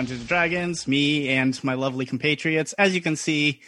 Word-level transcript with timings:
Dungeons 0.00 0.20
and 0.20 0.28
Dragons, 0.30 0.88
me 0.88 1.28
and 1.28 1.62
my 1.62 1.74
lovely 1.74 2.06
compatriots. 2.06 2.72
As 2.72 2.94
you 2.94 3.02
can 3.02 3.16
see, 3.16 3.60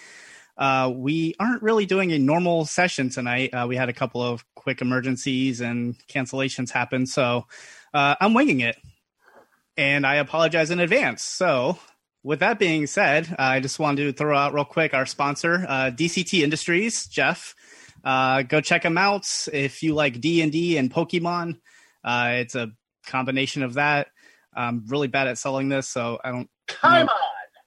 uh, 0.56 0.90
we 0.90 1.34
aren't 1.38 1.62
really 1.62 1.84
doing 1.84 2.10
a 2.10 2.18
normal 2.18 2.64
session 2.64 3.10
tonight. 3.10 3.52
Uh, 3.52 3.66
we 3.68 3.76
had 3.76 3.90
a 3.90 3.92
couple 3.92 4.22
of 4.22 4.42
quick 4.54 4.80
emergencies 4.80 5.60
and 5.60 5.94
cancellations 6.08 6.70
happen, 6.70 7.04
so 7.04 7.46
uh, 7.92 8.14
I'm 8.18 8.32
winging 8.32 8.60
it. 8.60 8.78
And 9.76 10.06
I 10.06 10.14
apologize 10.14 10.70
in 10.70 10.80
advance. 10.80 11.22
So, 11.22 11.78
with 12.22 12.38
that 12.38 12.58
being 12.58 12.86
said, 12.86 13.36
I 13.38 13.60
just 13.60 13.78
wanted 13.78 14.04
to 14.04 14.14
throw 14.14 14.34
out 14.34 14.54
real 14.54 14.64
quick 14.64 14.94
our 14.94 15.04
sponsor, 15.04 15.66
uh, 15.68 15.90
DCT 15.90 16.42
Industries, 16.42 17.08
Jeff. 17.08 17.54
Uh, 18.02 18.40
go 18.40 18.62
check 18.62 18.84
them 18.84 18.96
out 18.96 19.28
if 19.52 19.82
you 19.82 19.92
like 19.92 20.18
D 20.18 20.40
and 20.40 20.50
D 20.50 20.78
and 20.78 20.90
Pokemon. 20.90 21.60
Uh, 22.02 22.30
it's 22.36 22.54
a 22.54 22.72
combination 23.04 23.62
of 23.62 23.74
that. 23.74 24.06
I'm 24.54 24.84
really 24.88 25.08
bad 25.08 25.28
at 25.28 25.38
selling 25.38 25.68
this, 25.68 25.88
so 25.88 26.18
I 26.24 26.30
don't. 26.30 26.48
Come 26.68 26.92
know. 27.06 27.12
on. 27.12 27.18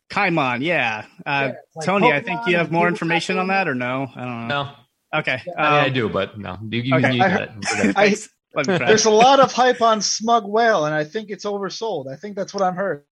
Kaimon, 0.09 0.62
yeah. 0.63 1.05
Uh, 1.25 1.49
Yeah, 1.49 1.53
like 1.75 1.85
Tony, 1.85 2.11
I 2.11 2.22
think 2.22 2.47
you 2.47 2.58
have 2.58 2.72
more 2.72 2.88
information 2.88 3.38
on 3.39 3.47
that, 3.47 3.67
or 3.67 3.75
no? 3.75 4.08
I 4.16 4.19
don't 4.23 4.47
know. 4.47 4.64
No, 4.64 4.72
Okay. 5.19 5.33
I, 5.33 5.38
mean, 5.38 5.47
I 5.58 5.88
um, 5.88 5.94
do, 5.94 6.09
but 6.09 6.38
no, 6.38 6.58
you, 6.69 6.81
you, 6.81 6.95
okay. 6.95 7.14
you 7.14 7.23
I 7.23 7.30
got 7.30 7.42
it. 7.42 7.50
I, 7.73 7.92
thanks. 7.94 8.30
Let 8.53 8.67
me 8.67 8.77
try. 8.77 8.88
there's 8.88 9.05
a 9.05 9.09
lot 9.11 9.39
of 9.39 9.52
hype 9.52 9.81
on 9.81 10.02
Smug 10.02 10.45
Whale, 10.47 10.86
and 10.86 10.94
I 10.95 11.03
think 11.03 11.30
it's 11.30 11.45
oversold. 11.45 12.11
I 12.11 12.16
think 12.16 12.36
that's 12.36 12.53
what 12.53 12.64
I've 12.64 12.75
heard. 12.75 13.03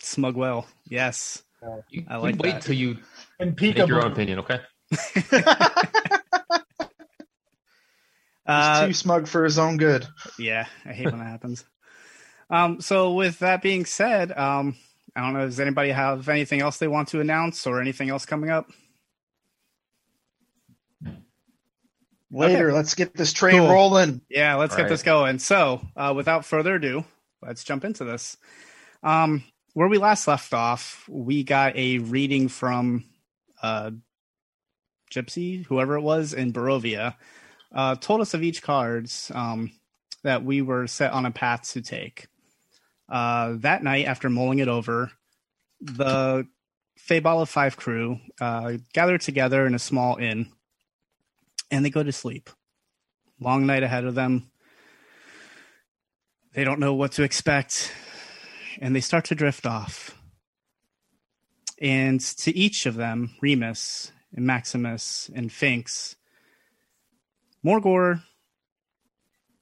Smugwell. 0.00 0.66
Yes. 0.88 1.42
You, 1.90 2.04
I 2.08 2.16
you 2.16 2.22
like 2.22 2.38
wait 2.38 2.52
that. 2.54 2.62
till 2.62 2.74
you 2.74 2.98
And 3.38 3.60
make 3.60 3.76
your 3.76 4.04
own 4.04 4.12
opinion, 4.12 4.40
okay? 4.40 4.60
Uh, 8.46 8.80
He's 8.80 8.88
too 8.88 8.94
smug 9.02 9.28
for 9.28 9.44
his 9.44 9.60
own 9.60 9.76
good. 9.76 10.08
yeah, 10.36 10.66
I 10.84 10.92
hate 10.92 11.04
when 11.04 11.18
that 11.20 11.26
happens. 11.28 11.64
Um, 12.50 12.80
so 12.80 13.12
with 13.14 13.38
that 13.40 13.62
being 13.62 13.84
said, 13.86 14.32
um, 14.36 14.76
I 15.16 15.20
don't 15.22 15.34
know. 15.34 15.46
Does 15.46 15.60
anybody 15.60 15.90
have 15.90 16.28
anything 16.28 16.60
else 16.60 16.78
they 16.78 16.88
want 16.88 17.08
to 17.08 17.20
announce 17.20 17.66
or 17.66 17.80
anything 17.80 18.10
else 18.10 18.26
coming 18.26 18.50
up? 18.50 18.70
Later, 22.32 22.72
let's 22.72 22.94
get 22.94 23.14
this 23.14 23.32
train 23.32 23.58
Cool. 23.58 23.68
rolling. 23.68 24.20
Yeah, 24.28 24.56
let's 24.56 24.76
get 24.76 24.82
Right. 24.82 24.88
this 24.88 25.02
going. 25.02 25.38
So, 25.40 25.80
uh, 25.96 26.12
without 26.16 26.44
further 26.44 26.76
ado, 26.76 27.04
let's 27.42 27.64
jump 27.64 27.84
into 27.84 28.04
this. 28.04 28.36
Um, 29.02 29.44
where 29.74 29.88
we 29.88 29.98
last 29.98 30.28
left 30.28 30.54
off, 30.54 31.08
we 31.08 31.44
got 31.44 31.76
a 31.76 31.98
reading 31.98 32.48
from 32.48 33.04
uh, 33.62 33.92
Gypsy, 35.12 35.66
whoever 35.66 35.96
it 35.96 36.02
was 36.02 36.32
in 36.34 36.52
Barovia, 36.52 37.16
uh, 37.72 37.96
told 37.96 38.20
us 38.20 38.34
of 38.34 38.42
each 38.42 38.62
cards 38.62 39.30
um, 39.34 39.72
that 40.22 40.44
we 40.44 40.62
were 40.62 40.86
set 40.86 41.12
on 41.12 41.26
a 41.26 41.30
path 41.30 41.70
to 41.72 41.82
take. 41.82 42.26
Uh, 43.10 43.54
that 43.58 43.82
night, 43.82 44.06
after 44.06 44.30
mulling 44.30 44.60
it 44.60 44.68
over, 44.68 45.10
the 45.80 46.46
Fabal 46.98 47.42
of 47.42 47.48
Five 47.48 47.76
crew 47.76 48.20
uh, 48.40 48.74
gathered 48.92 49.20
together 49.20 49.66
in 49.66 49.74
a 49.74 49.78
small 49.78 50.16
inn, 50.16 50.52
and 51.70 51.84
they 51.84 51.90
go 51.90 52.02
to 52.02 52.12
sleep 52.12 52.50
long 53.40 53.66
night 53.66 53.82
ahead 53.82 54.04
of 54.04 54.14
them. 54.14 54.50
They 56.52 56.64
don't 56.64 56.80
know 56.80 56.94
what 56.94 57.12
to 57.12 57.22
expect, 57.22 57.92
and 58.80 58.94
they 58.94 59.00
start 59.00 59.24
to 59.26 59.34
drift 59.34 59.66
off. 59.66 60.16
And 61.80 62.20
to 62.20 62.56
each 62.56 62.86
of 62.86 62.94
them, 62.94 63.30
Remus 63.40 64.12
and 64.34 64.46
Maximus 64.46 65.30
and 65.34 65.50
Finks, 65.50 66.16
Morgor 67.64 68.22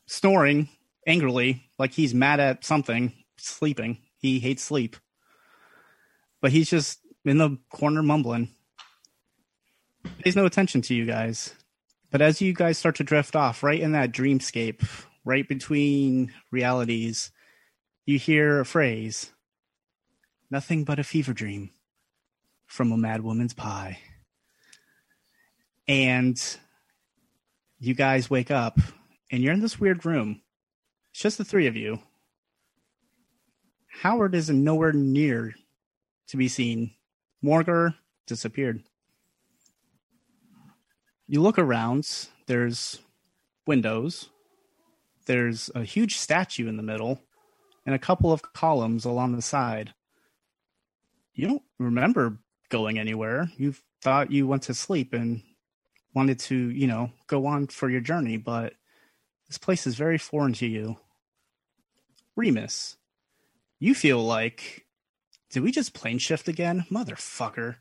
snoring 0.07 0.69
angrily, 1.07 1.71
like 1.79 1.93
he's 1.93 2.15
mad 2.15 2.41
at 2.41 2.65
something, 2.65 3.13
sleeping. 3.41 3.99
He 4.17 4.41
hates 4.41 4.63
sleep. 4.63 4.97
But 6.41 6.53
he's 6.53 6.71
just 6.71 7.01
in 7.25 7.39
the 7.39 7.59
corner 7.71 8.03
mumbling. 8.03 8.55
Pays 10.21 10.37
no 10.37 10.47
attention 10.47 10.83
to 10.83 10.95
you 10.95 11.05
guys. 11.05 11.55
But 12.11 12.23
as 12.23 12.41
you 12.41 12.53
guys 12.53 12.79
start 12.79 12.97
to 12.97 13.05
drift 13.05 13.37
off, 13.37 13.63
right 13.63 13.81
in 13.81 13.93
that 13.93 14.13
dreamscape, 14.13 14.87
right 15.25 15.47
between 15.47 16.33
realities, 16.51 17.31
you 18.07 18.19
hear 18.19 18.61
a 18.61 18.65
phrase 18.65 19.33
Nothing 20.51 20.85
but 20.85 20.99
a 20.99 21.05
fever 21.05 21.35
dream 21.35 21.71
from 22.67 22.91
a 22.91 22.97
mad 22.97 23.23
woman's 23.23 23.53
pie. 23.53 23.99
And 25.87 26.41
you 27.79 27.95
guys 27.95 28.31
wake 28.31 28.51
up 28.51 28.79
and 29.31 29.43
you're 29.43 29.53
in 29.53 29.61
this 29.61 29.79
weird 29.79 30.07
room. 30.07 30.41
It's 31.13 31.21
just 31.21 31.39
the 31.39 31.45
three 31.45 31.67
of 31.67 31.77
you. 31.77 32.01
Howard 34.03 34.37
is 34.37 34.49
nowhere 34.49 34.93
near 34.93 35.55
to 36.29 36.37
be 36.37 36.47
seen. 36.47 36.93
Morgar 37.45 37.95
disappeared. 38.29 38.85
You 41.27 41.43
look 41.43 41.59
around, 41.59 42.29
there's 42.47 43.01
windows, 43.67 44.31
there's 45.27 45.69
a 45.75 45.83
huge 45.83 46.17
statue 46.17 46.69
in 46.69 46.77
the 46.77 46.83
middle, 46.83 47.21
and 47.85 47.93
a 47.93 47.99
couple 47.99 48.33
of 48.33 48.53
columns 48.53 49.05
along 49.05 49.35
the 49.35 49.43
side. 49.43 49.95
You 51.35 51.49
don't 51.49 51.63
remember 51.81 52.39
going 52.69 53.01
anywhere. 53.01 53.51
You 53.57 53.75
thought 54.01 54.31
you 54.31 54.47
went 54.47 54.63
to 54.65 54.75
sleep 54.75 55.13
and 55.13 55.43
wanted 56.15 56.39
to, 56.41 56.55
you 56.57 56.87
know, 56.87 57.11
go 57.27 57.47
on 57.47 57.67
for 57.67 57.91
your 57.91 58.01
journey, 58.01 58.37
but 58.37 58.75
this 59.49 59.59
place 59.59 59.89
is 59.89 59.97
very 59.97 60.19
foreign 60.19 60.53
to 60.55 60.67
you. 60.67 60.99
Remus, 62.37 62.97
you 63.79 63.95
feel 63.95 64.25
like, 64.25 64.87
did 65.51 65.63
we 65.63 65.71
just 65.71 65.95
plane 65.95 66.19
shift 66.19 66.49
again? 66.49 66.85
Motherfucker. 66.91 67.77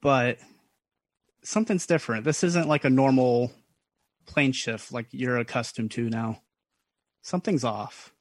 But 0.00 0.38
something's 1.42 1.86
different. 1.86 2.24
This 2.24 2.42
isn't 2.42 2.68
like 2.68 2.84
a 2.84 2.90
normal 2.90 3.52
plane 4.26 4.52
shift 4.52 4.92
like 4.92 5.06
you're 5.10 5.38
accustomed 5.38 5.92
to 5.92 6.08
now. 6.10 6.42
Something's 7.22 7.64
off. 7.64 8.12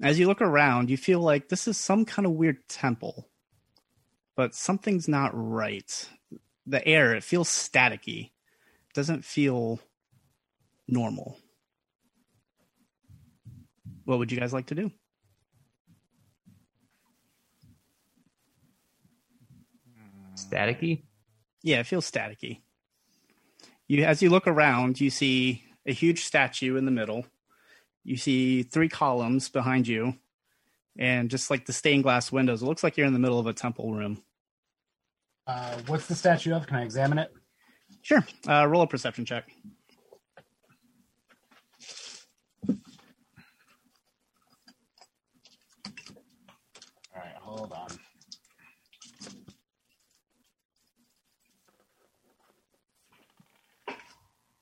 As 0.00 0.18
you 0.18 0.26
look 0.26 0.42
around, 0.42 0.90
you 0.90 0.96
feel 0.96 1.20
like 1.20 1.48
this 1.48 1.68
is 1.68 1.76
some 1.76 2.04
kind 2.04 2.26
of 2.26 2.32
weird 2.32 2.68
temple, 2.68 3.28
but 4.36 4.54
something's 4.54 5.06
not 5.06 5.30
right. 5.32 6.08
The 6.66 6.86
air, 6.86 7.14
it 7.14 7.22
feels 7.22 7.48
staticky. 7.48 8.30
Doesn't 8.94 9.24
feel 9.24 9.80
normal. 10.88 11.38
What 14.04 14.18
would 14.18 14.32
you 14.32 14.38
guys 14.38 14.52
like 14.52 14.66
to 14.66 14.74
do? 14.74 14.90
Staticky? 20.36 21.02
Yeah, 21.62 21.80
it 21.80 21.86
feels 21.86 22.10
staticky. 22.10 22.60
You 23.86 24.04
as 24.04 24.22
you 24.22 24.30
look 24.30 24.46
around, 24.46 25.00
you 25.00 25.10
see 25.10 25.64
a 25.86 25.92
huge 25.92 26.24
statue 26.24 26.76
in 26.76 26.84
the 26.84 26.90
middle. 26.90 27.26
You 28.04 28.16
see 28.16 28.62
three 28.62 28.88
columns 28.88 29.48
behind 29.48 29.86
you, 29.86 30.14
and 30.98 31.30
just 31.30 31.50
like 31.50 31.66
the 31.66 31.72
stained 31.72 32.02
glass 32.02 32.32
windows, 32.32 32.62
it 32.62 32.66
looks 32.66 32.82
like 32.82 32.96
you're 32.96 33.06
in 33.06 33.12
the 33.12 33.18
middle 33.18 33.38
of 33.38 33.46
a 33.46 33.52
temple 33.52 33.94
room. 33.94 34.22
Uh, 35.46 35.78
what's 35.86 36.06
the 36.06 36.14
statue 36.14 36.54
of? 36.54 36.66
Can 36.66 36.76
I 36.76 36.82
examine 36.82 37.18
it? 37.18 37.32
Sure. 38.02 38.24
Uh, 38.48 38.66
roll 38.66 38.82
a 38.82 38.86
perception 38.86 39.24
check. 39.24 39.48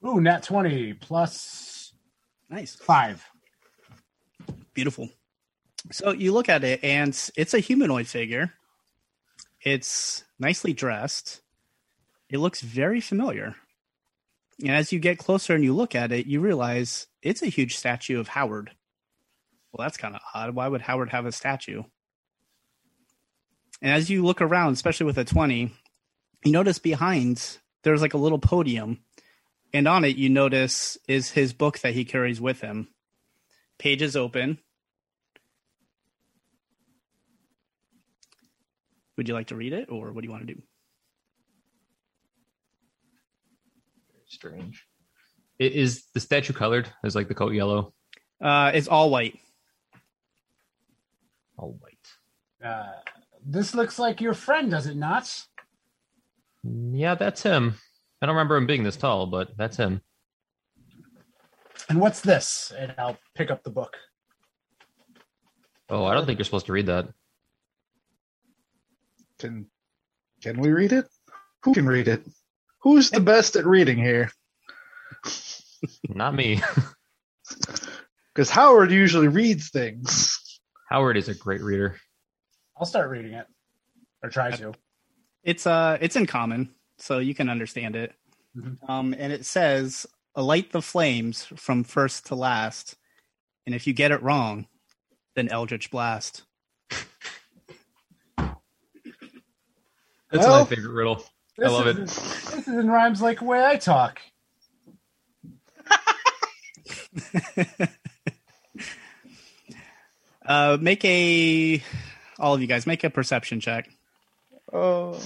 Ooh, 0.06 0.20
nat 0.20 0.42
20 0.42 0.94
plus 0.94 1.92
Nice. 2.48 2.74
five. 2.74 3.24
Beautiful. 4.74 5.08
So 5.92 6.12
you 6.12 6.32
look 6.32 6.48
at 6.48 6.64
it, 6.64 6.82
and 6.82 7.08
it's 7.36 7.54
a 7.54 7.58
humanoid 7.58 8.06
figure. 8.06 8.52
It's 9.62 10.24
nicely 10.38 10.72
dressed. 10.72 11.40
It 12.28 12.38
looks 12.38 12.60
very 12.60 13.00
familiar. 13.00 13.56
And 14.60 14.70
as 14.70 14.92
you 14.92 14.98
get 14.98 15.18
closer 15.18 15.54
and 15.54 15.64
you 15.64 15.74
look 15.74 15.94
at 15.94 16.12
it, 16.12 16.26
you 16.26 16.40
realize 16.40 17.06
it's 17.22 17.42
a 17.42 17.46
huge 17.46 17.76
statue 17.76 18.20
of 18.20 18.28
Howard. 18.28 18.70
Well, 19.72 19.84
that's 19.84 19.96
kind 19.96 20.14
of 20.14 20.20
odd. 20.34 20.54
Why 20.54 20.68
would 20.68 20.82
Howard 20.82 21.10
have 21.10 21.26
a 21.26 21.32
statue? 21.32 21.82
And 23.80 23.92
as 23.92 24.10
you 24.10 24.22
look 24.24 24.42
around, 24.42 24.74
especially 24.74 25.06
with 25.06 25.18
a 25.18 25.24
20, 25.24 25.72
you 26.44 26.52
notice 26.52 26.78
behind 26.78 27.58
there's 27.82 28.02
like 28.02 28.14
a 28.14 28.18
little 28.18 28.38
podium. 28.38 29.00
And 29.72 29.86
on 29.86 30.04
it, 30.04 30.16
you 30.16 30.28
notice 30.28 30.98
is 31.06 31.30
his 31.30 31.52
book 31.52 31.78
that 31.80 31.94
he 31.94 32.04
carries 32.04 32.40
with 32.40 32.60
him. 32.60 32.88
Page 33.78 34.02
is 34.02 34.16
open. 34.16 34.58
Would 39.16 39.28
you 39.28 39.34
like 39.34 39.48
to 39.48 39.56
read 39.56 39.72
it 39.72 39.90
or 39.90 40.12
what 40.12 40.22
do 40.22 40.26
you 40.26 40.32
want 40.32 40.46
to 40.46 40.54
do? 40.54 40.62
Strange. 44.26 44.86
I- 45.60 45.64
Is 45.64 46.04
the 46.14 46.20
statue 46.20 46.52
colored? 46.52 46.88
Is 47.04 47.14
like 47.14 47.28
the 47.28 47.34
coat 47.34 47.52
yellow? 47.52 47.92
Uh, 48.40 48.70
it's 48.74 48.88
all 48.88 49.10
white. 49.10 49.38
All 51.58 51.78
white. 51.80 52.66
Uh, 52.66 52.92
this 53.44 53.74
looks 53.74 53.98
like 53.98 54.20
your 54.20 54.34
friend, 54.34 54.70
does 54.70 54.86
it 54.86 54.96
not? 54.96 55.44
Yeah, 56.64 57.14
that's 57.14 57.42
him. 57.42 57.74
I 58.20 58.26
don't 58.26 58.34
remember 58.34 58.56
him 58.56 58.66
being 58.66 58.82
this 58.82 58.96
tall, 58.96 59.26
but 59.26 59.56
that's 59.56 59.76
him. 59.76 60.02
And 61.88 62.00
what's 62.00 62.20
this? 62.20 62.72
And 62.76 62.94
I'll 62.98 63.18
pick 63.34 63.50
up 63.50 63.62
the 63.62 63.70
book. 63.70 63.96
Oh, 65.88 66.04
I 66.04 66.14
don't 66.14 66.26
think 66.26 66.38
you're 66.38 66.44
supposed 66.44 66.66
to 66.66 66.72
read 66.72 66.86
that. 66.86 67.08
Can 69.38 69.66
can 70.42 70.60
we 70.60 70.70
read 70.70 70.92
it? 70.92 71.06
Who 71.64 71.74
can 71.74 71.86
read 71.86 72.08
it? 72.08 72.22
Who's 72.82 73.10
the 73.10 73.20
best 73.20 73.56
at 73.56 73.66
reading 73.66 73.98
here? 73.98 74.30
Not 76.08 76.34
me. 76.34 76.62
Because 78.32 78.48
Howard 78.50 78.92
usually 78.92 79.28
reads 79.28 79.70
things. 79.70 80.60
Howard 80.88 81.16
is 81.16 81.28
a 81.28 81.34
great 81.34 81.60
reader. 81.60 81.96
I'll 82.76 82.86
start 82.86 83.10
reading 83.10 83.32
it, 83.32 83.46
or 84.22 84.30
try 84.30 84.50
to. 84.52 84.72
It's 85.42 85.66
uh 85.66 85.98
it's 86.00 86.16
in 86.16 86.26
common, 86.26 86.72
so 87.00 87.18
you 87.18 87.34
can 87.34 87.48
understand 87.48 87.96
it. 87.96 88.14
Mhm. 88.56 88.88
Um, 88.88 89.14
and 89.18 89.32
it 89.32 89.46
says, 89.46 90.06
"Alight 90.34 90.70
the 90.72 90.82
flames 90.82 91.44
from 91.56 91.84
first 91.84 92.26
to 92.26 92.34
last, 92.34 92.96
and 93.66 93.74
if 93.74 93.86
you 93.86 93.92
get 93.92 94.12
it 94.12 94.22
wrong, 94.22 94.66
then 95.34 95.48
Eldritch 95.48 95.90
Blast." 95.90 96.42
That's 100.32 100.46
Well- 100.46 100.64
my 100.64 100.68
favorite 100.68 100.92
riddle. 100.92 101.24
I 101.62 101.68
love 101.68 101.88
is, 101.88 101.96
it. 101.96 102.00
This 102.06 102.54
is 102.58 102.68
in 102.68 102.88
rhymes 102.88 103.20
like 103.20 103.40
the 103.40 103.44
way 103.44 103.64
I 103.64 103.76
talk. 103.76 104.20
uh, 110.46 110.78
make 110.80 111.04
a 111.04 111.82
all 112.38 112.54
of 112.54 112.60
you 112.60 112.66
guys 112.66 112.86
make 112.86 113.04
a 113.04 113.10
perception 113.10 113.60
check. 113.60 113.88
Oh, 114.72 115.20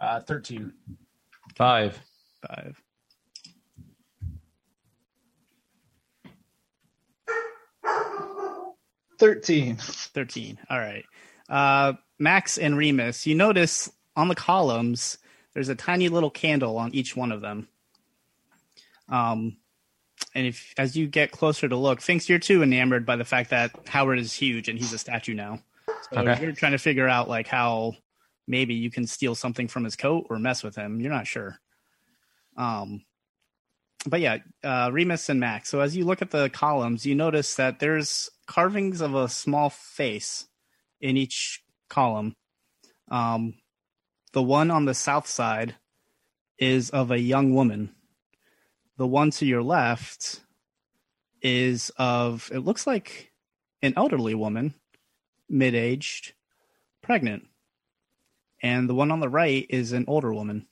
Uh, 0.00 0.20
Thirteen. 0.20 0.72
Five. 1.56 1.98
Five. 2.46 2.80
thirteen. 9.18 9.76
13. 9.76 10.58
All 10.70 10.78
right. 10.78 11.04
Uh, 11.48 11.94
Max 12.18 12.58
and 12.58 12.76
Remus, 12.76 13.26
you 13.26 13.34
notice 13.34 13.90
on 14.16 14.28
the 14.28 14.34
columns, 14.34 15.18
there's 15.54 15.68
a 15.68 15.74
tiny 15.74 16.08
little 16.08 16.30
candle 16.30 16.76
on 16.78 16.94
each 16.94 17.16
one 17.16 17.32
of 17.32 17.40
them. 17.40 17.68
Um, 19.08 19.56
and 20.34 20.46
if 20.46 20.74
as 20.76 20.96
you 20.96 21.06
get 21.06 21.30
closer 21.30 21.68
to 21.68 21.76
look, 21.76 22.00
thinks 22.02 22.28
you're 22.28 22.38
too 22.38 22.62
enamored 22.62 23.06
by 23.06 23.16
the 23.16 23.24
fact 23.24 23.50
that 23.50 23.70
Howard 23.88 24.18
is 24.18 24.32
huge 24.34 24.68
and 24.68 24.78
he's 24.78 24.92
a 24.92 24.98
statue 24.98 25.34
now. 25.34 25.60
So 26.12 26.20
Okay. 26.20 26.42
you're 26.42 26.52
trying 26.52 26.72
to 26.72 26.78
figure 26.78 27.08
out 27.08 27.28
like 27.28 27.46
how 27.46 27.94
maybe 28.48 28.74
you 28.74 28.90
can 28.90 29.06
steal 29.06 29.34
something 29.34 29.68
from 29.68 29.84
his 29.84 29.94
coat 29.94 30.26
or 30.30 30.38
mess 30.38 30.64
with 30.64 30.74
him. 30.74 31.00
You're 31.00 31.12
not 31.12 31.26
sure. 31.26 31.60
Um, 32.56 33.04
but 34.06 34.20
yeah, 34.20 34.38
uh, 34.64 34.90
Remus 34.92 35.28
and 35.28 35.38
Max. 35.38 35.68
So 35.68 35.80
as 35.80 35.96
you 35.96 36.04
look 36.04 36.22
at 36.22 36.30
the 36.30 36.48
columns, 36.48 37.04
you 37.04 37.14
notice 37.14 37.54
that 37.56 37.78
there's 37.78 38.30
carvings 38.46 39.00
of 39.00 39.14
a 39.14 39.28
small 39.28 39.70
face 39.70 40.46
in 41.00 41.16
each 41.16 41.62
column. 41.88 42.36
Um, 43.10 43.54
the 44.32 44.42
one 44.42 44.70
on 44.70 44.84
the 44.84 44.94
south 44.94 45.26
side 45.26 45.74
is 46.58 46.90
of 46.90 47.10
a 47.10 47.18
young 47.18 47.54
woman. 47.54 47.94
The 48.96 49.06
one 49.06 49.30
to 49.32 49.46
your 49.46 49.62
left 49.62 50.40
is 51.42 51.90
of, 51.98 52.50
it 52.52 52.60
looks 52.60 52.86
like 52.86 53.32
an 53.82 53.94
elderly 53.96 54.34
woman, 54.34 54.74
mid 55.48 55.74
aged, 55.74 56.32
pregnant. 57.02 57.47
And 58.62 58.88
the 58.88 58.94
one 58.94 59.10
on 59.10 59.20
the 59.20 59.28
right 59.28 59.66
is 59.68 59.92
an 59.92 60.04
older 60.08 60.32
woman. 60.32 60.66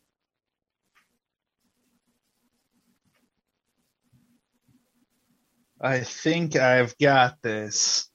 I 5.81 6.01
think 6.01 6.57
I've 6.57 6.97
got 6.99 7.43
this. 7.43 8.09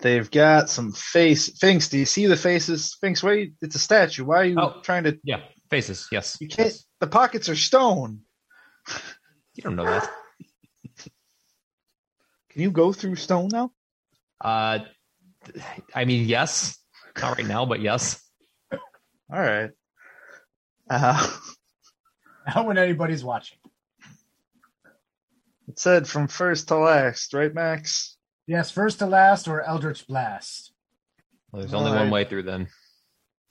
They've 0.00 0.30
got 0.30 0.70
some 0.70 0.92
face. 0.92 1.56
Finks, 1.58 1.88
do 1.88 1.98
you 1.98 2.06
see 2.06 2.26
the 2.26 2.36
faces? 2.36 2.96
Finks, 3.00 3.22
wait, 3.22 3.52
it's 3.60 3.76
a 3.76 3.78
statue. 3.78 4.24
Why 4.24 4.36
are 4.40 4.44
you 4.44 4.58
Oh. 4.58 4.80
trying 4.82 5.04
to? 5.04 5.18
Yeah, 5.24 5.42
faces. 5.70 6.08
Yes. 6.10 6.38
You 6.40 6.48
can't. 6.48 6.68
Yes. 6.70 6.84
The 7.00 7.06
pockets 7.06 7.48
are 7.48 7.56
stone. 7.56 8.20
You 9.56 9.64
don't 9.64 9.74
know 9.76 9.84
that. 9.84 10.08
Can 12.50 12.62
you 12.62 12.70
go 12.70 12.92
through 12.92 13.16
stone 13.16 13.48
now? 13.52 13.72
Uh, 14.40 14.78
I 15.92 16.04
mean, 16.04 16.28
yes. 16.28 16.78
Not 17.20 17.38
right 17.38 17.46
now, 17.46 17.66
but 17.66 17.80
yes. 17.80 18.22
All 18.72 18.78
right. 19.40 19.70
Uh, 20.88 21.36
Not 22.54 22.66
when 22.66 22.78
anybody's 22.78 23.22
watching. 23.24 23.58
it 25.68 25.78
said 25.78 26.08
from 26.08 26.26
first 26.28 26.68
to 26.68 26.76
last, 26.76 27.32
right, 27.34 27.54
Max? 27.54 28.16
Yes, 28.46 28.70
first 28.70 28.98
to 28.98 29.06
last 29.06 29.46
or 29.46 29.60
Eldritch 29.62 30.06
Blast. 30.08 30.72
Well, 31.52 31.60
there's 31.60 31.74
only 31.74 31.90
All 31.92 31.96
one 31.98 32.10
way 32.10 32.24
through. 32.24 32.42
Then 32.44 32.68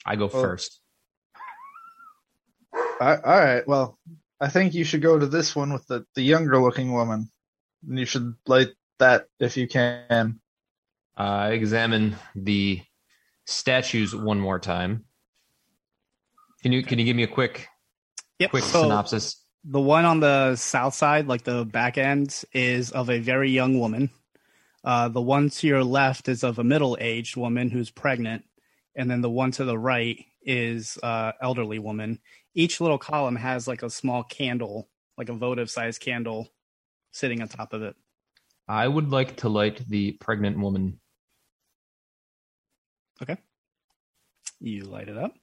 I 0.05 0.15
go 0.15 0.27
Well- 0.27 0.41
first. 0.43 0.79
I, 3.01 3.15
all 3.15 3.39
right. 3.39 3.65
Well, 3.67 3.97
I 4.41 4.49
think 4.49 4.73
you 4.73 4.83
should 4.83 5.01
go 5.01 5.17
to 5.17 5.25
this 5.25 5.55
one 5.55 5.71
with 5.71 5.87
the 5.87 6.05
the 6.15 6.21
younger 6.21 6.57
looking 6.61 6.91
woman. 6.91 7.31
And 7.87 7.97
you 7.97 8.05
should 8.05 8.35
light 8.45 8.69
that 8.99 9.27
if 9.39 9.55
you 9.55 9.67
can. 9.67 10.41
Uh, 11.15 11.49
examine 11.51 12.15
the 12.35 12.81
statues 13.49 14.15
one 14.15 14.39
more 14.39 14.59
time. 14.59 15.05
Can 16.61 16.71
you 16.71 16.83
can 16.83 16.99
you 16.99 17.05
give 17.05 17.15
me 17.15 17.23
a 17.23 17.27
quick 17.27 17.67
Yep. 18.39 18.51
quick 18.51 18.63
so 18.63 18.83
synopsis? 18.83 19.43
the 19.65 19.81
one 19.81 20.05
on 20.05 20.21
the 20.21 20.55
south 20.55 20.93
side, 20.93 21.27
like 21.27 21.43
the 21.43 21.65
back 21.65 21.97
end, 21.97 22.43
is 22.53 22.91
of 22.91 23.09
a 23.09 23.19
very 23.19 23.51
young 23.51 23.77
woman. 23.79 24.09
Uh, 24.83 25.09
the 25.09 25.21
one 25.21 25.49
to 25.49 25.67
your 25.67 25.83
left 25.83 26.29
is 26.29 26.43
of 26.43 26.59
a 26.59 26.63
middle 26.63 26.97
aged 27.01 27.35
woman 27.35 27.69
who's 27.69 27.89
pregnant. 27.89 28.45
And 28.95 29.11
then 29.11 29.19
the 29.21 29.29
one 29.29 29.51
to 29.51 29.65
the 29.65 29.77
right 29.77 30.23
is 30.41 30.97
uh, 31.03 31.33
elderly 31.41 31.79
woman. 31.79 32.19
Each 32.55 32.79
little 32.79 32.97
column 32.97 33.35
has 33.35 33.67
like 33.67 33.83
a 33.83 33.89
small 33.89 34.23
candle, 34.23 34.87
like 35.17 35.27
a 35.29 35.33
votive 35.33 35.69
sized 35.69 36.01
candle 36.01 36.47
sitting 37.11 37.41
on 37.41 37.49
top 37.49 37.73
of 37.73 37.83
it. 37.83 37.95
I 38.67 38.87
would 38.87 39.09
like 39.11 39.35
to 39.37 39.49
light 39.49 39.83
the 39.89 40.13
pregnant 40.13 40.57
woman. 40.57 40.99
You 44.59 44.83
light 44.83 45.07
it 45.07 45.17
up. 45.17 45.35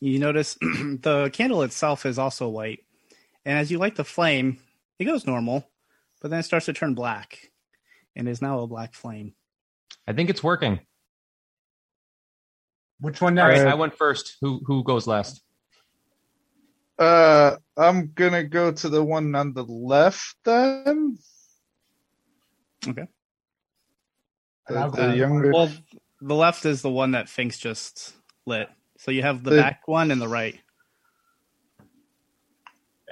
You 0.00 0.18
notice 0.18 0.54
the 0.60 1.30
candle 1.32 1.62
itself 1.62 2.04
is 2.06 2.18
also 2.18 2.48
white. 2.48 2.80
And 3.44 3.58
as 3.58 3.70
you 3.70 3.78
light 3.78 3.96
the 3.96 4.04
flame, 4.04 4.58
it 4.98 5.04
goes 5.04 5.26
normal, 5.26 5.68
but 6.20 6.30
then 6.30 6.40
it 6.40 6.44
starts 6.44 6.66
to 6.66 6.72
turn 6.72 6.94
black 6.94 7.50
and 8.14 8.28
is 8.28 8.42
now 8.42 8.60
a 8.60 8.66
black 8.66 8.94
flame. 8.94 9.34
I 10.06 10.12
think 10.12 10.30
it's 10.30 10.42
working. 10.42 10.80
Which 13.00 13.20
one 13.20 13.38
All 13.38 13.48
next? 13.48 13.60
right, 13.60 13.72
I 13.72 13.74
went 13.74 13.96
first. 13.96 14.36
Who 14.40 14.60
who 14.64 14.84
goes 14.84 15.06
last? 15.06 15.42
Uh, 16.98 17.56
I'm 17.76 18.12
gonna 18.14 18.44
go 18.44 18.70
to 18.70 18.88
the 18.88 19.02
one 19.02 19.34
on 19.34 19.54
the 19.54 19.64
left 19.64 20.36
then. 20.44 21.18
Okay. 22.86 23.06
The, 24.68 24.74
I'll 24.76 24.90
the 24.90 25.16
younger. 25.16 25.52
Well, 25.52 25.72
the 26.22 26.34
left 26.34 26.64
is 26.64 26.82
the 26.82 26.90
one 26.90 27.12
that 27.12 27.28
Finks 27.28 27.58
just 27.58 28.14
lit. 28.46 28.68
So 28.98 29.10
you 29.10 29.22
have 29.22 29.42
the 29.42 29.50
The- 29.50 29.56
back 29.62 29.86
one 29.88 30.10
and 30.10 30.20
the 30.20 30.28
right. 30.28 30.58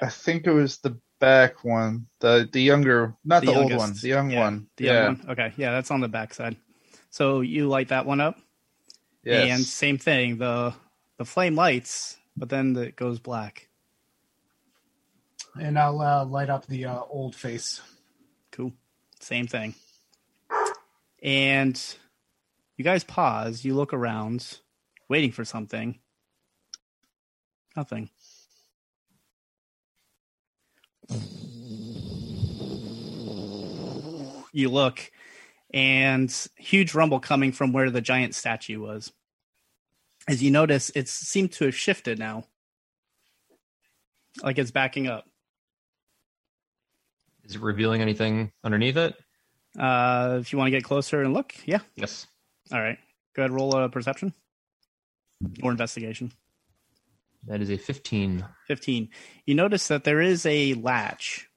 I 0.01 0.09
think 0.09 0.47
it 0.47 0.51
was 0.51 0.77
the 0.79 0.97
back 1.19 1.63
one. 1.63 2.07
The 2.19 2.49
the 2.51 2.61
younger, 2.61 3.13
not 3.23 3.41
The 3.45 3.51
the, 3.51 3.57
old 3.59 3.73
one. 3.73 3.93
The 4.01 4.07
young 4.07 4.31
Yeah, 4.31 4.39
one. 4.39 4.67
The 4.77 4.85
yeah. 4.85 4.91
other 4.93 5.07
one. 5.09 5.29
Okay. 5.29 5.53
Yeah, 5.57 5.71
that's 5.71 5.91
on 5.91 5.99
the 6.01 6.07
back 6.07 6.33
side. 6.33 6.55
So 7.11 7.41
you 7.41 7.67
light 7.67 7.89
that 7.89 8.05
one 8.05 8.21
up, 8.21 8.39
Yes. 9.23 9.51
and 9.51 9.63
same 9.65 9.97
thing. 9.97 10.37
the 10.37 10.73
The 11.17 11.25
flame 11.25 11.55
lights, 11.55 12.17
but 12.35 12.49
then 12.49 12.75
it 12.77 12.95
goes 12.95 13.19
black. 13.19 13.67
And 15.59 15.77
I'll 15.77 16.01
uh, 16.01 16.25
light 16.25 16.49
up 16.49 16.65
the 16.65 16.85
uh, 16.85 17.01
old 17.09 17.35
face. 17.35 17.81
Cool. 18.51 18.71
Same 19.19 19.45
thing. 19.47 19.75
And 21.21 21.77
You 22.81 22.83
guys 22.83 23.03
pause. 23.03 23.63
You 23.63 23.75
look 23.75 23.93
around, 23.93 24.57
waiting 25.07 25.31
for 25.31 25.45
something. 25.45 25.99
Nothing. 27.75 28.09
You 34.51 34.69
look, 34.69 35.11
and 35.71 36.35
huge 36.55 36.95
rumble 36.95 37.19
coming 37.19 37.51
from 37.51 37.71
where 37.71 37.91
the 37.91 38.01
giant 38.01 38.33
statue 38.33 38.81
was. 38.81 39.11
As 40.27 40.41
you 40.41 40.49
notice, 40.49 40.91
it 40.95 41.07
seemed 41.07 41.51
to 41.51 41.65
have 41.65 41.75
shifted 41.75 42.17
now, 42.17 42.45
like 44.41 44.57
it's 44.57 44.71
backing 44.71 45.05
up. 45.05 45.27
Is 47.43 47.53
it 47.53 47.61
revealing 47.61 48.01
anything 48.01 48.51
underneath 48.63 48.97
it? 48.97 49.13
Uh, 49.77 50.39
if 50.41 50.51
you 50.51 50.57
want 50.57 50.65
to 50.65 50.71
get 50.71 50.83
closer 50.83 51.21
and 51.21 51.35
look, 51.35 51.53
yeah. 51.67 51.81
Yes. 51.95 52.25
All 52.71 52.79
right. 52.81 52.97
Go 53.35 53.43
ahead, 53.43 53.51
roll 53.51 53.75
a 53.75 53.89
perception 53.89 54.33
or 55.63 55.71
investigation. 55.71 56.31
That 57.47 57.61
is 57.61 57.69
a 57.69 57.77
15. 57.77 58.45
15. 58.67 59.09
You 59.45 59.55
notice 59.55 59.87
that 59.87 60.03
there 60.03 60.21
is 60.21 60.45
a 60.45 60.73
latch, 60.75 61.49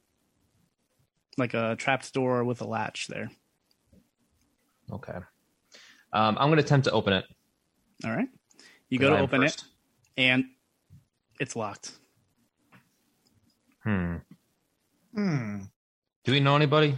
like 1.36 1.52
a 1.54 1.76
trapped 1.76 2.12
door 2.14 2.44
with 2.44 2.60
a 2.62 2.64
latch 2.64 3.08
there. 3.08 3.30
Okay. 4.90 5.18
Um, 6.12 6.36
I'm 6.38 6.48
going 6.48 6.56
to 6.56 6.64
attempt 6.64 6.84
to 6.84 6.92
open 6.92 7.12
it. 7.12 7.24
All 8.04 8.12
right. 8.12 8.28
You 8.88 8.98
go 8.98 9.10
to 9.10 9.16
I 9.16 9.18
am 9.18 9.24
open 9.24 9.42
first. 9.42 9.64
it, 10.16 10.22
and 10.22 10.44
it's 11.40 11.56
locked. 11.56 11.92
Hmm. 13.82 14.16
Hmm. 15.14 15.58
Do 16.24 16.32
we 16.32 16.40
know 16.40 16.56
anybody? 16.56 16.96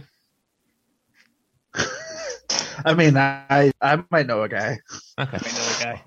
I 2.85 2.93
mean, 2.93 3.17
I 3.17 3.71
I 3.81 4.03
might 4.11 4.27
know 4.27 4.43
a 4.43 4.49
guy. 4.49 4.77
Okay. 5.19 5.37
I 5.37 5.51
know 5.51 5.67
a 5.79 5.83
guy. 5.83 6.03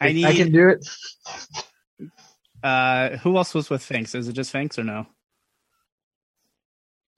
I 0.00 0.12
need. 0.12 0.24
I 0.24 0.34
can 0.34 0.52
do 0.52 0.68
it. 0.68 0.88
uh, 2.62 3.16
who 3.18 3.36
else 3.36 3.54
was 3.54 3.70
with 3.70 3.82
Finks? 3.82 4.14
Is 4.14 4.28
it 4.28 4.32
just 4.32 4.50
Finks 4.50 4.78
or 4.78 4.84
no? 4.84 5.06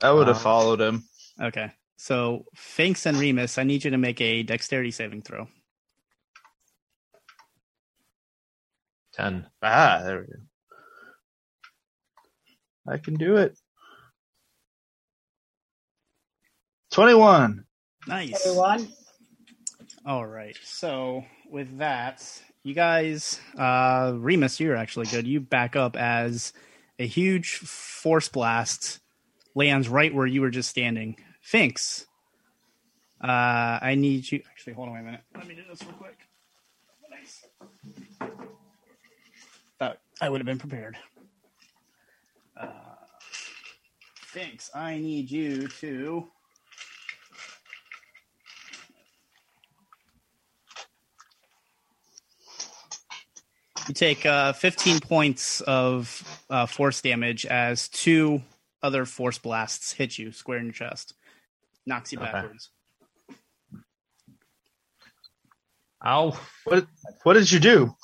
I 0.03 0.11
would 0.13 0.27
have 0.29 0.37
Um, 0.37 0.43
followed 0.43 0.81
him. 0.81 1.05
Okay. 1.41 1.73
So 1.97 2.45
Finks 2.55 3.07
and 3.07 3.17
Remus, 3.17 3.57
I 3.57 3.63
need 3.65 3.85
you 3.85 3.91
to 3.91 3.99
make 3.99 4.21
a 4.21 4.43
dexterity 4.43 4.91
saving 4.91 5.23
throw. 5.23 5.49
10. 9.15 9.47
Ah, 9.63 10.01
there 10.05 10.21
we 10.21 10.27
go. 10.27 10.41
I 12.87 12.99
can 12.99 13.15
do 13.15 13.37
it. 13.37 13.57
Twenty-one. 16.91 17.65
Nice. 18.07 18.47
Everyone. 18.47 18.89
All 20.07 20.27
right. 20.27 20.57
So 20.63 21.25
with 21.51 21.79
that, 21.79 22.23
you 22.63 22.75
guys, 22.75 23.41
uh, 23.57 24.13
Remus, 24.17 24.61
you're 24.61 24.77
actually 24.77 25.07
good. 25.07 25.27
You 25.27 25.41
back 25.41 25.77
up 25.77 25.97
as 25.97 26.53
a 26.99 27.07
huge 27.07 27.57
force 27.57 28.29
blast 28.29 29.01
lands 29.55 29.89
right 29.89 30.15
where 30.15 30.27
you 30.27 30.41
were 30.41 30.51
just 30.51 30.69
standing. 30.69 31.17
Finks, 31.41 32.07
uh, 33.23 33.79
I 33.81 33.95
need 33.97 34.31
you. 34.31 34.43
Actually, 34.51 34.75
hold 34.75 34.89
on 34.89 34.99
a 34.99 35.03
minute. 35.03 35.21
Let 35.35 35.47
me 35.47 35.55
do 35.55 35.63
this 35.69 35.83
real 35.83 35.93
quick. 35.93 36.19
Nice. 37.11 37.47
Thought 39.79 39.99
I 40.21 40.29
would 40.29 40.41
have 40.41 40.47
been 40.47 40.59
prepared. 40.59 40.97
Uh, 42.57 42.69
Finks, 44.21 44.71
I 44.75 44.99
need 44.99 45.31
you 45.31 45.69
to. 45.69 46.29
You 53.89 53.95
take 53.95 54.25
uh, 54.25 54.53
15 54.55 55.01
points 55.01 55.61
of 55.63 56.43
uh, 56.49 56.67
force 56.67 57.03
damage 57.03 57.45
as 57.47 57.89
two 57.89 58.43
other 58.83 59.05
force 59.05 59.39
blasts 59.39 59.93
hit 59.93 60.19
you 60.19 60.33
square 60.33 60.59
in 60.59 60.65
your 60.65 60.73
chest, 60.73 61.15
knocks 61.87 62.13
you 62.13 62.19
Okay. 62.19 62.33
backwards. 62.33 62.71
Ow. 66.07 66.39
What 66.65 66.87
What 67.23 67.35
did 67.35 67.51
you 67.51 67.61
do? 67.61 67.95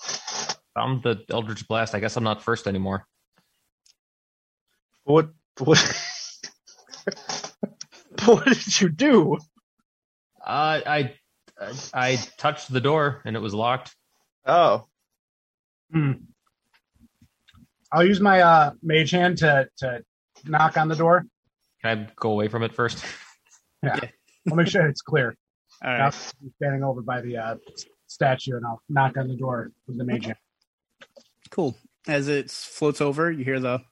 I'm 0.77 1.01
the 1.01 1.25
Eldritch 1.31 1.67
Blast. 1.67 1.95
I 1.95 2.01
guess 2.01 2.17
I'm 2.17 2.25
not 2.25 2.43
first 2.43 2.67
anymore. 2.67 3.07
What 5.05 5.31
What? 5.59 5.79
what 8.25 8.45
did 8.47 8.81
you 8.81 8.89
do? 8.89 9.37
Uh, 10.41 10.81
I, 10.87 11.15
I 11.61 11.73
I 11.93 12.17
touched 12.39 12.73
the 12.73 12.81
door 12.81 13.21
and 13.25 13.37
it 13.37 13.41
was 13.41 13.53
locked. 13.53 13.95
Oh, 14.47 14.87
Hmm. 15.93 16.13
I'll 17.93 18.07
use 18.07 18.21
my 18.21 18.41
uh, 18.41 18.73
mage 18.83 19.11
hand 19.11 19.39
to 19.39 19.69
to 19.79 20.05
knock 20.45 20.77
on 20.77 20.89
the 20.89 20.97
door. 20.97 21.27
Can 21.83 21.99
I 21.99 22.13
go 22.17 22.31
away 22.33 22.49
from 22.49 22.63
it 22.63 22.73
first? 22.73 23.05
Yeah, 23.83 23.99
I'll 24.51 24.57
make 24.57 24.69
sure 24.69 24.87
it's 24.87 25.03
clear. 25.03 25.37
All 25.85 25.91
Now, 25.91 26.05
right. 26.05 26.15
I'm 26.43 26.53
standing 26.57 26.85
over 26.85 27.03
by 27.03 27.21
the 27.23 27.37
uh, 27.37 27.57
statue, 28.07 28.57
and 28.57 28.67
I'll 28.67 28.83
knock 28.89 29.17
on 29.17 29.29
the 29.29 29.37
door 29.37 29.73
with 29.87 29.99
the 29.99 30.05
mage 30.05 30.27
hand. 30.27 30.37
Cool. 31.51 31.77
As 32.07 32.29
it 32.29 32.51
floats 32.51 33.01
over, 33.01 33.31
you 33.31 33.45
hear 33.45 33.61
the 33.61 33.83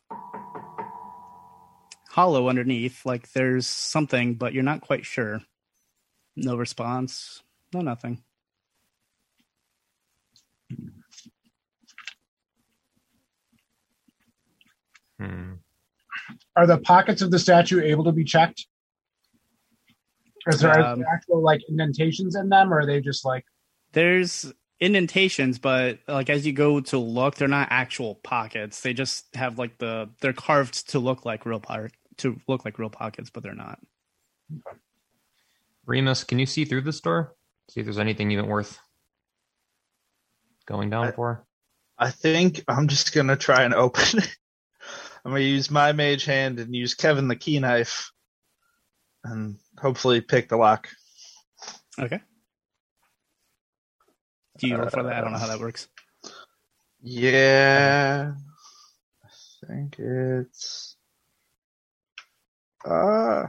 hollow 2.10 2.48
underneath, 2.48 3.04
like 3.04 3.32
there's 3.32 3.66
something, 3.66 4.34
but 4.34 4.52
you're 4.52 4.62
not 4.62 4.80
quite 4.80 5.04
sure. 5.04 5.40
No 6.36 6.56
response. 6.56 7.42
No 7.72 7.80
nothing. 7.80 8.22
Are 16.58 16.66
the 16.66 16.78
pockets 16.78 17.22
of 17.22 17.30
the 17.30 17.38
statue 17.38 17.80
able 17.80 18.02
to 18.02 18.10
be 18.10 18.24
checked? 18.24 18.66
Is 20.48 20.60
there, 20.60 20.76
Um, 20.76 20.98
is 20.98 21.04
there 21.04 21.14
actual 21.14 21.40
like 21.40 21.60
indentations 21.68 22.34
in 22.34 22.48
them, 22.48 22.74
or 22.74 22.80
are 22.80 22.86
they 22.86 23.00
just 23.00 23.24
like 23.24 23.44
There's 23.92 24.52
indentations, 24.80 25.60
but 25.60 26.00
like 26.08 26.28
as 26.28 26.44
you 26.44 26.52
go 26.52 26.80
to 26.80 26.98
look, 26.98 27.36
they're 27.36 27.46
not 27.46 27.68
actual 27.70 28.16
pockets. 28.16 28.80
They 28.80 28.92
just 28.92 29.32
have 29.36 29.56
like 29.56 29.78
the 29.78 30.10
they're 30.20 30.32
carved 30.32 30.90
to 30.90 30.98
look 30.98 31.24
like 31.24 31.46
real 31.46 31.60
pocket 31.60 31.92
to 32.16 32.40
look 32.48 32.64
like 32.64 32.80
real 32.80 32.90
pockets, 32.90 33.30
but 33.30 33.44
they're 33.44 33.54
not. 33.54 33.78
Remus, 35.86 36.24
can 36.24 36.40
you 36.40 36.46
see 36.46 36.64
through 36.64 36.80
this 36.80 37.00
door? 37.00 37.36
See 37.70 37.78
if 37.80 37.86
there's 37.86 38.00
anything 38.00 38.32
even 38.32 38.48
worth 38.48 38.80
going 40.66 40.90
down 40.90 41.06
I- 41.06 41.12
for. 41.12 41.44
I 42.00 42.10
think 42.10 42.64
I'm 42.66 42.88
just 42.88 43.12
gonna 43.14 43.36
try 43.36 43.62
and 43.62 43.74
open 43.74 44.18
it. 44.18 44.36
I'm 45.28 45.34
gonna 45.34 45.44
use 45.44 45.70
my 45.70 45.92
mage 45.92 46.24
hand 46.24 46.58
and 46.58 46.74
use 46.74 46.94
Kevin 46.94 47.28
the 47.28 47.36
key 47.36 47.58
knife, 47.58 48.12
and 49.22 49.58
hopefully 49.78 50.22
pick 50.22 50.48
the 50.48 50.56
lock. 50.56 50.88
Okay. 51.98 52.22
Do 54.56 54.68
you 54.68 54.78
roll 54.78 54.88
for 54.88 55.02
that? 55.02 55.12
I 55.12 55.20
don't 55.20 55.32
know 55.32 55.38
how 55.38 55.48
that 55.48 55.60
works. 55.60 55.86
Yeah, 57.02 58.32
I 59.22 59.66
think 59.66 59.98
it's 59.98 60.96
uh 62.86 63.48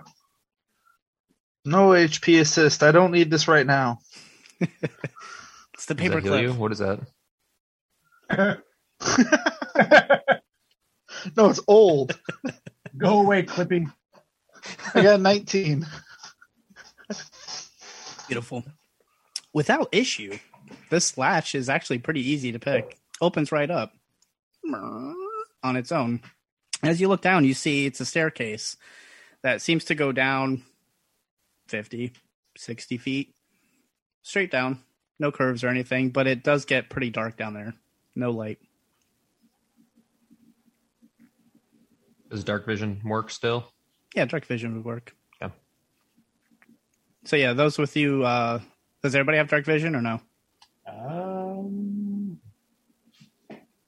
no 1.63 1.91
HP 1.91 2.41
assist. 2.41 2.83
I 2.83 2.91
don't 2.91 3.11
need 3.11 3.31
this 3.31 3.47
right 3.47 3.65
now. 3.65 3.99
It's 5.75 5.85
the 5.85 5.95
Does 5.95 6.09
that 6.09 6.23
heal 6.23 6.41
you? 6.41 6.49
paperclip. 6.49 6.57
What 6.57 6.73
is 6.73 6.79
that? 8.29 8.59
no, 11.35 11.49
it's 11.49 11.59
old. 11.67 12.17
go 12.97 13.21
away, 13.21 13.43
Clippy? 13.43 13.91
I 14.93 15.03
got 15.03 15.21
19. 15.21 15.85
Beautiful. 18.27 18.63
Without 19.53 19.89
issue, 19.91 20.37
this 20.89 21.17
latch 21.17 21.55
is 21.55 21.69
actually 21.69 21.99
pretty 21.99 22.21
easy 22.21 22.51
to 22.51 22.59
pick. 22.59 22.97
Opens 23.21 23.51
right 23.51 23.69
up 23.69 23.93
on 25.63 25.75
its 25.75 25.91
own. 25.91 26.21
As 26.83 27.01
you 27.01 27.07
look 27.07 27.21
down, 27.21 27.45
you 27.45 27.53
see 27.53 27.85
it's 27.85 27.99
a 27.99 28.05
staircase 28.05 28.77
that 29.41 29.61
seems 29.61 29.85
to 29.85 29.95
go 29.95 30.11
down 30.11 30.63
50, 31.67 32.13
60 32.57 32.97
feet 32.97 33.35
straight 34.21 34.51
down. 34.51 34.79
No 35.19 35.31
curves 35.31 35.63
or 35.63 35.67
anything, 35.67 36.09
but 36.09 36.27
it 36.27 36.43
does 36.43 36.63
get 36.65 36.89
pretty 36.89 37.09
dark 37.09 37.35
down 37.35 37.53
there. 37.53 37.73
No 38.15 38.31
light. 38.31 38.59
Does 42.29 42.43
dark 42.43 42.65
vision 42.65 43.01
work 43.03 43.31
still? 43.31 43.71
Yeah, 44.15 44.25
dark 44.25 44.45
vision 44.45 44.75
would 44.75 44.85
work. 44.85 45.15
Yeah. 45.41 45.49
So 47.25 47.35
yeah, 47.35 47.53
those 47.53 47.77
with 47.77 47.95
you. 47.95 48.23
Uh, 48.23 48.59
does 49.01 49.15
everybody 49.15 49.37
have 49.37 49.47
dark 49.49 49.65
vision 49.65 49.95
or 49.95 50.01
no? 50.01 50.19
Um, 50.87 52.39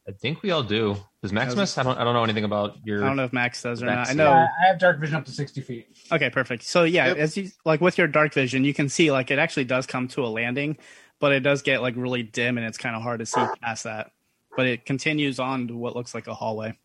I'd 0.07 0.19
think 0.19 0.41
we 0.41 0.51
all 0.51 0.63
do. 0.63 0.97
Does 1.21 1.31
Maximus? 1.31 1.77
I 1.77 1.83
don't. 1.83 1.97
I 1.99 2.03
don't 2.03 2.13
know 2.15 2.23
anything 2.23 2.43
about 2.43 2.77
your. 2.83 3.03
I 3.03 3.07
don't 3.07 3.15
know 3.17 3.25
if 3.25 3.33
Max 3.33 3.61
does 3.61 3.83
or 3.83 3.85
Max, 3.85 4.09
not. 4.09 4.13
I 4.13 4.17
know. 4.17 4.31
Yeah, 4.31 4.47
I 4.63 4.67
have 4.67 4.79
dark 4.79 4.99
vision 4.99 5.15
up 5.17 5.25
to 5.25 5.31
sixty 5.31 5.61
feet. 5.61 5.87
Okay, 6.11 6.29
perfect. 6.31 6.63
So 6.63 6.83
yeah, 6.83 7.07
Yep. 7.07 7.17
as 7.17 7.37
you 7.37 7.49
like 7.63 7.79
with 7.81 7.97
your 7.97 8.07
dark 8.07 8.33
vision, 8.33 8.63
you 8.63 8.73
can 8.73 8.89
see 8.89 9.11
like 9.11 9.29
it 9.29 9.37
actually 9.37 9.65
does 9.65 9.85
come 9.85 10.07
to 10.09 10.25
a 10.25 10.27
landing, 10.27 10.77
but 11.19 11.31
it 11.31 11.41
does 11.41 11.61
get 11.61 11.81
like 11.83 11.93
really 11.95 12.23
dim 12.23 12.57
and 12.57 12.65
it's 12.65 12.77
kind 12.79 12.95
of 12.95 13.03
hard 13.03 13.19
to 13.19 13.25
see 13.27 13.41
past 13.61 13.83
that. 13.83 14.11
But 14.57 14.65
it 14.65 14.85
continues 14.85 15.39
on 15.39 15.67
to 15.67 15.75
what 15.77 15.95
looks 15.95 16.15
like 16.15 16.25
a 16.27 16.33
hallway. 16.33 16.75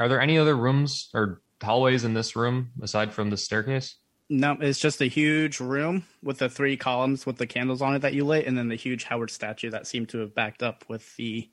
Are 0.00 0.08
there 0.08 0.20
any 0.20 0.38
other 0.38 0.56
rooms 0.56 1.10
or 1.12 1.42
hallways 1.62 2.04
in 2.04 2.14
this 2.14 2.34
room 2.34 2.70
aside 2.80 3.12
from 3.12 3.28
the 3.28 3.36
staircase? 3.36 3.96
No, 4.30 4.56
it's 4.58 4.78
just 4.78 5.02
a 5.02 5.06
huge 5.06 5.60
room 5.60 6.06
with 6.22 6.38
the 6.38 6.48
three 6.48 6.78
columns 6.78 7.26
with 7.26 7.36
the 7.36 7.46
candles 7.46 7.82
on 7.82 7.94
it 7.94 7.98
that 7.98 8.14
you 8.14 8.24
lit, 8.24 8.46
and 8.46 8.56
then 8.56 8.68
the 8.68 8.76
huge 8.76 9.04
Howard 9.04 9.30
statue 9.30 9.68
that 9.70 9.86
seemed 9.86 10.08
to 10.10 10.18
have 10.18 10.34
backed 10.34 10.62
up 10.62 10.86
with 10.88 11.14
the 11.16 11.50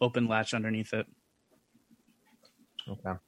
open 0.00 0.28
latch 0.28 0.54
underneath 0.54 0.94
it. 0.94 1.06
Okay. 2.88 3.18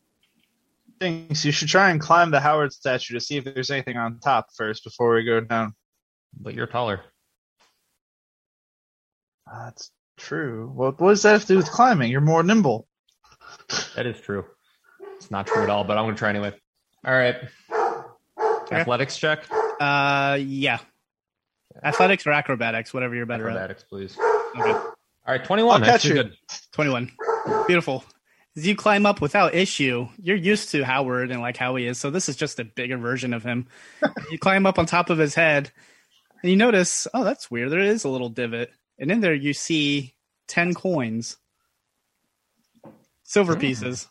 Thanks. 1.00 1.44
you 1.44 1.52
should 1.52 1.68
try 1.68 1.90
and 1.90 2.00
climb 2.00 2.30
the 2.30 2.40
Howard 2.40 2.72
statue 2.72 3.12
to 3.12 3.20
see 3.20 3.36
if 3.36 3.44
there's 3.44 3.70
anything 3.70 3.98
on 3.98 4.20
top 4.20 4.46
first 4.56 4.84
before 4.84 5.14
we 5.14 5.24
go 5.24 5.40
down. 5.40 5.74
But 6.40 6.54
you're 6.54 6.66
taller. 6.66 7.02
That's 9.52 9.90
true. 10.16 10.72
Well, 10.74 10.94
what 10.96 11.10
does 11.10 11.24
that 11.24 11.32
have 11.32 11.42
to 11.42 11.48
do 11.48 11.56
with 11.58 11.70
climbing? 11.70 12.10
You're 12.10 12.22
more 12.22 12.42
nimble. 12.42 12.88
That 13.96 14.06
is 14.06 14.20
true. 14.20 14.44
It's 15.16 15.30
not 15.30 15.46
true 15.46 15.62
at 15.62 15.70
all, 15.70 15.84
but 15.84 15.96
I'm 15.96 16.04
gonna 16.04 16.16
try 16.16 16.30
anyway. 16.30 16.52
All 17.04 17.14
right. 17.14 17.36
Athletics 18.70 19.16
check. 19.16 19.44
Uh, 19.80 20.38
yeah, 20.40 20.78
athletics 21.84 22.26
or 22.26 22.32
acrobatics, 22.32 22.92
whatever 22.92 23.14
you're 23.14 23.26
better 23.26 23.48
at. 23.48 23.56
Acrobatics, 23.56 23.84
please. 23.84 24.18
Okay. 24.58 24.70
All 24.70 24.94
right, 25.26 25.44
21. 25.44 25.82
I'll 25.82 25.88
catch 25.88 26.04
you. 26.04 26.14
good. 26.14 26.36
21. 26.72 27.10
Beautiful. 27.66 28.04
As 28.56 28.66
you 28.66 28.74
climb 28.74 29.04
up 29.04 29.20
without 29.20 29.54
issue, 29.54 30.08
you're 30.22 30.36
used 30.36 30.70
to 30.70 30.82
Howard 30.82 31.30
and 31.30 31.40
like 31.40 31.56
how 31.56 31.74
he 31.76 31.86
is. 31.86 31.98
So 31.98 32.10
this 32.10 32.28
is 32.28 32.36
just 32.36 32.58
a 32.58 32.64
bigger 32.64 32.96
version 32.96 33.34
of 33.34 33.42
him. 33.42 33.66
you 34.30 34.38
climb 34.38 34.66
up 34.66 34.78
on 34.78 34.86
top 34.86 35.10
of 35.10 35.18
his 35.18 35.34
head 35.34 35.70
and 36.42 36.50
you 36.50 36.56
notice, 36.56 37.06
oh, 37.12 37.24
that's 37.24 37.50
weird. 37.50 37.70
There 37.70 37.80
is 37.80 38.04
a 38.04 38.08
little 38.08 38.30
divot. 38.30 38.70
And 38.98 39.10
in 39.10 39.20
there 39.20 39.34
you 39.34 39.52
see 39.52 40.14
10 40.48 40.74
coins, 40.74 41.36
silver 43.26 43.56
pieces. 43.56 44.08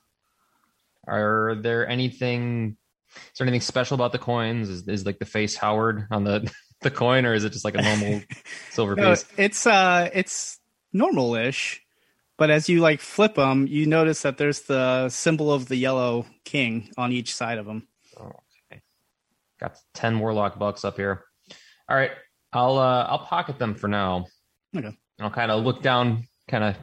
Are 1.07 1.55
there 1.55 1.87
anything? 1.87 2.77
Is 3.15 3.37
there 3.37 3.47
anything 3.47 3.61
special 3.61 3.95
about 3.95 4.11
the 4.11 4.17
coins? 4.19 4.69
Is, 4.69 4.87
is 4.87 5.05
like 5.05 5.19
the 5.19 5.25
face 5.25 5.55
Howard 5.55 6.07
on 6.11 6.23
the 6.23 6.51
the 6.81 6.91
coin, 6.91 7.25
or 7.25 7.33
is 7.33 7.43
it 7.43 7.51
just 7.53 7.65
like 7.65 7.75
a 7.75 7.81
normal 7.81 8.21
silver 8.71 8.95
No, 8.95 9.11
piece? 9.11 9.25
it's 9.37 9.65
uh 9.67 10.09
it's 10.13 10.59
normal-ish, 10.93 11.81
but 12.37 12.49
as 12.49 12.69
you 12.69 12.79
like 12.81 12.99
flip 13.01 13.35
them, 13.35 13.67
you 13.67 13.85
notice 13.85 14.21
that 14.23 14.37
there's 14.37 14.61
the 14.61 15.09
symbol 15.09 15.51
of 15.51 15.67
the 15.67 15.75
yellow 15.75 16.25
king 16.43 16.89
on 16.97 17.11
each 17.11 17.33
side 17.35 17.57
of 17.57 17.65
them. 17.65 17.87
Okay, 18.19 18.81
Got 19.59 19.77
ten 19.93 20.19
warlock 20.19 20.57
bucks 20.59 20.83
up 20.83 20.95
here. 20.97 21.23
All 21.87 21.95
right, 21.95 22.11
I'll 22.51 22.77
uh 22.77 23.03
I'll 23.03 23.19
pocket 23.25 23.59
them 23.59 23.75
for 23.75 23.87
now. 23.87 24.25
Okay. 24.75 24.97
I'll 25.19 25.29
kind 25.29 25.51
of 25.51 25.63
look 25.63 25.81
down, 25.81 26.27
kind 26.49 26.63
of 26.63 26.75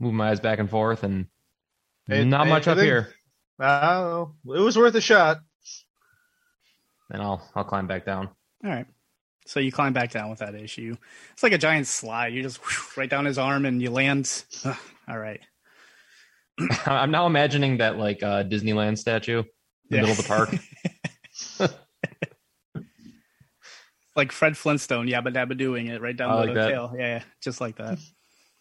move 0.00 0.14
my 0.14 0.30
eyes 0.30 0.40
back 0.40 0.58
and 0.60 0.70
forth, 0.70 1.02
and 1.02 1.26
Hey, 2.06 2.24
not 2.24 2.46
hey, 2.46 2.52
much 2.52 2.68
I 2.68 2.72
up 2.72 2.78
think- 2.78 2.86
here. 2.86 3.08
Oh, 3.60 4.32
it 4.46 4.60
was 4.60 4.76
worth 4.76 4.94
a 4.96 5.00
shot. 5.00 5.38
And 7.10 7.22
I'll 7.22 7.48
I'll 7.54 7.64
climb 7.64 7.86
back 7.86 8.04
down. 8.04 8.28
All 8.64 8.70
right. 8.70 8.86
So 9.46 9.60
you 9.60 9.70
climb 9.70 9.92
back 9.92 10.10
down 10.10 10.30
with 10.30 10.38
that 10.40 10.54
issue. 10.54 10.96
It's 11.34 11.42
like 11.42 11.52
a 11.52 11.58
giant 11.58 11.86
slide. 11.86 12.32
You 12.32 12.42
just 12.42 12.58
whew, 12.58 13.00
right 13.02 13.08
down 13.10 13.26
his 13.26 13.36
arm 13.38 13.66
and 13.66 13.80
you 13.82 13.90
land. 13.90 14.44
Ugh, 14.64 14.76
all 15.06 15.18
right. 15.18 15.40
I'm 16.86 17.10
now 17.10 17.26
imagining 17.26 17.76
that 17.78 17.98
like 17.98 18.22
uh, 18.22 18.42
Disneyland 18.44 18.96
statue 18.98 19.40
in 19.40 19.44
the 19.90 19.96
middle 19.98 20.10
of 20.12 20.16
the 20.16 20.22
park. 21.60 21.70
Like 24.16 24.30
Fred 24.30 24.56
Flintstone, 24.56 25.08
yabba 25.08 25.34
dabba 25.34 25.58
doing 25.58 25.88
it 25.88 26.00
right 26.00 26.16
down 26.16 26.30
I 26.30 26.40
the 26.42 26.46
like 26.46 26.54
that. 26.54 26.68
tail. 26.68 26.94
Yeah, 26.96 27.06
yeah, 27.16 27.22
just 27.42 27.60
like 27.60 27.76
that. 27.78 27.98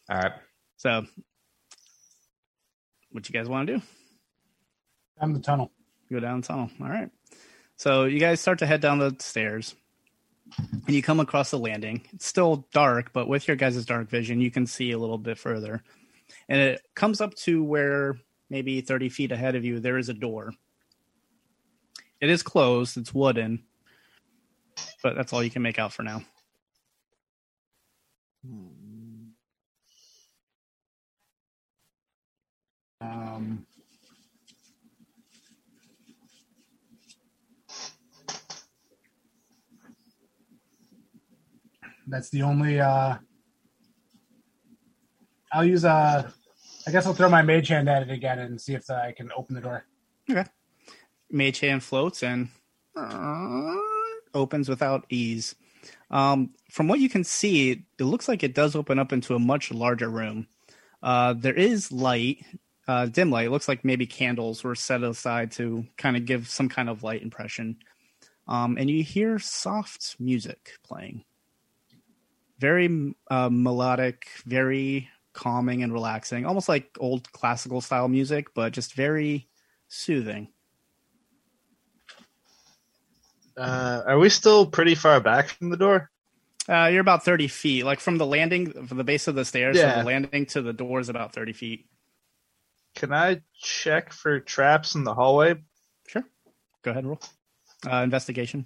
All 0.10 0.18
right. 0.18 0.32
So, 0.78 1.06
what 3.14 3.30
you 3.30 3.34
guys 3.34 3.48
want 3.48 3.68
to 3.68 3.78
do? 3.78 3.82
I'm 5.20 5.34
the 5.34 5.40
tunnel. 5.40 5.72
Go 6.12 6.20
down 6.20 6.42
the 6.42 6.48
tunnel. 6.48 6.70
All 6.82 6.90
right. 6.90 7.10
So 7.78 8.04
you 8.06 8.20
guys 8.20 8.42
start 8.42 8.60
to 8.60 8.66
head 8.66 8.82
down 8.82 9.00
the 9.00 9.16
stairs, 9.20 9.76
and 10.58 10.90
you 10.90 11.02
come 11.02 11.20
across 11.20 11.52
the 11.52 11.60
landing. 11.60 12.06
It's 12.14 12.26
still 12.26 12.68
dark, 12.74 13.14
but 13.14 13.28
with 13.28 13.48
your 13.48 13.58
guys' 13.58 13.86
dark 13.86 14.10
vision, 14.10 14.42
you 14.42 14.52
can 14.52 14.68
see 14.68 14.92
a 14.92 14.98
little 14.98 15.18
bit 15.18 15.38
further. 15.38 15.84
And 16.50 16.60
it 16.60 16.82
comes 16.96 17.22
up 17.22 17.34
to 17.36 17.64
where 17.64 18.16
maybe 18.50 18.82
30 18.82 19.10
feet 19.10 19.32
ahead 19.32 19.56
of 19.56 19.64
you, 19.64 19.80
there 19.80 19.98
is 19.98 20.10
a 20.10 20.14
door. 20.14 20.54
It 22.22 22.30
is 22.30 22.44
closed, 22.44 22.98
it's 22.98 23.14
wooden, 23.14 23.64
but 25.02 25.16
that's 25.16 25.34
all 25.34 25.44
you 25.44 25.50
can 25.50 25.62
make 25.62 25.80
out 25.80 25.94
for 25.94 26.04
now. 26.04 26.22
Hmm. 28.46 28.73
Um, 33.04 33.66
that's 42.08 42.30
the 42.30 42.42
only. 42.42 42.80
Uh, 42.80 43.16
I'll 45.52 45.66
use 45.66 45.84
a. 45.84 46.32
I 46.86 46.92
guess 46.92 47.06
I'll 47.06 47.14
throw 47.14 47.30
my 47.30 47.42
mage 47.42 47.70
hand 47.70 47.90
at 47.90 48.04
it 48.04 48.12
again 48.12 48.40
and 48.40 48.60
see 48.60 48.74
if 48.74 48.90
I 48.90 49.14
can 49.16 49.32
open 49.36 49.56
the 49.56 49.62
door. 49.62 49.86
Okay. 50.30 50.46
Mage 51.30 51.60
hand 51.62 51.84
floats 51.84 52.24
and 52.24 52.50
uh, 52.96 53.76
opens 54.34 54.68
without 54.68 55.06
ease. 55.10 55.56
Um, 56.12 56.52
from 56.70 56.88
what 56.88 57.00
you 57.00 57.10
can 57.10 57.24
see, 57.24 57.72
it 57.72 58.04
looks 58.04 58.28
like 58.28 58.44
it 58.44 58.54
does 58.54 58.76
open 58.76 59.00
up 59.00 59.14
into 59.14 59.36
a 59.36 59.40
much 59.40 59.72
larger 59.72 60.10
room. 60.10 60.48
Uh, 61.02 61.34
there 61.34 61.54
is 61.54 61.92
light, 61.92 62.46
uh, 62.88 63.06
dim 63.06 63.30
light. 63.32 63.48
It 63.48 63.52
looks 63.52 63.68
like 63.68 63.86
maybe 63.86 64.06
candles 64.06 64.64
were 64.64 64.76
set 64.76 65.04
aside 65.04 65.52
to 65.54 65.86
kind 65.98 66.18
of 66.18 66.26
give 66.26 66.50
some 66.50 66.70
kind 66.70 66.90
of 66.90 67.04
light 67.04 67.22
impression. 67.22 67.78
Um, 68.48 68.78
and 68.78 68.90
you 68.90 69.04
hear 69.04 69.40
soft 69.40 70.18
music 70.20 70.72
playing. 70.84 71.24
Very 72.60 73.14
uh, 73.30 73.50
melodic, 73.52 74.28
very 74.46 75.10
calming 75.34 75.82
and 75.84 75.92
relaxing, 75.94 76.46
almost 76.46 76.70
like 76.70 76.96
old 77.00 77.32
classical 77.32 77.82
style 77.82 78.08
music, 78.08 78.54
but 78.54 78.74
just 78.74 78.94
very 78.94 79.48
soothing. 79.88 80.50
Uh, 83.58 84.02
are 84.08 84.20
we 84.20 84.30
still 84.30 84.66
pretty 84.66 84.96
far 84.96 85.20
back 85.20 85.48
from 85.50 85.70
the 85.70 85.78
door? 85.78 86.10
Uh, 86.68 86.88
you're 86.92 87.02
about 87.02 87.26
30 87.26 87.48
feet, 87.48 87.84
like 87.84 88.00
from 88.00 88.18
the 88.18 88.26
landing, 88.26 88.88
from 88.88 88.98
the 88.98 89.04
base 89.04 89.28
of 89.28 89.36
the 89.36 89.46
stairs, 89.46 89.78
Yeah. 89.78 89.94
from 89.94 90.00
the 90.02 90.06
landing 90.08 90.46
to 90.48 90.62
the 90.62 90.74
door 90.74 91.00
is 91.00 91.10
about 91.10 91.34
30 91.34 91.54
feet. 91.54 91.86
Can 92.96 93.12
I 93.14 93.42
check 93.60 94.14
for 94.14 94.40
traps 94.40 94.96
in 94.96 95.04
the 95.04 95.14
hallway? 95.14 95.56
Sure. 96.08 96.24
Go 96.84 96.92
ahead 96.92 97.04
and 97.04 97.10
roll. 97.10 97.20
Uh, 97.92 97.98
investigation. 98.04 98.66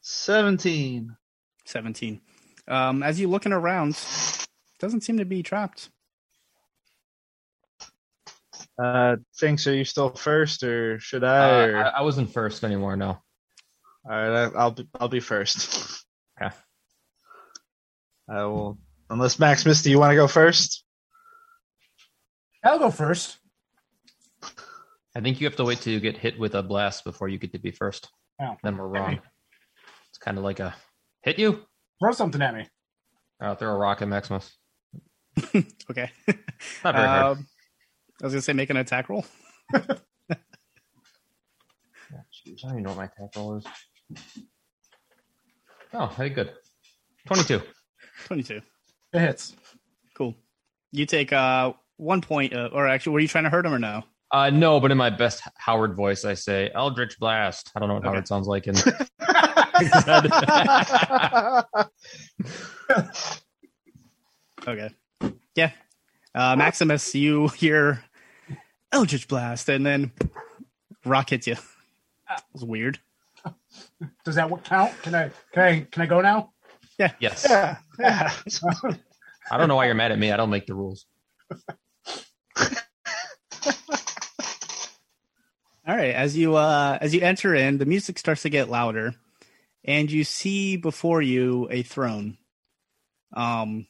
Seventeen. 0.00 1.16
17. 1.64 2.20
Um, 2.68 3.02
as 3.02 3.20
you 3.20 3.28
looking 3.28 3.52
around, 3.52 3.96
doesn't 4.80 5.02
seem 5.02 5.18
to 5.18 5.24
be 5.24 5.42
trapped. 5.42 5.90
Uh, 8.82 9.16
Finks, 9.34 9.66
are 9.66 9.74
you 9.74 9.84
still 9.84 10.10
first, 10.10 10.62
or 10.64 10.98
should 10.98 11.22
Uh, 11.22 11.26
I? 11.26 11.64
or- 11.66 11.76
I, 11.76 11.88
I 11.88 12.00
wasn't 12.02 12.32
first 12.32 12.64
anymore. 12.64 12.96
No. 12.96 13.08
All 13.08 14.10
right, 14.10 14.46
I, 14.46 14.58
I'll 14.58 14.70
be, 14.72 14.88
I'll 14.98 15.08
be 15.08 15.20
first. 15.20 16.04
Okay. 16.40 16.54
I 18.28 18.44
will, 18.44 18.78
unless 19.10 19.38
Max 19.38 19.66
Misty, 19.66 19.90
you 19.90 19.98
want 19.98 20.10
to 20.12 20.16
go 20.16 20.26
first? 20.26 20.84
I'll 22.64 22.78
go 22.78 22.90
first. 22.90 23.38
I 25.14 25.20
think 25.20 25.40
you 25.40 25.46
have 25.46 25.56
to 25.56 25.64
wait 25.64 25.80
till 25.80 25.92
you 25.92 26.00
get 26.00 26.16
hit 26.16 26.38
with 26.38 26.54
a 26.54 26.62
blast 26.62 27.04
before 27.04 27.28
you 27.28 27.38
get 27.38 27.52
to 27.52 27.58
be 27.58 27.70
first. 27.70 28.08
Oh. 28.40 28.56
Then 28.62 28.76
we're 28.76 28.88
wrong. 28.88 29.20
It's 30.08 30.18
kind 30.18 30.38
of 30.38 30.44
like 30.44 30.60
a 30.60 30.74
hit 31.22 31.38
you. 31.38 31.64
Throw 32.00 32.12
something 32.12 32.40
at 32.40 32.54
me. 32.54 32.66
I'll 33.40 33.56
throw 33.56 33.70
a 33.70 33.76
rock 33.76 34.02
at 34.02 34.08
Maximus. 34.08 34.50
Okay. 35.90 36.10
Not 36.84 36.94
very 36.94 37.06
hard. 37.08 37.38
Um, 37.38 37.46
I 38.20 38.26
was 38.26 38.32
going 38.32 38.38
to 38.38 38.42
say 38.42 38.52
make 38.52 38.70
an 38.70 38.76
attack 38.76 39.08
roll. 39.08 39.24
Yeah, 42.12 42.18
jeez, 42.46 42.62
I 42.64 42.68
don't 42.68 42.72
even 42.72 42.82
know 42.82 42.90
what 42.90 42.98
my 42.98 43.04
attack 43.04 43.34
roll 43.36 43.56
is. 43.56 43.64
Oh, 45.94 46.06
hey, 46.08 46.28
good. 46.28 46.52
Twenty-two. 47.26 47.62
22. 48.26 48.60
It 49.12 49.18
hits. 49.18 49.54
Cool. 50.14 50.34
You 50.90 51.06
take 51.06 51.32
uh, 51.32 51.72
one 51.96 52.20
point, 52.20 52.54
uh, 52.54 52.68
or 52.72 52.86
actually, 52.86 53.14
were 53.14 53.20
you 53.20 53.28
trying 53.28 53.44
to 53.44 53.50
hurt 53.50 53.66
him 53.66 53.74
or 53.74 53.78
no? 53.78 54.02
Uh, 54.30 54.50
no, 54.50 54.80
but 54.80 54.90
in 54.90 54.96
my 54.96 55.10
best 55.10 55.42
Howard 55.58 55.94
voice, 55.94 56.24
I 56.24 56.34
say 56.34 56.70
Eldritch 56.74 57.18
Blast. 57.18 57.70
I 57.76 57.80
don't 57.80 57.88
know 57.88 57.94
what 57.94 58.04
Okay. 58.04 58.12
Howard 58.14 58.28
sounds 58.28 58.46
like 58.46 58.66
in 58.66 58.74
Okay. 64.66 64.90
Yeah. 65.54 65.70
Uh, 66.34 66.56
Maximus, 66.56 67.14
you 67.14 67.48
hear 67.48 68.02
Eldritch 68.90 69.28
Blast, 69.28 69.68
and 69.68 69.84
then 69.84 70.12
rock 71.04 71.30
hits 71.30 71.46
you. 71.46 71.56
That 72.28 72.42
was 72.54 72.64
weird. 72.64 72.98
Does 74.24 74.36
that 74.36 74.48
count? 74.64 74.92
Can 75.02 75.14
I 75.14 75.30
can 75.52 75.62
I 75.62 75.80
can 75.90 76.02
I 76.02 76.06
go 76.06 76.20
now? 76.20 76.51
Yes. 77.20 77.46
yeah, 77.48 77.76
yeah. 77.98 78.32
I 79.50 79.58
don't 79.58 79.68
know 79.68 79.76
why 79.76 79.86
you're 79.86 79.94
mad 79.94 80.12
at 80.12 80.18
me. 80.18 80.30
I 80.32 80.36
don't 80.36 80.50
make 80.50 80.66
the 80.66 80.74
rules. 80.74 81.06
All 85.84 85.96
right, 85.96 86.14
as 86.14 86.36
you 86.36 86.54
uh 86.54 86.98
as 87.00 87.12
you 87.14 87.20
enter 87.22 87.54
in, 87.54 87.78
the 87.78 87.86
music 87.86 88.18
starts 88.18 88.42
to 88.42 88.48
get 88.48 88.70
louder, 88.70 89.14
and 89.84 90.10
you 90.10 90.22
see 90.22 90.76
before 90.76 91.20
you 91.20 91.68
a 91.70 91.82
throne. 91.82 92.38
Um 93.34 93.86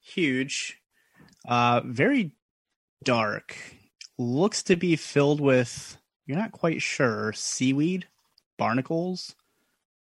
huge, 0.00 0.80
uh 1.46 1.82
very 1.84 2.32
dark. 3.04 3.56
Looks 4.18 4.64
to 4.64 4.74
be 4.74 4.96
filled 4.96 5.40
with 5.40 5.96
you're 6.26 6.36
not 6.36 6.52
quite 6.52 6.82
sure, 6.82 7.32
seaweed, 7.32 8.06
barnacles, 8.58 9.34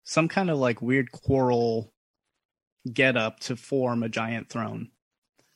some 0.07 0.29
kind 0.29 0.49
of 0.49 0.57
like 0.57 0.81
weird 0.81 1.11
coral 1.11 1.91
get 2.91 3.17
up 3.17 3.41
to 3.41 3.57
form 3.57 4.03
a 4.03 4.09
giant 4.09 4.49
throne. 4.49 4.89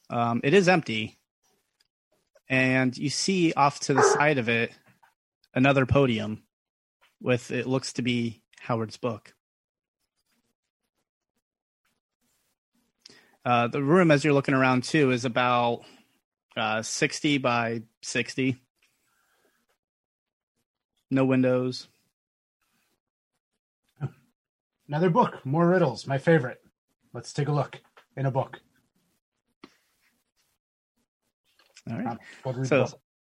Um 0.09 0.41
it 0.43 0.53
is 0.53 0.67
empty, 0.67 1.17
and 2.49 2.95
you 2.97 3.09
see 3.09 3.53
off 3.53 3.79
to 3.81 3.93
the 3.93 4.03
side 4.03 4.37
of 4.37 4.49
it 4.49 4.71
another 5.53 5.85
podium 5.85 6.43
with 7.21 7.51
it 7.51 7.65
looks 7.65 7.93
to 7.93 8.01
be 8.01 8.41
Howard's 8.59 8.97
book. 8.97 9.33
Uh, 13.43 13.67
the 13.67 13.81
room, 13.81 14.11
as 14.11 14.23
you're 14.23 14.33
looking 14.33 14.53
around 14.53 14.83
too, 14.83 15.11
is 15.11 15.25
about 15.25 15.81
uh, 16.55 16.81
60 16.81 17.39
by 17.39 17.81
60. 18.03 18.61
No 21.09 21.25
windows. 21.25 21.87
Another 24.91 25.09
book, 25.09 25.45
more 25.45 25.69
riddles, 25.69 26.05
my 26.05 26.17
favorite. 26.17 26.59
Let's 27.13 27.31
take 27.31 27.47
a 27.47 27.51
look 27.53 27.79
in 28.17 28.25
a 28.25 28.31
book. 28.31 28.59
All 31.89 31.97
right. 31.97 32.07
Um, 32.45 32.65
So, 32.65 32.81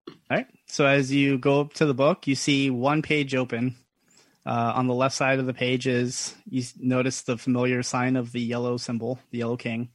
all 0.08 0.14
right. 0.30 0.46
So 0.68 0.86
as 0.86 1.12
you 1.12 1.38
go 1.38 1.62
up 1.62 1.72
to 1.74 1.86
the 1.86 1.92
book, 1.92 2.28
you 2.28 2.36
see 2.36 2.70
one 2.70 3.02
page 3.02 3.34
open. 3.34 3.74
Uh, 4.46 4.74
on 4.76 4.86
the 4.86 4.94
left 4.94 5.16
side 5.16 5.40
of 5.40 5.46
the 5.46 5.52
page 5.52 5.88
is 5.88 6.36
you 6.48 6.62
notice 6.78 7.22
the 7.22 7.36
familiar 7.36 7.82
sign 7.82 8.14
of 8.14 8.30
the 8.30 8.40
yellow 8.40 8.76
symbol, 8.76 9.18
the 9.32 9.38
yellow 9.38 9.56
king, 9.56 9.88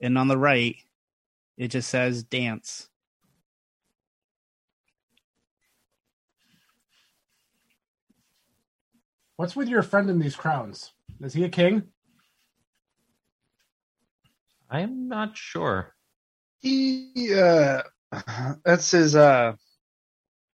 and 0.00 0.16
on 0.16 0.28
the 0.28 0.38
right, 0.38 0.76
it 1.56 1.66
just 1.66 1.90
says 1.90 2.22
dance. 2.22 2.88
What's 9.36 9.56
with 9.56 9.68
your 9.68 9.82
friend 9.82 10.08
in 10.10 10.18
these 10.18 10.36
crowns? 10.36 10.92
Is 11.20 11.34
he 11.34 11.44
a 11.44 11.48
king? 11.48 11.84
I'm 14.70 15.08
not 15.08 15.36
sure. 15.36 15.94
he 16.60 17.34
uh 17.34 17.82
that's 18.64 18.90
his 18.90 19.14
uh 19.16 19.54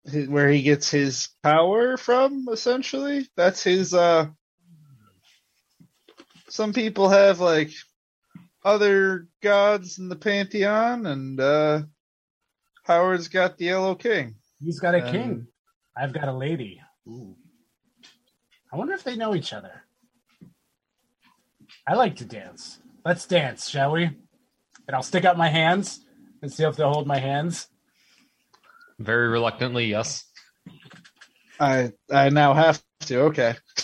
his, 0.05 0.27
where 0.27 0.49
he 0.49 0.61
gets 0.61 0.89
his 0.89 1.29
power 1.41 1.97
from 1.97 2.47
essentially 2.51 3.27
that's 3.35 3.63
his 3.63 3.93
uh 3.93 4.27
some 6.49 6.73
people 6.73 7.09
have 7.09 7.39
like 7.39 7.71
other 8.63 9.27
gods 9.41 9.97
in 9.99 10.09
the 10.09 10.15
pantheon 10.15 11.05
and 11.05 11.39
uh 11.39 11.81
howard's 12.83 13.27
got 13.29 13.57
the 13.57 13.65
yellow 13.65 13.95
king 13.95 14.35
He's 14.63 14.79
got 14.79 14.95
a 14.95 15.05
Um, 15.05 15.11
king. 15.11 15.47
I've 15.97 16.13
got 16.13 16.27
a 16.29 16.33
lady. 16.33 16.79
Ooh. 17.07 17.35
I 18.73 18.75
wonder 18.75 18.93
if 18.93 19.03
they 19.03 19.15
know 19.15 19.35
each 19.35 19.53
other. 19.53 19.83
I 21.85 21.93
like 21.93 22.15
to 22.17 22.25
dance. 22.25 22.79
Let's 23.05 23.27
dance, 23.27 23.69
shall 23.69 23.91
we? 23.91 24.05
And 24.05 24.95
I'll 24.95 25.03
stick 25.03 25.25
out 25.25 25.37
my 25.37 25.49
hands 25.49 25.99
and 26.41 26.51
see 26.51 26.63
if 26.63 26.75
they'll 26.75 26.91
hold 26.91 27.05
my 27.05 27.19
hands. 27.19 27.67
Very 28.97 29.27
reluctantly, 29.27 29.85
yes. 29.85 30.25
i 31.59 31.91
i 32.11 32.29
now 32.29 32.53
have 32.55 32.81
to 33.01 33.19
okay 33.19 33.53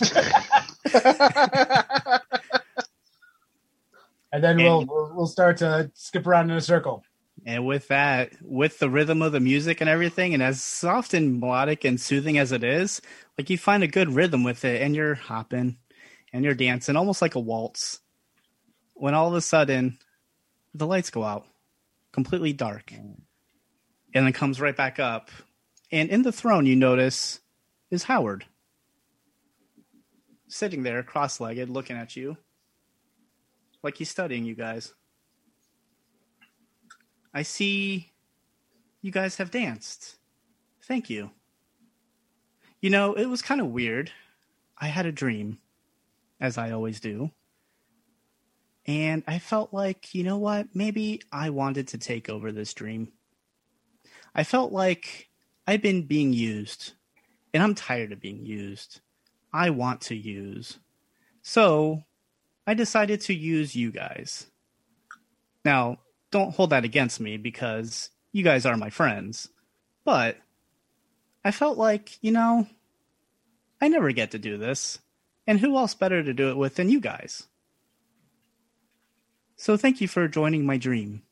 And 4.32 4.44
then 4.44 4.58
And- 4.58 4.62
we'll, 4.62 4.84
we'll 4.86 5.12
we'll 5.14 5.26
start 5.26 5.58
to 5.58 5.90
skip 5.94 6.26
around 6.26 6.50
in 6.50 6.56
a 6.56 6.60
circle. 6.60 7.04
And 7.46 7.66
with 7.66 7.88
that, 7.88 8.32
with 8.42 8.78
the 8.78 8.90
rhythm 8.90 9.22
of 9.22 9.32
the 9.32 9.40
music 9.40 9.80
and 9.80 9.88
everything, 9.88 10.34
and 10.34 10.42
as 10.42 10.60
soft 10.60 11.14
and 11.14 11.40
melodic 11.40 11.84
and 11.84 12.00
soothing 12.00 12.36
as 12.36 12.52
it 12.52 12.62
is, 12.62 13.00
like 13.38 13.48
you 13.48 13.56
find 13.56 13.82
a 13.82 13.88
good 13.88 14.14
rhythm 14.14 14.44
with 14.44 14.64
it, 14.64 14.82
and 14.82 14.94
you're 14.94 15.14
hopping 15.14 15.78
and 16.32 16.44
you're 16.44 16.54
dancing 16.54 16.96
almost 16.96 17.22
like 17.22 17.34
a 17.34 17.40
waltz. 17.40 18.00
When 18.94 19.14
all 19.14 19.28
of 19.28 19.34
a 19.34 19.40
sudden, 19.40 19.98
the 20.74 20.86
lights 20.86 21.10
go 21.10 21.24
out, 21.24 21.46
completely 22.12 22.52
dark, 22.52 22.92
and 22.92 23.22
then 24.12 24.32
comes 24.32 24.60
right 24.60 24.76
back 24.76 24.98
up. 24.98 25.30
And 25.90 26.10
in 26.10 26.22
the 26.22 26.32
throne, 26.32 26.66
you 26.66 26.76
notice 26.76 27.40
is 27.90 28.04
Howard 28.04 28.44
sitting 30.46 30.82
there, 30.82 31.02
cross 31.02 31.40
legged, 31.40 31.70
looking 31.70 31.96
at 31.96 32.16
you, 32.16 32.36
like 33.82 33.96
he's 33.96 34.10
studying 34.10 34.44
you 34.44 34.54
guys. 34.54 34.92
I 37.32 37.42
see 37.42 38.12
you 39.02 39.12
guys 39.12 39.36
have 39.36 39.50
danced. 39.50 40.16
Thank 40.84 41.08
you. 41.08 41.30
You 42.80 42.90
know, 42.90 43.14
it 43.14 43.26
was 43.26 43.42
kind 43.42 43.60
of 43.60 43.68
weird. 43.68 44.10
I 44.76 44.86
had 44.86 45.06
a 45.06 45.12
dream, 45.12 45.58
as 46.40 46.58
I 46.58 46.70
always 46.70 47.00
do. 47.00 47.30
And 48.86 49.22
I 49.28 49.38
felt 49.38 49.72
like, 49.72 50.14
you 50.14 50.24
know 50.24 50.38
what? 50.38 50.68
Maybe 50.74 51.22
I 51.30 51.50
wanted 51.50 51.88
to 51.88 51.98
take 51.98 52.28
over 52.28 52.50
this 52.50 52.74
dream. 52.74 53.12
I 54.34 54.44
felt 54.44 54.72
like 54.72 55.28
I've 55.66 55.82
been 55.82 56.06
being 56.06 56.32
used, 56.32 56.94
and 57.52 57.62
I'm 57.62 57.74
tired 57.74 58.12
of 58.12 58.20
being 58.20 58.44
used. 58.46 59.00
I 59.52 59.70
want 59.70 60.00
to 60.02 60.16
use. 60.16 60.78
So 61.42 62.02
I 62.66 62.74
decided 62.74 63.20
to 63.22 63.34
use 63.34 63.76
you 63.76 63.90
guys. 63.92 64.46
Now, 65.64 65.98
don't 66.30 66.54
hold 66.54 66.70
that 66.70 66.84
against 66.84 67.20
me 67.20 67.36
because 67.36 68.10
you 68.32 68.42
guys 68.42 68.66
are 68.66 68.76
my 68.76 68.90
friends. 68.90 69.48
But 70.04 70.36
I 71.44 71.50
felt 71.50 71.78
like, 71.78 72.18
you 72.22 72.32
know, 72.32 72.66
I 73.80 73.88
never 73.88 74.12
get 74.12 74.30
to 74.32 74.38
do 74.38 74.56
this. 74.56 74.98
And 75.46 75.58
who 75.58 75.76
else 75.76 75.94
better 75.94 76.22
to 76.22 76.34
do 76.34 76.50
it 76.50 76.56
with 76.56 76.76
than 76.76 76.90
you 76.90 77.00
guys? 77.00 77.46
So 79.56 79.76
thank 79.76 80.00
you 80.00 80.08
for 80.08 80.28
joining 80.28 80.64
my 80.64 80.76
dream. 80.76 81.22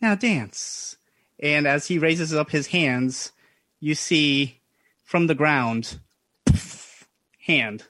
Now 0.00 0.14
dance. 0.14 0.96
And 1.38 1.66
as 1.66 1.86
he 1.86 1.98
raises 1.98 2.32
up 2.34 2.50
his 2.50 2.68
hands, 2.68 3.32
you 3.80 3.94
see 3.94 4.60
from 5.04 5.26
the 5.26 5.34
ground 5.34 5.98
hand, 7.40 7.84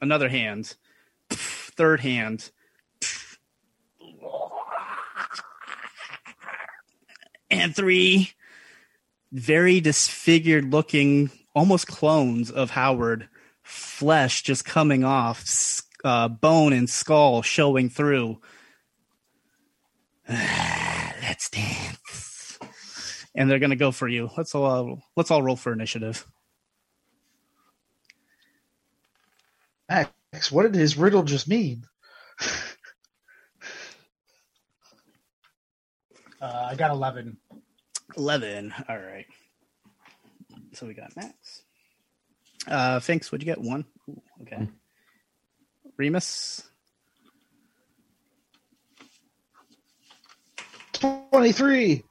another 0.00 0.28
hand, 0.28 0.74
third 1.30 2.00
hand, 2.00 2.50
and 7.50 7.74
three 7.74 8.32
very 9.32 9.80
disfigured 9.80 10.72
looking, 10.72 11.30
almost 11.54 11.86
clones 11.86 12.50
of 12.50 12.70
Howard, 12.70 13.28
flesh 13.62 14.42
just 14.42 14.64
coming 14.64 15.04
off, 15.04 15.82
uh, 16.04 16.28
bone 16.28 16.72
and 16.72 16.88
skull 16.88 17.42
showing 17.42 17.88
through. 17.90 18.40
Let's 20.28 21.50
dance. 21.50 22.58
And 23.34 23.50
they're 23.50 23.58
gonna 23.58 23.76
go 23.76 23.90
for 23.90 24.08
you. 24.08 24.30
Let's 24.36 24.54
all 24.54 25.02
let's 25.14 25.30
all 25.30 25.42
roll 25.42 25.56
for 25.56 25.72
initiative. 25.72 26.26
max 29.88 30.50
what 30.50 30.62
did 30.62 30.74
his 30.74 30.96
riddle 30.96 31.22
just 31.22 31.48
mean 31.48 31.84
Uh, 36.40 36.68
I 36.70 36.74
got 36.74 36.90
eleven. 36.90 37.36
Eleven. 38.16 38.74
All 38.88 38.98
right. 38.98 39.26
So 40.72 40.86
we 40.86 40.94
got 40.94 41.16
Max. 41.16 41.62
Uh, 42.68 43.00
Finks, 43.00 43.30
what'd 43.30 43.46
you 43.46 43.52
get? 43.52 43.60
One. 43.60 43.84
Ooh, 44.08 44.20
okay. 44.42 44.68
Remus. 45.96 46.62
23 50.92 52.02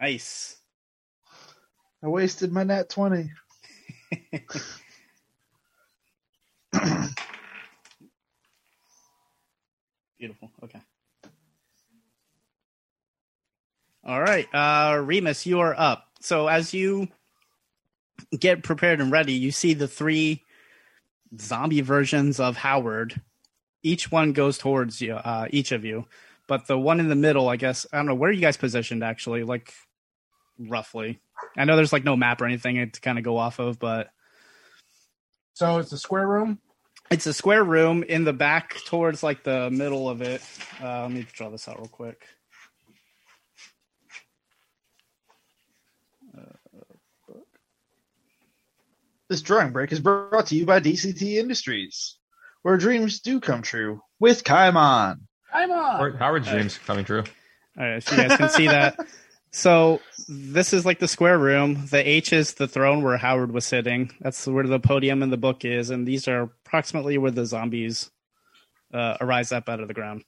Ice. 0.00 0.56
i 2.02 2.06
wasted 2.06 2.52
my 2.52 2.62
nat 2.62 2.90
20 2.90 3.30
Beautiful. 10.18 10.50
Okay. 10.62 10.80
All 14.06 14.20
right, 14.20 14.46
uh, 14.54 14.98
Remus, 15.02 15.46
you 15.46 15.58
are 15.60 15.74
up. 15.76 16.04
So 16.20 16.46
as 16.46 16.72
you 16.72 17.08
get 18.38 18.62
prepared 18.62 19.00
and 19.00 19.10
ready, 19.10 19.32
you 19.32 19.50
see 19.50 19.74
the 19.74 19.88
three 19.88 20.44
zombie 21.40 21.80
versions 21.80 22.38
of 22.38 22.56
Howard. 22.56 23.20
Each 23.82 24.10
one 24.12 24.32
goes 24.32 24.58
towards 24.58 25.00
you, 25.00 25.14
uh, 25.14 25.48
each 25.50 25.72
of 25.72 25.84
you, 25.84 26.06
but 26.46 26.68
the 26.68 26.78
one 26.78 27.00
in 27.00 27.08
the 27.08 27.16
middle, 27.16 27.48
I 27.48 27.56
guess, 27.56 27.84
I 27.92 27.96
don't 27.96 28.06
know 28.06 28.14
where 28.14 28.30
are 28.30 28.32
you 28.32 28.40
guys 28.40 28.56
positioned 28.56 29.02
actually, 29.02 29.42
like 29.42 29.72
roughly. 30.56 31.20
I 31.56 31.64
know 31.64 31.74
there's 31.74 31.92
like 31.92 32.04
no 32.04 32.16
map 32.16 32.40
or 32.40 32.46
anything 32.46 32.88
to 32.88 33.00
kind 33.00 33.18
of 33.18 33.24
go 33.24 33.36
off 33.36 33.58
of, 33.58 33.78
but 33.80 34.10
So 35.54 35.78
it's 35.78 35.92
a 35.92 35.98
square 35.98 36.28
room. 36.28 36.60
it's 37.10 37.26
a 37.26 37.34
square 37.34 37.64
room 37.64 38.04
in 38.04 38.22
the 38.22 38.32
back 38.32 38.76
towards 38.86 39.24
like 39.24 39.42
the 39.42 39.68
middle 39.70 40.08
of 40.08 40.22
it. 40.22 40.42
Uh, 40.80 41.02
let 41.02 41.10
me 41.10 41.26
draw 41.32 41.50
this 41.50 41.66
out 41.66 41.78
real 41.78 41.88
quick. 41.88 42.24
This 49.28 49.42
drawing 49.42 49.72
break 49.72 49.92
is 49.92 50.00
brought 50.00 50.46
to 50.46 50.56
you 50.56 50.66
by 50.66 50.80
DCT 50.80 51.34
Industries, 51.34 52.16
where 52.62 52.76
dreams 52.76 53.20
do 53.20 53.40
come 53.40 53.62
true 53.62 54.00
with 54.20 54.44
Kaimon. 54.44 55.18
I'm 55.52 55.70
on. 55.70 55.96
Howard- 55.96 56.16
Howard's 56.16 56.48
dreams 56.48 56.78
coming 56.78 57.04
true. 57.04 57.24
All 57.78 57.84
right, 57.88 58.02
so 58.02 58.14
you 58.14 58.28
guys 58.28 58.36
can 58.36 58.48
see 58.50 58.66
that. 58.68 58.98
So 59.52 60.02
this 60.28 60.74
is 60.74 60.84
like 60.84 60.98
the 60.98 61.08
square 61.08 61.38
room. 61.38 61.86
The 61.86 62.06
H 62.06 62.34
is 62.34 62.54
the 62.54 62.68
throne 62.68 63.02
where 63.02 63.16
Howard 63.16 63.52
was 63.52 63.64
sitting. 63.64 64.10
That's 64.20 64.46
where 64.46 64.66
the 64.66 64.78
podium 64.78 65.22
in 65.22 65.30
the 65.30 65.38
book 65.38 65.64
is, 65.64 65.88
and 65.88 66.06
these 66.06 66.28
are 66.28 66.42
approximately 66.66 67.16
where 67.16 67.30
the 67.30 67.46
zombies 67.46 68.10
uh, 68.92 69.16
arise 69.18 69.52
up 69.52 69.70
out 69.70 69.80
of 69.80 69.88
the 69.88 69.94
ground. 69.94 70.24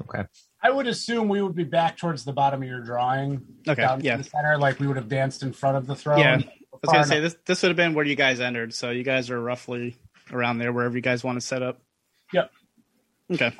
Okay. 0.00 0.24
I 0.60 0.70
would 0.70 0.88
assume 0.88 1.28
we 1.28 1.40
would 1.40 1.54
be 1.54 1.62
back 1.62 1.96
towards 1.96 2.24
the 2.24 2.32
bottom 2.32 2.62
of 2.62 2.68
your 2.68 2.80
drawing. 2.80 3.42
Okay, 3.68 3.82
down 3.82 4.00
to 4.00 4.04
yeah. 4.04 4.16
the 4.16 4.24
center, 4.24 4.58
like 4.58 4.80
we 4.80 4.88
would 4.88 4.96
have 4.96 5.08
danced 5.08 5.44
in 5.44 5.52
front 5.52 5.76
of 5.76 5.86
the 5.86 5.94
throne. 5.94 6.18
Yeah. 6.18 6.40
I 6.82 6.86
was 6.86 6.88
Far 6.90 6.94
gonna 6.94 7.06
say 7.06 7.18
enough- 7.18 7.32
this. 7.32 7.40
This 7.46 7.62
would 7.62 7.68
have 7.68 7.76
been 7.76 7.94
where 7.94 8.04
you 8.04 8.16
guys 8.16 8.40
entered. 8.40 8.74
So 8.74 8.90
you 8.90 9.04
guys 9.04 9.30
are 9.30 9.40
roughly 9.40 9.96
around 10.32 10.58
there, 10.58 10.72
wherever 10.72 10.96
you 10.96 11.02
guys 11.02 11.22
want 11.22 11.36
to 11.40 11.46
set 11.46 11.62
up. 11.62 11.80
Yep. 12.32 12.50
Okay. 13.32 13.52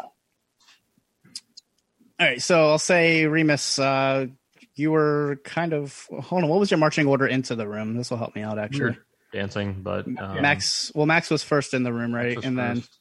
All 2.20 2.26
right. 2.26 2.42
So 2.42 2.68
I'll 2.70 2.78
say 2.78 3.26
Remus. 3.26 3.78
Uh, 3.78 4.26
you 4.74 4.90
were 4.90 5.40
kind 5.44 5.72
of 5.72 6.06
hold 6.22 6.44
on. 6.44 6.48
What 6.48 6.58
was 6.60 6.70
your 6.70 6.78
marching 6.78 7.06
order 7.06 7.26
into 7.26 7.54
the 7.54 7.66
room? 7.68 7.96
This 7.96 8.10
will 8.10 8.18
help 8.18 8.34
me 8.34 8.42
out 8.42 8.58
actually. 8.58 8.96
Dancing, 9.32 9.82
but 9.82 10.06
um, 10.06 10.42
Max. 10.42 10.92
Well, 10.94 11.06
Max 11.06 11.30
was 11.30 11.42
first 11.42 11.74
in 11.74 11.82
the 11.84 11.92
room, 11.92 12.14
right? 12.14 12.42
And 12.44 12.58
then 12.58 12.76
first. 12.80 12.98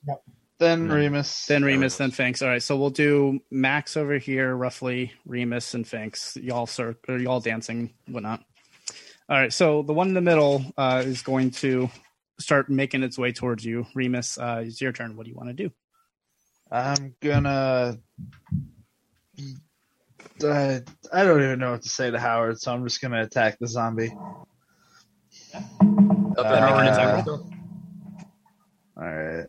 Then 0.60 0.88
No. 0.88 0.94
Remus. 0.96 1.48
then 1.48 1.64
Remus, 1.64 1.98
then 1.98 2.12
Finks. 2.12 2.42
All 2.44 2.48
right. 2.48 2.62
So 2.62 2.78
we'll 2.78 2.92
do 2.92 3.40
Max 3.50 3.98
over 3.98 4.20
here, 4.20 4.56
roughly 4.56 5.12
Remus 5.26 5.74
and 5.74 5.88
Finks. 5.88 6.38
Y'all 6.38 6.68
cir- 6.68 6.96
or 7.08 7.18
y'all 7.18 7.40
dancing, 7.40 7.94
whatnot. 8.08 8.44
All 9.30 9.38
right. 9.38 9.54
So 9.54 9.82
the 9.82 9.94
one 9.94 10.10
in 10.10 10.14
the 10.14 10.22
middle 10.22 10.66
uh, 10.78 11.04
is 11.06 11.22
going 11.22 11.52
to 11.52 11.90
start 12.40 12.70
making 12.70 13.04
its 13.04 13.18
way 13.18 13.32
towards 13.32 13.64
you. 13.64 13.86
Remus, 13.96 14.38
uh, 14.38 14.64
it's 14.66 14.82
your 14.82 14.92
turn. 14.92 15.16
What 15.16 15.26
do 15.26 15.30
you 15.32 15.38
want 15.38 15.50
to 15.50 15.54
do? 15.54 15.72
I'm 16.72 17.16
gonna. 17.22 17.98
Uh, 20.44 20.80
I 21.14 21.24
don't 21.24 21.44
even 21.44 21.60
know 21.60 21.72
what 21.72 21.82
to 21.84 21.90
say 21.90 22.10
to 22.10 22.20
Howard, 22.20 22.60
so 22.60 22.74
I'm 22.74 22.84
just 22.86 23.02
gonna 23.02 23.22
attack 23.24 23.58
the 23.60 23.68
zombie. 23.68 24.12
Up 25.54 25.66
and 25.82 26.38
make 26.38 26.38
an 26.38 26.88
Uh, 26.88 26.92
attack. 26.92 27.28
All 27.28 27.44
right. 28.98 29.46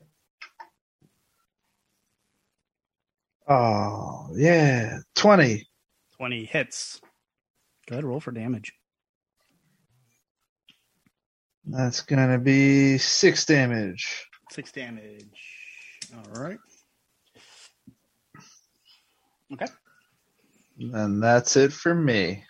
Oh 3.49 4.29
yeah, 4.35 4.99
twenty. 5.15 5.69
Twenty 6.17 6.45
hits. 6.45 7.01
Go 7.89 7.95
ahead, 7.95 8.05
roll 8.05 8.21
for 8.21 8.33
damage. 8.33 8.73
That's 11.65 12.01
gonna 12.01 12.39
be 12.39 12.99
six 12.99 13.45
damage. 13.45 14.27
Six 14.51 14.73
damage. 14.73 15.27
All 16.15 16.43
right. 16.43 16.59
Okay. 19.53 19.67
And 20.79 21.23
that's 21.23 21.57
it 21.57 21.73
for 21.73 21.95
me. 21.95 22.45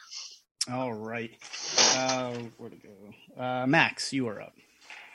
All 0.71 0.93
right. 0.93 1.31
Uh, 1.97 2.35
where 2.57 2.71
to 2.71 2.77
go? 2.77 3.43
Uh, 3.43 3.67
Max, 3.67 4.13
you 4.13 4.29
are 4.29 4.41
up. 4.41 4.55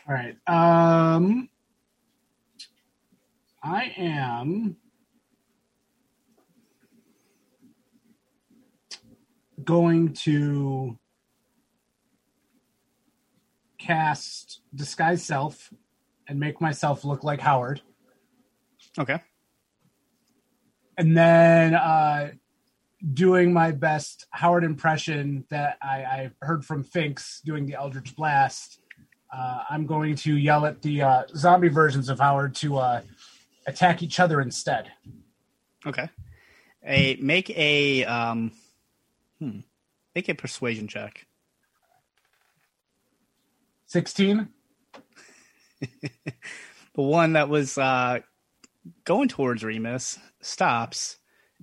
All 0.07 0.13
right. 0.13 0.35
Um, 0.47 1.49
I 3.63 3.93
am 3.97 4.77
going 9.63 10.13
to 10.13 10.97
cast 13.77 14.61
disguise 14.73 15.23
self 15.23 15.71
and 16.27 16.39
make 16.39 16.59
myself 16.61 17.05
look 17.05 17.23
like 17.23 17.39
Howard, 17.39 17.81
Okay. 18.97 19.21
and 20.97 21.15
then 21.15 21.73
uh, 21.73 22.31
doing 23.13 23.53
my 23.53 23.71
best 23.71 24.25
Howard 24.31 24.63
impression 24.63 25.45
that 25.49 25.77
I, 25.81 26.03
I 26.03 26.31
heard 26.41 26.65
from 26.65 26.83
Finks 26.83 27.41
doing 27.45 27.65
the 27.65 27.75
Eldritch 27.75 28.15
Blast. 28.15 28.81
Uh, 29.31 29.63
I'm 29.69 29.85
going 29.85 30.15
to 30.15 30.35
yell 30.37 30.65
at 30.65 30.81
the 30.81 31.01
uh, 31.01 31.23
zombie 31.35 31.67
versions 31.69 32.09
of 32.09 32.19
Howard 32.19 32.55
to 32.55 32.77
uh, 32.77 33.01
attack 33.67 34.01
each 34.01 34.19
other 34.19 34.41
instead. 34.41 34.91
Okay. 35.85 36.09
A 36.85 37.17
make 37.21 37.49
a 37.51 38.05
um 38.05 38.51
hmm. 39.39 39.59
Make 40.15 40.29
a 40.29 40.33
persuasion 40.33 40.87
check. 40.87 41.25
16. 43.87 44.49
The 46.97 47.03
one 47.03 47.33
that 47.33 47.47
was 47.47 47.77
uh 47.77 48.21
going 49.05 49.29
towards 49.29 49.63
Remus 49.63 50.17
stops 50.41 51.17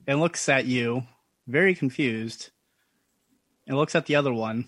and 0.06 0.20
looks 0.20 0.48
at 0.48 0.64
you, 0.64 1.02
very 1.48 1.74
confused, 1.74 2.50
and 3.66 3.76
looks 3.76 3.96
at 3.96 4.06
the 4.06 4.14
other 4.14 4.32
one. 4.32 4.66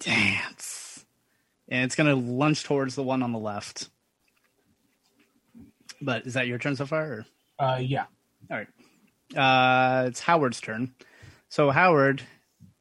Dance. 0.00 1.06
And 1.70 1.84
it's 1.84 1.96
gonna 1.96 2.14
lunge 2.14 2.62
towards 2.64 2.94
the 2.94 3.02
one 3.02 3.22
on 3.22 3.32
the 3.32 3.38
left. 3.38 3.88
But 6.02 6.26
is 6.26 6.34
that 6.34 6.46
your 6.46 6.58
turn 6.58 6.76
so 6.76 6.84
far? 6.84 7.04
Or? 7.04 7.26
Uh, 7.58 7.78
yeah. 7.78 8.04
All 8.50 8.58
right. 8.58 8.68
Uh, 9.34 10.08
it's 10.08 10.20
Howard's 10.20 10.60
turn. 10.60 10.94
So 11.48 11.70
Howard, 11.70 12.22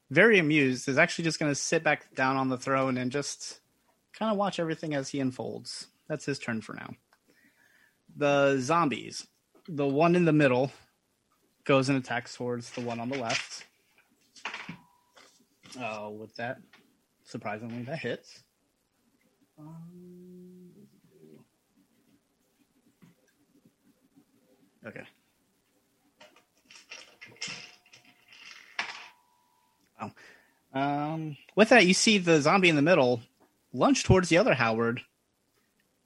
very 0.10 0.39
amused, 0.39 0.88
is 0.88 0.98
actually 0.98 1.26
just 1.26 1.39
going 1.39 1.52
to 1.52 1.56
sit 1.56 1.84
back 1.84 2.13
down 2.15 2.38
on 2.38 2.50
the 2.50 2.58
throne 2.58 2.98
and 2.98 3.12
just 3.12 3.60
kind 4.13 4.32
of 4.32 4.38
watch 4.38 4.60
everything 4.60 4.93
as 4.93 5.10
he 5.10 5.19
unfolds. 5.19 5.88
That's 6.08 6.26
his 6.26 6.39
turn 6.39 6.62
for 6.62 6.74
now. 6.74 6.95
The 8.15 8.58
zombies. 8.60 9.28
The 9.67 9.88
one 9.88 10.15
in 10.15 10.26
the 10.26 10.34
middle 10.34 10.72
goes 11.63 11.89
and 11.89 11.98
attacks 11.98 12.36
towards 12.36 12.72
the 12.72 12.82
one 12.82 13.00
on 13.00 13.10
the 13.10 13.19
left. 13.19 13.65
Oh, 15.80 16.10
with 16.10 16.36
that, 16.38 16.58
surprisingly, 17.24 17.84
that 17.84 18.00
hits. 18.00 18.43
Okay. 24.88 25.04
Oh. 30.02 30.12
Um, 30.80 31.38
with 31.56 31.70
that, 31.70 31.86
you 31.86 31.94
see 31.94 32.18
the 32.18 32.42
zombie 32.42 32.70
in 32.70 32.76
the 32.76 32.82
middle 32.82 33.22
lunge 33.74 34.04
towards 34.04 34.30
the 34.30 34.38
other 34.38 34.54
Howard 34.54 35.02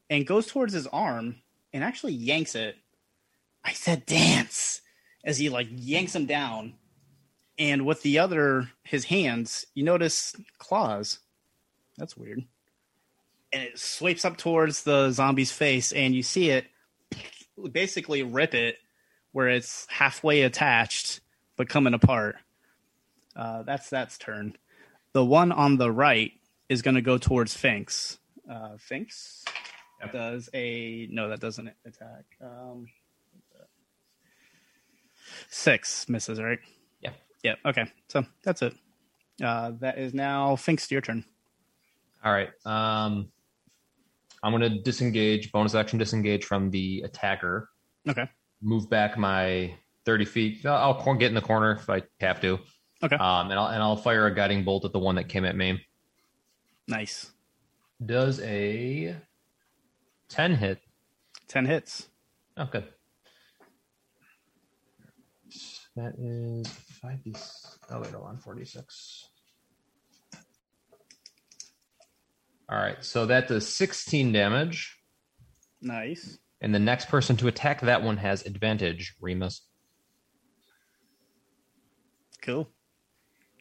and 0.10 0.28
goes 0.28 0.48
towards 0.48 0.74
his 0.74 0.88
arm 0.88 1.38
and 1.72 1.84
actually 1.84 2.14
yanks 2.14 2.56
it. 2.56 2.76
I 3.64 3.74
said 3.74 4.06
dance 4.06 4.82
as 5.24 5.38
he 5.38 5.50
like 5.50 5.68
yanks 5.72 6.16
him 6.16 6.26
down. 6.26 6.74
And 7.58 7.86
with 7.86 8.02
the 8.02 8.20
other, 8.20 8.70
his 8.84 9.06
hands, 9.06 9.66
you 9.76 9.84
notice 9.84 10.36
claws. 10.58 11.20
That's 11.98 12.18
weird. 12.18 12.44
And 13.54 13.64
it 13.64 13.78
sweeps 13.78 14.26
up 14.26 14.38
towards 14.38 14.84
the 14.84 15.12
zombie's 15.12 15.52
face, 15.52 15.92
and 15.92 16.16
you 16.16 16.24
see 16.24 16.50
it 16.50 16.66
basically 17.72 18.24
rip 18.24 18.56
it 18.56 18.78
where 19.32 19.48
it's 19.50 19.86
halfway 19.90 20.42
attached 20.42 21.22
but 21.56 21.70
coming 21.70 21.94
apart. 21.94 22.38
Uh, 23.36 23.62
that's 23.62 23.90
that's 23.92 24.18
turn. 24.18 24.58
The 25.14 25.24
one 25.24 25.52
on 25.52 25.78
the 25.78 25.92
right 25.92 26.32
is 26.70 26.82
going 26.82 26.96
to 26.96 27.02
go 27.02 27.18
towards 27.18 27.56
Finks. 27.56 28.18
Uh, 28.50 28.78
Finks 28.78 29.46
does 30.12 30.50
a 30.54 31.08
no, 31.12 31.30
that 31.30 31.40
doesn't 31.40 31.70
attack. 31.86 32.26
Um, 32.42 32.88
six 35.50 36.10
misses, 36.10 36.42
right? 36.42 36.60
Yeah. 37.02 37.12
Yeah. 37.44 37.56
Okay. 37.66 37.86
So 38.10 38.26
that's 38.44 38.62
it. 38.62 38.74
Uh, 39.42 39.72
that 39.80 39.98
is 39.98 40.14
now 40.14 40.56
Finks. 40.56 40.90
Your 40.92 41.02
turn. 41.02 41.24
All 42.24 42.32
right. 42.32 42.50
Um, 42.66 43.30
I'm 44.42 44.52
going 44.52 44.62
to 44.62 44.82
disengage, 44.82 45.52
bonus 45.52 45.76
action 45.76 45.98
disengage 45.98 46.46
from 46.46 46.70
the 46.70 47.02
attacker. 47.06 47.70
Okay. 48.08 48.28
Move 48.62 48.90
back 48.90 49.18
my 49.18 49.74
30 50.06 50.26
feet. 50.26 50.66
I'll 50.66 51.02
I'll 51.06 51.16
get 51.16 51.30
in 51.30 51.36
the 51.36 51.42
corner 51.42 51.74
if 51.74 51.90
I 51.90 52.02
have 52.20 52.42
to. 52.42 52.60
Okay. 53.04 53.16
Um, 53.18 53.52
and 53.52 53.60
I'll 53.60 53.68
and 53.68 53.84
I'll 53.84 53.98
fire 53.98 54.26
a 54.28 54.34
guiding 54.34 54.64
bolt 54.64 54.86
at 54.86 54.94
the 54.94 55.00
one 55.00 55.16
that 55.16 55.28
came 55.30 55.44
at 55.46 55.56
me. 55.56 55.86
Nice. 56.88 57.32
Does 58.04 58.40
a 58.42 59.16
10 60.30 60.56
hit? 60.56 60.80
10 61.48 61.66
hits. 61.66 62.08
Oh, 62.58 62.68
good. 62.72 62.86
That 65.96 66.14
is 66.18 66.68
five 66.68 67.24
d. 67.24 67.36
Oh 67.92 68.02
wait, 68.02 68.12
hold 68.12 68.26
on, 68.26 68.38
forty-six. 68.38 69.28
All 72.68 72.78
right, 72.78 72.98
so 73.06 73.28
that 73.28 73.48
does 73.48 73.68
sixteen 73.68 74.32
damage, 74.32 74.98
Nice. 75.82 76.40
and 76.62 76.74
the 76.74 76.80
next 76.80 77.10
person 77.10 77.36
to 77.38 77.48
attack 77.48 77.82
that 77.82 78.02
one 78.02 78.18
has 78.18 78.44
advantage. 78.44 79.14
Remus. 79.22 79.62
Cool. 82.42 82.73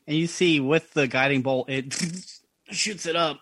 And 0.06 0.16
you 0.16 0.26
see 0.26 0.60
with 0.60 0.92
the 0.94 1.06
guiding 1.06 1.42
bolt, 1.42 1.70
it 1.70 1.94
shoots 2.70 3.06
it 3.06 3.16
up, 3.16 3.40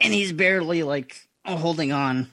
and 0.00 0.12
he's 0.12 0.32
barely 0.32 0.82
like 0.82 1.16
holding 1.44 1.92
on. 1.92 2.28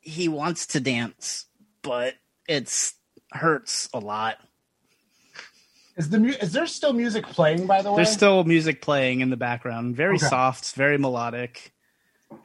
He 0.00 0.28
wants 0.28 0.66
to 0.68 0.80
dance, 0.80 1.46
but 1.82 2.14
it's 2.48 2.94
hurts 3.32 3.88
a 3.92 3.98
lot. 3.98 4.38
Is 5.96 6.10
the 6.10 6.18
mu- 6.18 6.28
is 6.42 6.52
there 6.52 6.66
still 6.66 6.92
music 6.92 7.26
playing? 7.26 7.66
By 7.66 7.80
the 7.82 7.90
way, 7.90 7.96
There's 7.96 8.10
still 8.12 8.44
music 8.44 8.82
playing 8.82 9.20
in 9.20 9.30
the 9.30 9.36
background, 9.36 9.96
very 9.96 10.16
Okay. 10.16 10.26
soft, 10.26 10.74
very 10.74 10.98
melodic, 10.98 11.72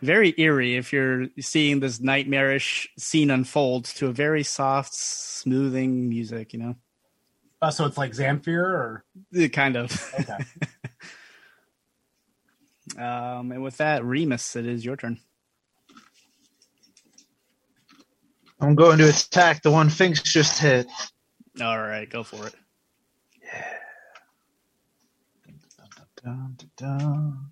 very 0.01 0.33
eerie. 0.37 0.77
If 0.77 0.93
you're 0.93 1.27
seeing 1.39 1.81
this 1.81 1.99
nightmarish 1.99 2.87
scene 2.97 3.29
unfold 3.29 3.85
to 3.85 4.07
a 4.07 4.13
very 4.13 4.43
soft, 4.43 4.93
smoothing 4.93 6.07
music, 6.07 6.53
you 6.53 6.59
know, 6.59 6.75
Uh, 7.61 7.71
so 7.71 7.85
it's 7.85 7.97
like 7.97 8.11
Zamfir, 8.13 8.63
or 8.63 9.05
Uh, 9.37 9.47
kind 9.49 9.75
of. 9.75 9.91
okay. 10.19 10.37
Um, 12.97 13.51
and 13.53 13.63
with 13.63 13.77
that, 13.77 14.03
Remus, 14.03 14.55
it 14.57 14.65
is 14.65 14.83
your 14.83 14.97
turn. 14.97 15.19
I'm 18.59 18.75
going 18.75 18.97
to 18.99 19.09
attack 19.09 19.61
the 19.63 19.71
one 19.71 19.89
Finks 19.89 20.21
just 20.21 20.59
hit. 20.59 20.87
All 21.61 21.79
right, 21.79 22.09
go 22.09 22.23
for 22.23 22.47
it. 22.47 22.55
Dun, 26.23 26.57
dun, 26.57 26.69
dun. 26.77 27.50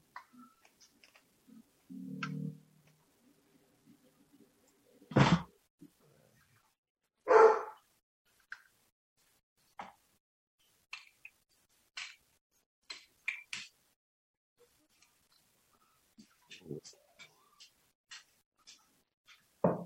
All 19.63 19.77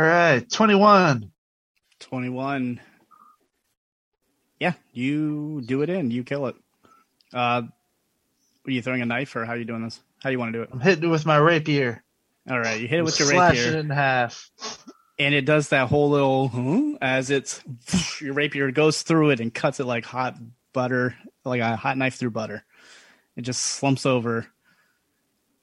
right, 0.00 0.48
21. 0.48 1.30
21. 2.00 2.80
Yeah, 4.60 4.74
you 4.92 5.60
do 5.64 5.82
it 5.82 5.90
in. 5.90 6.10
You 6.10 6.24
kill 6.24 6.46
it. 6.46 6.56
Uh, 7.34 7.62
are 8.64 8.70
you 8.70 8.80
throwing 8.80 9.02
a 9.02 9.06
knife 9.06 9.34
or 9.34 9.44
how 9.44 9.52
are 9.52 9.56
you 9.56 9.64
doing 9.64 9.82
this? 9.82 10.00
How 10.22 10.28
do 10.30 10.32
you 10.32 10.38
want 10.38 10.52
to 10.52 10.58
do 10.58 10.62
it? 10.62 10.70
I'm 10.72 10.80
hitting 10.80 11.04
it 11.04 11.08
with 11.08 11.26
my 11.26 11.36
rapier. 11.36 12.02
All 12.48 12.58
right, 12.58 12.80
you 12.80 12.88
hit 12.88 13.00
it 13.00 13.02
with 13.02 13.18
your 13.18 13.28
Slash 13.28 13.56
it 13.58 13.64
rapier, 13.66 13.78
in 13.80 13.90
half. 13.90 14.50
and 15.18 15.34
it 15.34 15.44
does 15.44 15.68
that 15.70 15.88
whole 15.88 16.10
little 16.10 16.48
huh, 16.48 16.98
as 17.00 17.30
it's 17.30 17.62
your 18.20 18.34
rapier 18.34 18.70
goes 18.70 19.02
through 19.02 19.30
it 19.30 19.40
and 19.40 19.52
cuts 19.52 19.80
it 19.80 19.84
like 19.84 20.04
hot 20.04 20.36
butter, 20.72 21.14
like 21.44 21.60
a 21.60 21.76
hot 21.76 21.96
knife 21.98 22.16
through 22.16 22.30
butter. 22.30 22.64
It 23.36 23.42
just 23.42 23.62
slumps 23.62 24.06
over. 24.06 24.46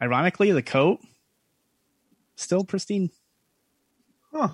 Ironically, 0.01 0.51
the 0.51 0.63
coat 0.63 0.99
still 2.35 2.63
pristine. 2.63 3.09
Huh. 4.33 4.49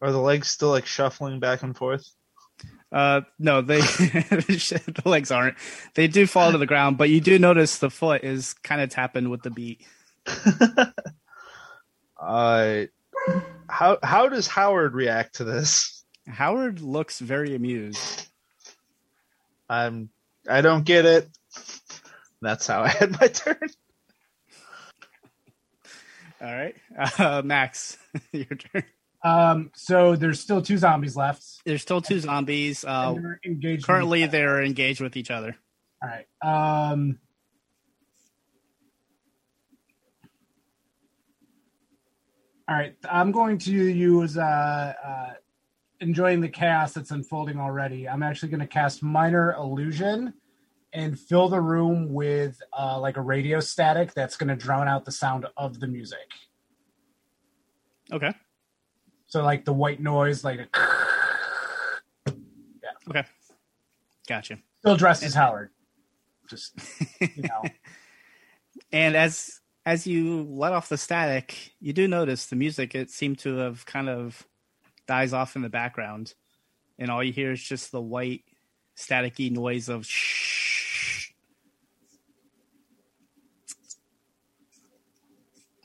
Are 0.00 0.12
the 0.12 0.20
legs 0.20 0.48
still 0.48 0.70
like 0.70 0.86
shuffling 0.86 1.40
back 1.40 1.62
and 1.62 1.76
forth? 1.76 2.06
Uh, 2.92 3.22
no, 3.38 3.60
they 3.60 3.80
the 3.80 5.02
legs 5.04 5.30
aren't. 5.30 5.56
They 5.94 6.06
do 6.06 6.26
fall 6.26 6.52
to 6.52 6.58
the 6.58 6.66
ground, 6.66 6.98
but 6.98 7.10
you 7.10 7.20
do 7.20 7.38
notice 7.38 7.78
the 7.78 7.90
foot 7.90 8.22
is 8.22 8.54
kind 8.54 8.80
of 8.80 8.90
tapping 8.90 9.30
with 9.30 9.42
the 9.42 9.50
beat. 9.50 9.86
Uh, 12.24 12.84
how 13.68 13.98
how 14.02 14.28
does 14.28 14.46
Howard 14.46 14.94
react 14.94 15.36
to 15.36 15.44
this? 15.44 16.04
Howard 16.26 16.80
looks 16.80 17.18
very 17.18 17.54
amused. 17.54 18.28
I'm 19.68 20.08
I 20.48 20.62
don't 20.62 20.84
get 20.84 21.04
it. 21.04 21.28
That's 22.44 22.66
how 22.66 22.82
I 22.84 22.88
had 22.88 23.18
my 23.20 23.28
turn. 23.28 23.68
All 26.40 26.54
right, 26.54 26.74
uh, 27.18 27.42
Max, 27.44 27.96
your 28.32 28.44
turn. 28.44 28.84
Um, 29.24 29.70
so 29.74 30.14
there's 30.14 30.40
still 30.40 30.60
two 30.60 30.76
zombies 30.76 31.16
left. 31.16 31.42
There's 31.64 31.80
still 31.80 32.02
two 32.02 32.20
zombies. 32.20 32.84
Uh, 32.84 33.14
they're 33.14 33.40
engaged. 33.46 33.86
currently, 33.86 34.26
they're 34.26 34.62
engaged 34.62 35.00
with 35.00 35.16
each 35.16 35.30
other. 35.30 35.56
All 36.02 36.10
right. 36.10 36.26
Um, 36.92 37.18
all 42.68 42.76
right. 42.76 42.94
I'm 43.10 43.32
going 43.32 43.56
to 43.58 43.72
use 43.72 44.36
uh, 44.36 44.92
uh, 45.02 45.32
enjoying 46.00 46.42
the 46.42 46.50
chaos 46.50 46.92
that's 46.92 47.10
unfolding 47.10 47.58
already. 47.58 48.06
I'm 48.06 48.22
actually 48.22 48.50
going 48.50 48.60
to 48.60 48.66
cast 48.66 49.02
minor 49.02 49.54
illusion 49.54 50.34
and 50.94 51.18
fill 51.18 51.48
the 51.48 51.60
room 51.60 52.12
with 52.12 52.62
uh, 52.72 52.98
like 52.98 53.16
a 53.16 53.20
radio 53.20 53.60
static 53.60 54.14
that's 54.14 54.36
going 54.36 54.48
to 54.48 54.56
drown 54.56 54.88
out 54.88 55.04
the 55.04 55.12
sound 55.12 55.44
of 55.56 55.80
the 55.80 55.88
music. 55.88 56.30
Okay. 58.12 58.32
So 59.26 59.42
like 59.42 59.64
the 59.64 59.72
white 59.72 60.00
noise, 60.00 60.44
like 60.44 60.60
a, 60.60 60.68
yeah. 62.82 62.90
Okay. 63.10 63.24
Gotcha. 64.28 64.58
still 64.78 64.96
dressed 64.96 65.24
as 65.24 65.34
Howard. 65.34 65.70
Just 66.48 66.78
you 67.20 67.42
know. 67.42 67.62
And 68.92 69.16
as 69.16 69.60
as 69.86 70.06
you 70.06 70.44
let 70.48 70.72
off 70.72 70.88
the 70.88 70.96
static, 70.96 71.72
you 71.80 71.92
do 71.92 72.08
notice 72.08 72.46
the 72.46 72.56
music. 72.56 72.94
It 72.94 73.10
seemed 73.10 73.38
to 73.40 73.56
have 73.56 73.86
kind 73.86 74.08
of 74.08 74.46
dies 75.06 75.32
off 75.32 75.56
in 75.56 75.62
the 75.62 75.68
background, 75.68 76.34
and 76.98 77.10
all 77.10 77.22
you 77.22 77.32
hear 77.32 77.52
is 77.52 77.62
just 77.62 77.92
the 77.92 78.00
white, 78.00 78.42
staticky 78.96 79.50
noise 79.50 79.88
of 79.88 80.06
shh. 80.06 80.73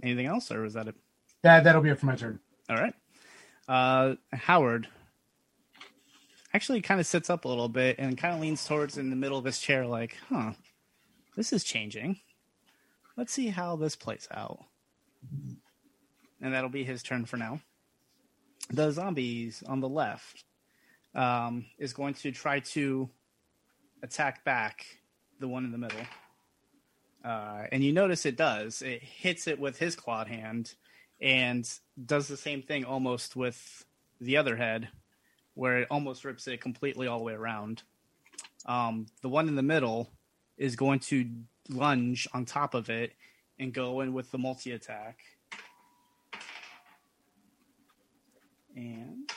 Anything 0.01 0.25
else, 0.25 0.51
or 0.51 0.62
was 0.62 0.73
that 0.73 0.88
it? 0.88 0.95
that 1.41 1.63
that'll 1.63 1.81
be 1.81 1.89
it 1.89 1.99
for 1.99 2.05
my 2.05 2.15
turn. 2.15 2.39
All 2.69 2.77
right. 2.77 2.93
Uh, 3.67 4.15
Howard 4.33 4.88
actually 6.53 6.81
kind 6.81 6.99
of 6.99 7.05
sits 7.05 7.29
up 7.29 7.45
a 7.45 7.47
little 7.47 7.69
bit 7.69 7.97
and 7.99 8.17
kind 8.17 8.33
of 8.33 8.41
leans 8.41 8.65
towards 8.65 8.97
in 8.97 9.09
the 9.09 9.15
middle 9.15 9.38
of 9.38 9.45
his 9.45 9.59
chair, 9.59 9.85
like, 9.85 10.17
huh, 10.29 10.53
this 11.35 11.53
is 11.53 11.63
changing. 11.63 12.19
Let's 13.15 13.33
see 13.33 13.47
how 13.47 13.75
this 13.75 13.95
plays 13.95 14.27
out. 14.31 14.59
And 16.41 16.53
that'll 16.53 16.69
be 16.69 16.83
his 16.83 17.03
turn 17.03 17.25
for 17.25 17.38
now. 17.38 17.59
The 18.71 18.91
zombies 18.91 19.63
on 19.67 19.81
the 19.81 19.89
left 19.89 20.43
um, 21.13 21.65
is 21.77 21.93
going 21.93 22.13
to 22.15 22.31
try 22.31 22.59
to 22.59 23.09
attack 24.01 24.43
back 24.45 24.85
the 25.39 25.47
one 25.47 25.65
in 25.65 25.71
the 25.71 25.77
middle. 25.77 25.99
Uh, 27.23 27.63
and 27.71 27.84
you 27.84 27.91
notice 27.91 28.25
it 28.25 28.38
does. 28.38 28.82
It 28.82 29.03
hits 29.03 29.47
it 29.47 29.60
with 29.60 29.77
his 29.77 29.95
clawed 29.95 30.28
hand 30.28 30.74
and 31.22 31.70
does 32.05 32.28
the 32.28 32.38
same 32.38 32.61
thing 32.61 32.86
almost 32.86 33.36
with 33.36 33.86
the 34.22 34.38
other 34.38 34.55
head, 34.55 34.89
where 35.53 35.80
it 35.80 35.88
almost 35.91 36.24
rips 36.24 36.47
it 36.47 36.61
completely 36.61 37.07
all 37.07 37.20
the 37.20 37.26
way 37.26 37.34
around. 37.34 37.84
Um, 38.65 39.07
the 39.22 39.30
one 39.30 39.47
in 39.47 39.55
the 39.55 39.61
middle 39.61 40.09
is 40.57 40.76
going 40.76 40.99
to 40.99 41.30
lunge 41.70 42.28
on 42.34 42.45
top 42.45 42.74
of 42.74 42.89
it 42.89 43.13
and 43.59 43.74
go 43.74 44.01
in 44.01 44.13
with 44.13 44.32
the 44.32 44.38
multi 44.38 44.72
attack. 44.72 45.20
And 48.76 49.30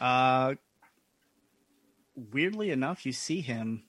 uh, 0.00 0.54
weirdly 2.16 2.70
enough, 2.70 3.06
you 3.06 3.12
see 3.12 3.40
him 3.40 3.84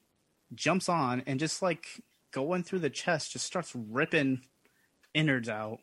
jumps 0.54 0.90
on 0.90 1.24
and 1.26 1.40
just 1.40 1.62
like 1.62 1.88
going 2.32 2.64
through 2.64 2.80
the 2.80 2.90
chest, 2.90 3.34
just 3.34 3.46
starts 3.46 3.76
ripping 3.76 4.42
innards 5.14 5.50
out 5.50 5.80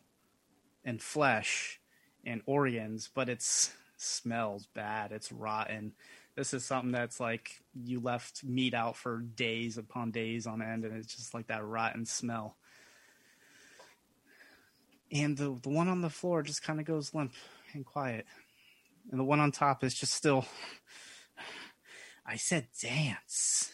and 0.83 1.01
flesh 1.01 1.79
and 2.25 2.41
organs, 2.45 3.09
but 3.13 3.29
it 3.29 3.43
smells 3.97 4.67
bad. 4.73 5.11
It's 5.11 5.31
rotten. 5.31 5.93
This 6.35 6.53
is 6.53 6.65
something 6.65 6.91
that's 6.91 7.19
like 7.19 7.59
you 7.73 7.99
left 7.99 8.43
meat 8.43 8.73
out 8.73 8.95
for 8.95 9.19
days 9.19 9.77
upon 9.77 10.11
days 10.11 10.47
on 10.47 10.61
end, 10.61 10.85
and 10.85 10.95
it's 10.95 11.15
just 11.15 11.33
like 11.33 11.47
that 11.47 11.65
rotten 11.65 12.05
smell. 12.05 12.55
And 15.11 15.37
the 15.37 15.57
the 15.61 15.69
one 15.69 15.87
on 15.87 16.01
the 16.01 16.09
floor 16.09 16.43
just 16.43 16.63
kind 16.63 16.79
of 16.79 16.85
goes 16.85 17.13
limp 17.13 17.33
and 17.73 17.85
quiet. 17.85 18.25
And 19.11 19.19
the 19.19 19.23
one 19.25 19.39
on 19.39 19.51
top 19.51 19.83
is 19.83 19.93
just 19.93 20.13
still 20.13 20.45
I 22.25 22.37
said 22.37 22.67
dance. 22.81 23.73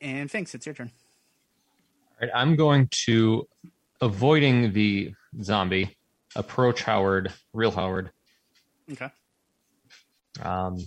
And 0.00 0.30
thanks, 0.30 0.54
it's 0.54 0.66
your 0.66 0.74
turn. 0.74 0.90
All 2.20 2.28
right, 2.28 2.30
I'm 2.34 2.56
going 2.56 2.88
to 3.04 3.46
avoiding 4.00 4.72
the 4.72 5.14
zombie, 5.42 5.96
approach 6.36 6.82
Howard, 6.82 7.32
real 7.52 7.70
Howard. 7.70 8.10
Okay. 8.90 9.10
Um, 10.42 10.78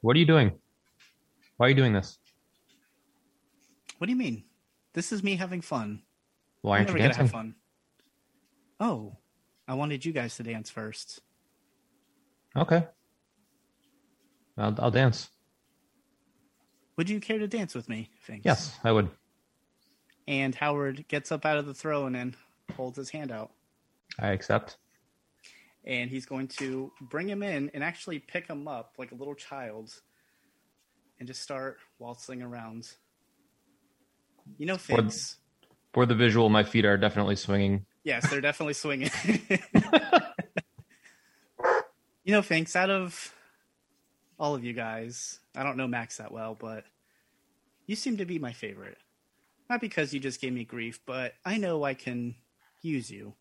what 0.00 0.16
are 0.16 0.18
you 0.18 0.26
doing? 0.26 0.52
Why 1.56 1.66
are 1.66 1.68
you 1.70 1.74
doing 1.74 1.92
this? 1.92 2.18
What 3.98 4.06
do 4.06 4.12
you 4.12 4.18
mean? 4.18 4.44
This 4.92 5.12
is 5.12 5.22
me 5.22 5.36
having 5.36 5.60
fun. 5.60 6.02
Why 6.62 6.78
aren't 6.78 6.88
you 6.88 6.94
gonna 6.94 7.04
dancing? 7.08 7.24
have 7.24 7.30
fun. 7.30 7.54
Oh, 8.80 9.16
I 9.68 9.74
wanted 9.74 10.04
you 10.04 10.12
guys 10.12 10.36
to 10.36 10.42
dance 10.42 10.70
first. 10.70 11.20
Okay. 12.56 12.86
I'll, 14.58 14.74
I'll 14.78 14.90
dance. 14.90 15.28
Would 16.96 17.10
you 17.10 17.20
care 17.20 17.38
to 17.38 17.46
dance 17.46 17.74
with 17.74 17.88
me? 17.88 18.10
Thanks. 18.26 18.44
Yes, 18.44 18.78
I 18.82 18.92
would. 18.92 19.08
And 20.26 20.54
Howard 20.54 21.06
gets 21.08 21.30
up 21.30 21.44
out 21.44 21.58
of 21.58 21.66
the 21.66 21.74
throne 21.74 22.14
and 22.14 22.34
holds 22.74 22.96
his 22.96 23.10
hand 23.10 23.30
out. 23.30 23.50
I 24.18 24.28
accept. 24.28 24.78
And 25.84 26.10
he's 26.10 26.26
going 26.26 26.48
to 26.48 26.90
bring 27.00 27.28
him 27.28 27.42
in 27.42 27.70
and 27.74 27.84
actually 27.84 28.18
pick 28.18 28.48
him 28.48 28.66
up 28.66 28.94
like 28.98 29.12
a 29.12 29.14
little 29.14 29.34
child 29.34 29.92
and 31.18 31.28
just 31.28 31.42
start 31.42 31.78
waltzing 31.98 32.42
around. 32.42 32.90
You 34.58 34.66
know, 34.66 34.78
For- 34.78 35.08
For 35.92 36.06
the 36.06 36.14
visual, 36.14 36.48
my 36.48 36.64
feet 36.64 36.84
are 36.84 36.96
definitely 36.96 37.36
swinging. 37.36 37.86
Yes, 38.04 38.28
they're 38.30 38.40
definitely 38.40 38.74
swinging. 38.74 39.10
you 42.24 42.32
know, 42.32 42.42
Finks, 42.42 42.74
out 42.74 42.90
of 42.90 43.32
all 44.38 44.54
of 44.54 44.64
you 44.64 44.72
guys, 44.72 45.40
I 45.54 45.62
don't 45.62 45.76
know 45.76 45.86
Max 45.86 46.18
that 46.18 46.32
well, 46.32 46.54
but 46.58 46.84
you 47.86 47.96
seem 47.96 48.16
to 48.18 48.24
be 48.24 48.38
my 48.38 48.52
favorite. 48.52 48.98
Not 49.68 49.80
because 49.80 50.14
you 50.14 50.20
just 50.20 50.40
gave 50.40 50.52
me 50.52 50.64
grief, 50.64 51.00
but 51.06 51.34
I 51.44 51.56
know 51.56 51.82
I 51.84 51.94
can 51.94 52.34
use 52.82 53.10
you 53.10 53.34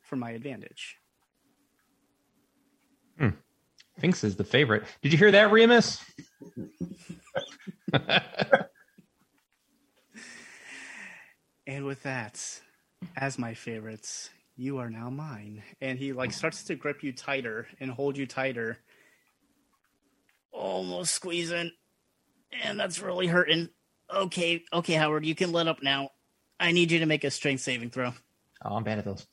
for 0.00 0.16
my 0.16 0.30
advantage. 0.30 0.96
Hmm. 3.18 3.30
Finks 3.98 4.24
is 4.24 4.36
the 4.36 4.44
favorite. 4.44 4.84
Did 5.02 5.12
you 5.12 5.18
hear 5.18 5.30
that, 5.32 5.52
Remus? 5.52 6.02
And 11.66 11.86
with 11.86 12.02
that, 12.02 12.44
as 13.16 13.38
my 13.38 13.54
favorites, 13.54 14.30
you 14.56 14.78
are 14.78 14.90
now 14.90 15.10
mine. 15.10 15.62
And 15.80 15.98
he 15.98 16.12
like 16.12 16.32
starts 16.32 16.64
to 16.64 16.74
grip 16.74 17.02
you 17.02 17.12
tighter 17.12 17.68
and 17.80 17.90
hold 17.90 18.16
you 18.16 18.26
tighter. 18.26 18.78
Almost 20.62 21.16
squeezing. 21.16 21.72
And 22.62 22.78
that's 22.78 23.00
really 23.00 23.26
hurting. 23.26 23.68
Okay, 24.14 24.62
okay, 24.72 24.92
Howard, 24.92 25.26
you 25.26 25.34
can 25.34 25.50
let 25.50 25.66
up 25.66 25.82
now. 25.82 26.10
I 26.60 26.70
need 26.70 26.92
you 26.92 27.00
to 27.00 27.06
make 27.06 27.24
a 27.24 27.30
strength 27.32 27.62
saving 27.62 27.90
throw. 27.90 28.12
Oh, 28.64 28.76
I'm 28.76 28.84
bad 28.84 28.98
at 28.98 29.04
those. 29.04 29.26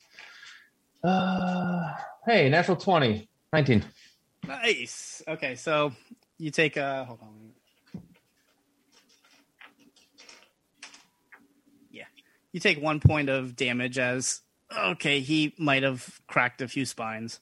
Uh, 1.04 1.92
hey, 2.26 2.48
natural 2.48 2.76
20. 2.76 3.28
19. 3.52 3.84
Nice. 4.48 5.22
Okay, 5.28 5.54
so 5.54 5.92
you 6.38 6.50
take 6.50 6.76
uh 6.76 7.04
hold 7.04 7.20
on. 7.22 7.52
Yeah. 11.92 12.04
You 12.50 12.58
take 12.58 12.82
one 12.82 12.98
point 12.98 13.28
of 13.28 13.54
damage 13.54 13.98
as 13.98 14.40
okay, 14.76 15.20
he 15.20 15.54
might 15.58 15.84
have 15.84 16.20
cracked 16.26 16.60
a 16.60 16.66
few 16.66 16.84
spines. 16.84 17.38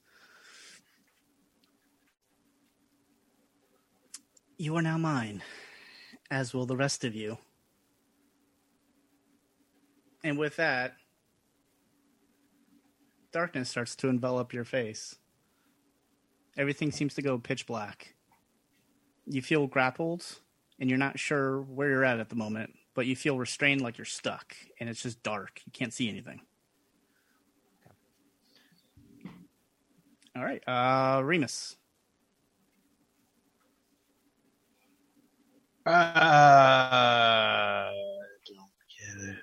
You 4.60 4.74
are 4.74 4.82
now 4.82 4.98
mine, 4.98 5.44
as 6.32 6.52
will 6.52 6.66
the 6.66 6.76
rest 6.76 7.04
of 7.04 7.14
you. 7.14 7.38
And 10.24 10.36
with 10.36 10.56
that, 10.56 10.96
darkness 13.30 13.68
starts 13.68 13.94
to 13.96 14.08
envelop 14.08 14.52
your 14.52 14.64
face. 14.64 15.14
Everything 16.56 16.90
seems 16.90 17.14
to 17.14 17.22
go 17.22 17.38
pitch 17.38 17.68
black. 17.68 18.16
You 19.26 19.42
feel 19.42 19.68
grappled, 19.68 20.24
and 20.80 20.90
you're 20.90 20.98
not 20.98 21.20
sure 21.20 21.62
where 21.62 21.88
you're 21.88 22.04
at 22.04 22.18
at 22.18 22.28
the 22.28 22.34
moment, 22.34 22.74
but 22.94 23.06
you 23.06 23.14
feel 23.14 23.38
restrained 23.38 23.80
like 23.80 23.96
you're 23.96 24.04
stuck, 24.04 24.56
and 24.80 24.88
it's 24.88 25.02
just 25.04 25.22
dark. 25.22 25.60
You 25.66 25.70
can't 25.70 25.94
see 25.94 26.08
anything. 26.08 26.40
All 30.34 30.44
right, 30.44 30.66
uh, 30.66 31.22
Remus. 31.22 31.76
I 35.90 37.90
don't 38.46 38.70
get 38.98 39.30
it. 39.30 39.36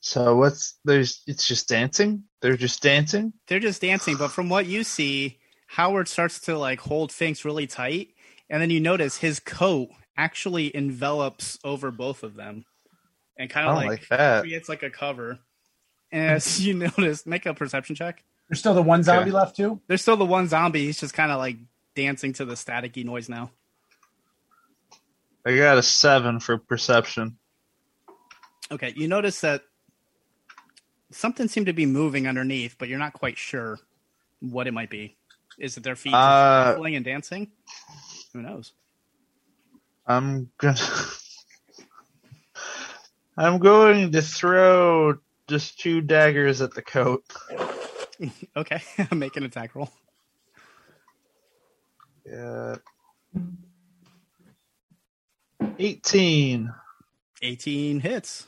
So 0.00 0.36
what's 0.36 0.78
there's? 0.84 1.22
It's 1.26 1.46
just 1.46 1.68
dancing. 1.68 2.24
They're 2.42 2.56
just 2.56 2.82
dancing. 2.82 3.32
They're 3.48 3.60
just 3.60 3.82
dancing, 3.82 4.16
but 4.16 4.30
from 4.30 4.48
what 4.48 4.66
you 4.66 4.84
see, 4.84 5.38
Howard 5.68 6.08
starts 6.08 6.40
to 6.42 6.58
like 6.58 6.80
hold 6.80 7.12
Finks 7.12 7.44
really 7.44 7.66
tight, 7.66 8.10
and 8.48 8.62
then 8.62 8.70
you 8.70 8.80
notice 8.80 9.18
his 9.18 9.40
coat 9.40 9.88
actually 10.16 10.74
envelops 10.74 11.58
over 11.64 11.90
both 11.90 12.22
of 12.22 12.34
them, 12.34 12.64
and 13.38 13.50
kind 13.50 13.68
of 13.68 13.76
like, 13.76 13.86
like 13.86 14.08
that. 14.08 14.42
creates 14.42 14.68
like 14.68 14.82
a 14.82 14.90
cover. 14.90 15.38
And 16.12 16.36
as 16.36 16.60
you 16.66 16.74
notice, 16.74 17.26
make 17.26 17.46
a 17.46 17.54
perception 17.54 17.96
check. 17.96 18.22
There's 18.48 18.60
still 18.60 18.74
the 18.74 18.82
one 18.82 19.02
zombie 19.02 19.30
Okay. 19.30 19.32
left 19.32 19.56
too. 19.56 19.80
There's 19.88 20.02
still 20.02 20.16
the 20.16 20.24
one 20.24 20.46
zombie. 20.46 20.86
He's 20.86 21.00
just 21.00 21.14
kind 21.14 21.32
of 21.32 21.38
like 21.38 21.56
dancing 21.96 22.32
to 22.34 22.44
the 22.44 22.54
staticky 22.54 23.04
noise 23.04 23.28
now. 23.28 23.50
I 25.46 25.56
got 25.56 25.78
a 25.78 25.82
seven 25.82 26.40
for 26.40 26.58
perception. 26.58 27.38
Okay, 28.72 28.92
you 28.96 29.06
notice 29.06 29.40
that 29.42 29.62
something 31.12 31.46
seemed 31.46 31.66
to 31.66 31.72
be 31.72 31.86
moving 31.86 32.26
underneath, 32.26 32.74
but 32.78 32.88
you're 32.88 32.98
not 32.98 33.12
quite 33.12 33.38
sure 33.38 33.78
what 34.40 34.66
it 34.66 34.74
might 34.74 34.90
be. 34.90 35.16
Is 35.56 35.76
it 35.76 35.84
their 35.84 35.94
feet 35.94 36.14
Uh, 36.14 36.72
shuffling 36.72 36.96
and 36.96 37.04
dancing? 37.04 37.52
Who 38.32 38.42
knows? 38.42 38.72
I'm 40.04 40.50
gonna. 40.58 40.78
I'm 43.38 43.58
going 43.58 44.12
to 44.12 44.22
throw 44.22 45.18
just 45.46 45.78
two 45.78 46.00
daggers 46.00 46.60
at 46.60 46.74
the 46.74 46.82
coat. 46.82 47.24
Okay, 48.56 48.80
make 49.12 49.36
an 49.36 49.44
attack 49.44 49.74
roll. 49.74 49.90
Yeah. 52.24 52.76
18. 55.78 56.72
18 57.42 58.00
hits. 58.00 58.46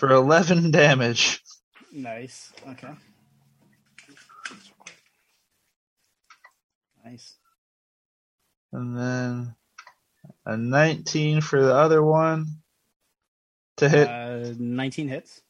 for 0.00 0.10
11 0.12 0.70
damage. 0.70 1.42
Nice. 1.92 2.54
Okay. 2.66 2.88
Nice. 7.04 7.34
And 8.72 8.96
then 8.96 9.54
a 10.46 10.56
19 10.56 11.42
for 11.42 11.62
the 11.62 11.74
other 11.74 12.02
one 12.02 12.46
to 13.80 13.88
hit. 13.88 14.08
Uh, 14.08 14.54
19 14.58 15.08
hits. 15.08 15.42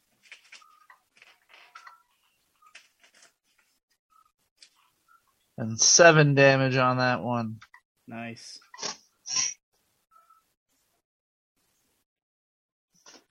and 5.59 5.79
7 5.79 6.35
damage 6.35 6.77
on 6.79 6.97
that 6.97 7.23
one. 7.23 7.59
Nice. 8.09 8.59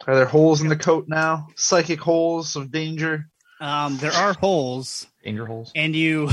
Are 0.06 0.16
there 0.16 0.26
holes 0.26 0.62
in 0.62 0.70
the 0.70 0.76
coat 0.76 1.08
now? 1.08 1.48
Psychic 1.56 2.00
holes 2.00 2.56
of 2.56 2.72
danger? 2.72 3.30
Um, 3.60 3.98
there 3.98 4.12
are 4.12 4.34
holes, 4.34 5.08
Danger 5.24 5.46
holes. 5.46 5.72
and 5.76 5.96
you 5.96 6.30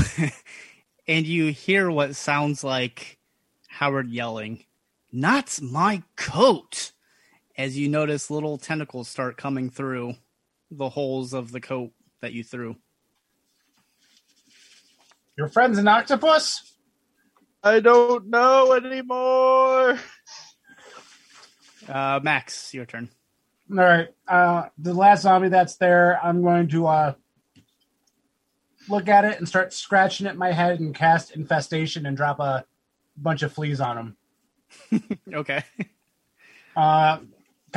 and 1.07 1.25
you 1.25 1.51
hear 1.51 1.91
what 1.91 2.15
sounds 2.15 2.63
like 2.63 3.17
Howard 3.67 4.09
yelling, 4.09 4.63
"Not 5.11 5.59
my 5.61 6.03
coat!" 6.15 6.93
As 7.57 7.77
you 7.77 7.89
notice 7.89 8.29
little 8.29 8.57
tentacles 8.57 9.07
start 9.07 9.35
coming 9.37 9.69
through 9.69 10.13
the 10.69 10.89
holes 10.89 11.33
of 11.33 11.51
the 11.51 11.59
coat 11.59 11.91
that 12.21 12.33
you 12.33 12.43
threw. 12.43 12.75
Your 15.37 15.47
friend's 15.47 15.77
an 15.77 15.87
octopus? 15.87 16.73
I 17.63 17.79
don't 17.79 18.27
know 18.27 18.73
anymore. 18.73 19.99
Uh, 21.87 22.19
Max, 22.21 22.73
your 22.73 22.85
turn. 22.85 23.09
All 23.71 23.77
right. 23.77 24.09
Uh, 24.27 24.69
the 24.77 24.93
last 24.93 25.23
zombie 25.23 25.49
that's 25.49 25.77
there, 25.77 26.19
I'm 26.23 26.41
going 26.41 26.67
to 26.69 26.87
uh, 26.87 27.13
look 28.87 29.07
at 29.07 29.25
it 29.25 29.37
and 29.37 29.47
start 29.47 29.73
scratching 29.73 30.27
at 30.27 30.37
my 30.37 30.51
head 30.51 30.79
and 30.79 30.93
cast 30.93 31.35
infestation 31.35 32.05
and 32.05 32.15
drop 32.15 32.39
a 32.39 32.65
bunch 33.17 33.43
of 33.43 33.51
fleas 33.51 33.81
on 33.81 33.97
him. 33.97 34.17
Okay. 35.33 35.63
Uh, 36.75 37.19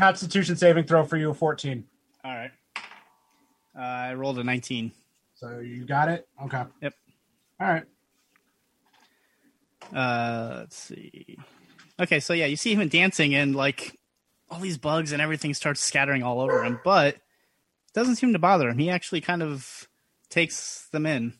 Constitution 0.01 0.57
saving 0.57 0.85
throw 0.85 1.05
for 1.05 1.19
you, 1.19 1.35
14. 1.35 1.85
All 2.25 2.35
right. 2.35 2.51
Uh, 3.77 3.81
I 3.81 4.15
rolled 4.15 4.39
a 4.39 4.45
19. 4.45 4.93
So 5.35 5.59
you 5.59 5.85
got 5.85 6.09
it? 6.09 6.27
Okay. 6.43 6.63
Yep. 6.81 6.95
All 7.61 7.69
right. 7.69 7.85
Uh, 9.95 10.57
let's 10.61 10.77
see. 10.77 11.37
Okay, 12.01 12.19
so 12.19 12.33
yeah, 12.33 12.47
you 12.47 12.57
see 12.57 12.75
him 12.75 12.89
dancing, 12.89 13.35
and 13.35 13.55
like 13.55 13.99
all 14.51 14.59
these 14.59 14.79
bugs 14.79 15.13
and 15.13 15.21
everything 15.21 15.53
starts 15.53 15.83
scattering 15.83 16.23
all 16.23 16.41
over 16.41 16.65
him, 16.65 16.81
but 16.83 17.17
it 17.17 17.23
doesn't 17.93 18.17
seem 18.17 18.33
to 18.33 18.39
bother 18.39 18.71
him. 18.71 18.79
He 18.79 18.89
actually 18.89 19.21
kind 19.21 19.43
of 19.43 19.87
takes 20.31 20.89
them 20.93 21.05
in 21.05 21.35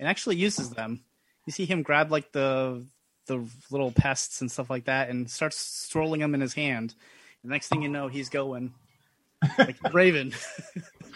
and 0.00 0.08
actually 0.08 0.36
uses 0.36 0.70
them. 0.70 1.04
You 1.46 1.52
see 1.52 1.64
him 1.64 1.82
grab 1.82 2.10
like 2.10 2.32
the 2.32 2.84
the 3.26 3.46
little 3.70 3.92
pests 3.92 4.40
and 4.40 4.50
stuff 4.50 4.68
like 4.68 4.86
that, 4.86 5.10
and 5.10 5.30
starts 5.30 5.58
strolling 5.58 6.20
them 6.20 6.34
in 6.34 6.40
his 6.40 6.54
hand. 6.54 6.96
The 7.42 7.50
next 7.50 7.68
thing 7.68 7.82
you 7.82 7.88
know, 7.88 8.08
he's 8.08 8.28
going 8.28 8.74
like 9.58 9.76
Raven. 9.92 10.32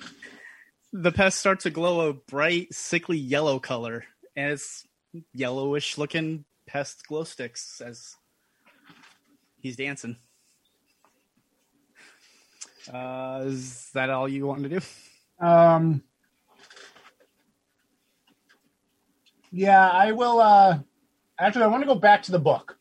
the 0.93 1.13
pest 1.13 1.39
starts 1.39 1.65
to 1.65 1.71
glow 1.71 2.09
a 2.09 2.13
bright, 2.13 2.73
sickly 2.73 3.19
yellow 3.19 3.59
color, 3.59 4.05
and 4.37 4.53
it's 4.53 4.87
yellowish 5.33 5.99
looking 5.99 6.45
pest 6.67 7.07
glow 7.07 7.25
sticks 7.25 7.81
as 7.81 8.17
he's 9.61 9.77
dancing. 9.77 10.17
Uh, 12.93 13.43
is 13.47 13.91
that 13.95 14.11
all 14.11 14.29
you 14.29 14.47
want 14.47 14.63
to 14.63 14.69
do? 14.69 14.81
Um, 15.41 16.03
yeah, 19.51 19.89
I 19.89 20.13
will. 20.13 20.41
Uh, 20.41 20.79
actually, 21.39 21.65
I 21.65 21.69
want 21.69 21.83
to 21.83 21.87
go 21.87 21.95
back 21.95 22.23
to 22.25 22.33
the 22.33 22.39
book. 22.39 22.77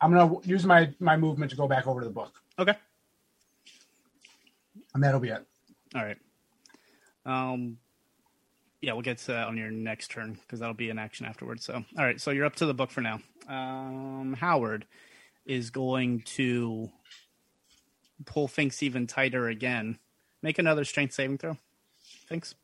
I'm 0.00 0.12
to 0.12 0.48
use 0.48 0.64
my, 0.64 0.92
my 0.98 1.16
movement 1.16 1.50
to 1.50 1.56
go 1.56 1.68
back 1.68 1.86
over 1.86 2.00
to 2.00 2.06
the 2.06 2.12
book, 2.12 2.39
Okay. 2.60 2.74
and 4.94 5.02
that'll 5.02 5.20
be 5.20 5.30
it. 5.30 5.46
All 5.94 6.04
right. 6.04 6.18
Um, 7.24 7.78
yeah, 8.82 8.92
we'll 8.92 9.02
get 9.02 9.18
to 9.18 9.26
that 9.28 9.48
on 9.48 9.56
your 9.56 9.70
next 9.70 10.10
turn 10.10 10.38
because 10.42 10.60
that'll 10.60 10.74
be 10.74 10.90
an 10.90 10.98
action 10.98 11.26
afterwards. 11.26 11.64
So, 11.64 11.74
all 11.74 12.04
right. 12.04 12.20
So 12.20 12.30
you're 12.30 12.44
up 12.44 12.56
to 12.56 12.66
the 12.66 12.74
book 12.74 12.90
for 12.90 13.00
now. 13.00 13.20
Um, 13.48 14.36
Howard 14.38 14.86
is 15.46 15.70
going 15.70 16.20
to 16.22 16.90
pull 18.26 18.46
Finks 18.46 18.82
even 18.82 19.06
tighter 19.06 19.48
again. 19.48 19.98
Make 20.42 20.58
another 20.58 20.84
strength 20.84 21.14
saving 21.14 21.38
throw. 21.38 21.56
Finks. 22.26 22.54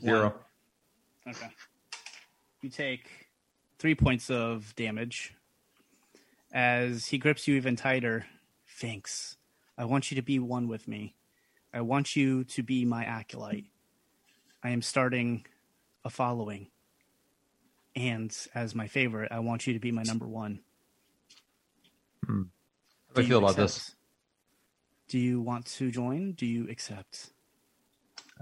Zero. 0.00 0.34
Okay. 1.28 1.48
You 2.62 2.70
take 2.70 3.08
three 3.78 3.94
points 3.94 4.30
of 4.30 4.74
damage 4.76 5.34
as 6.54 7.06
he 7.06 7.18
grips 7.18 7.46
you 7.46 7.56
even 7.56 7.76
tighter. 7.76 8.24
Finks, 8.64 9.36
I 9.76 9.84
want 9.84 10.10
you 10.10 10.14
to 10.16 10.22
be 10.22 10.38
one 10.38 10.68
with 10.68 10.88
me. 10.88 11.16
I 11.72 11.82
want 11.82 12.16
you 12.16 12.44
to 12.44 12.62
be 12.62 12.84
my 12.84 13.04
acolyte. 13.04 13.66
I 14.62 14.70
am 14.70 14.80
starting 14.80 15.44
a 16.04 16.10
following. 16.10 16.68
And 17.94 18.36
as 18.54 18.74
my 18.74 18.88
favorite, 18.88 19.30
I 19.30 19.40
want 19.40 19.66
you 19.66 19.74
to 19.74 19.80
be 19.80 19.92
my 19.92 20.02
number 20.02 20.26
one. 20.26 20.60
How 22.26 22.32
do 22.32 22.48
I 23.16 23.20
you 23.20 23.28
feel 23.28 23.38
about 23.38 23.50
accept? 23.50 23.74
this? 23.74 23.96
Do 25.08 25.18
you 25.18 25.40
want 25.40 25.66
to 25.66 25.90
join? 25.90 26.32
Do 26.32 26.46
you 26.46 26.68
accept? 26.70 27.30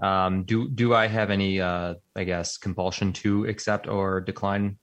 Um, 0.01 0.43
do 0.43 0.69
do 0.69 0.95
I 0.95 1.07
have 1.07 1.29
any, 1.29 1.59
uh, 1.59 1.95
I 2.15 2.23
guess, 2.23 2.57
compulsion 2.57 3.13
to 3.13 3.45
accept 3.45 3.87
or 3.87 4.21
decline 4.21 4.77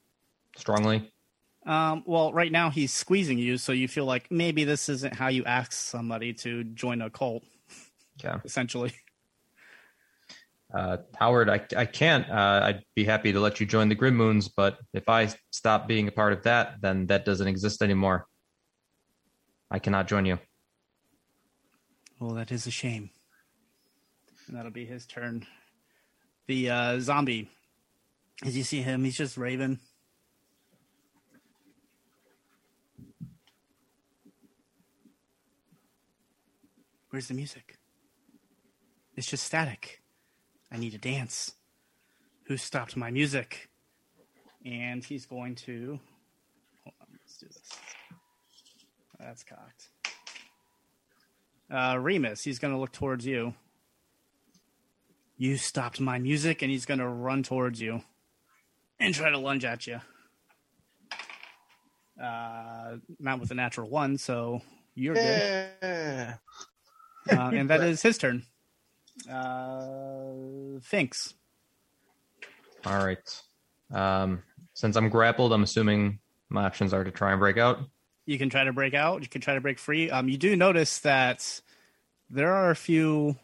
strongly? 0.57 1.11
Um, 1.71 2.03
well, 2.05 2.33
right 2.33 2.51
now 2.51 2.69
he's 2.71 2.93
squeezing 2.93 3.39
you, 3.39 3.57
so 3.57 3.71
you 3.71 3.87
feel 3.87 4.05
like 4.05 4.29
maybe 4.29 4.65
this 4.65 4.89
isn't 4.89 5.15
how 5.15 5.29
you 5.29 5.45
ask 5.45 5.71
somebody 5.71 6.33
to 6.33 6.65
join 6.65 7.01
a 7.01 7.09
cult, 7.11 7.45
Okay. 8.19 8.37
essentially. 8.45 8.93
Uh, 10.75 10.97
Howard, 11.17 11.49
I, 11.49 11.61
I 11.77 11.85
can't. 11.85 12.29
Uh, 12.29 12.61
I'd 12.65 12.85
be 12.97 13.05
happy 13.05 13.33
to 13.33 13.39
let 13.39 13.61
you 13.61 13.67
join 13.67 13.89
the 13.89 13.95
Grim 13.95 14.17
Moons, 14.17 14.49
but 14.49 14.79
if 14.93 15.09
I 15.09 15.29
stop 15.51 15.87
being 15.87 16.09
a 16.09 16.13
part 16.13 16.33
of 16.33 16.43
that, 16.43 16.81
then 16.81 17.07
that 17.07 17.25
doesn't 17.25 17.47
exist 17.47 17.83
anymore. 17.83 18.27
I 19.71 19.79
cannot 19.79 20.09
join 20.09 20.27
you. 20.27 20.39
Well, 22.19 22.35
that 22.35 22.51
is 22.51 22.67
a 22.67 22.73
shame. 22.73 23.11
And 24.49 24.57
that'll 24.57 24.73
be 24.73 24.87
his 24.87 25.07
turn. 25.07 25.47
The 26.49 26.71
uh, 26.71 27.01
zombie, 27.01 27.49
as 28.45 28.57
you 28.57 28.65
see 28.65 28.83
him, 28.83 29.05
he's 29.05 29.17
just 29.17 29.37
raving. 29.37 29.79
Where's 37.11 37.27
the 37.27 37.35
music? 37.35 37.77
It's 39.17 39.27
just 39.27 39.45
static. 39.45 40.01
I 40.73 40.77
need 40.77 40.93
to 40.93 40.99
dance. 40.99 41.55
Who 42.45 42.57
stopped 42.57 42.97
my 42.97 43.11
music? 43.11 43.69
And 44.65 45.05
he's 45.05 45.27
going 45.27 45.57
to. 45.57 45.99
Hold 46.85 46.95
on, 47.01 47.07
let's 47.13 47.39
do 47.39 47.47
this. 47.47 47.71
That's 49.19 49.43
cocked. 49.43 49.89
Uh, 51.71 51.99
Remus, 51.99 52.43
he's 52.43 52.59
going 52.59 52.73
to 52.73 52.81
look 52.81 52.93
towards 52.93 53.27
you. 53.27 53.55
You 55.37 55.57
stopped 55.57 56.01
my 56.01 56.19
music, 56.19 56.63
and 56.63 56.71
he's 56.71 56.87
going 56.87 57.01
to 57.01 57.09
run 57.09 57.43
towards 57.43 57.81
you 57.81 58.03
and 59.01 59.15
try 59.15 59.31
to 59.31 59.39
lunge 59.39 59.65
at 59.65 59.87
you. 59.87 60.01
Uh, 62.23 62.97
not 63.19 63.41
with 63.41 63.51
a 63.51 63.55
natural 63.55 63.89
one, 63.89 64.19
so 64.19 64.61
you're 64.95 65.15
good. 65.15 66.39
Yeah. 67.31 67.47
Uh, 67.47 67.51
and 67.51 67.71
that 67.71 67.83
is 67.83 68.03
his 68.03 68.19
turn. 68.19 68.45
Uh, 69.31 70.81
Finks. 70.83 71.35
All 72.85 73.05
right. 73.05 73.43
Um, 73.93 74.43
since 74.75 74.97
I'm 74.97 75.09
grappled, 75.09 75.53
I'm 75.53 75.63
assuming 75.63 76.19
my 76.49 76.65
options 76.65 76.95
are 76.95 77.05
to 77.05 77.11
try 77.11 77.33
and 77.33 77.41
break 77.41 77.59
out. 77.59 77.81
You 78.27 78.39
can 78.39 78.49
try 78.49 78.65
to 78.65 78.73
break 78.73 78.95
out. 78.95 79.23
You 79.23 79.29
can 79.29 79.41
try 79.41 79.55
to 79.55 79.61
break 79.61 79.79
free. 79.79 80.11
Um, 80.11 80.29
you 80.29 80.39
do 80.39 80.55
notice 80.57 81.01
that 81.01 81.61
there 82.29 82.53
are 82.53 82.71
a 82.71 82.77
few 82.77 83.37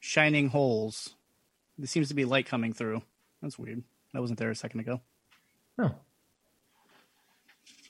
shining 0.00 0.48
holes. 0.48 1.14
There 1.78 1.86
seems 1.86 2.08
to 2.08 2.14
be 2.14 2.24
light 2.24 2.46
coming 2.46 2.72
through. 2.72 3.02
That's 3.42 3.58
weird. 3.58 3.82
That 4.12 4.20
wasn't 4.20 4.38
there 4.38 4.50
a 4.50 4.54
second 4.54 4.80
ago. 4.80 5.00
Oh. 5.78 5.94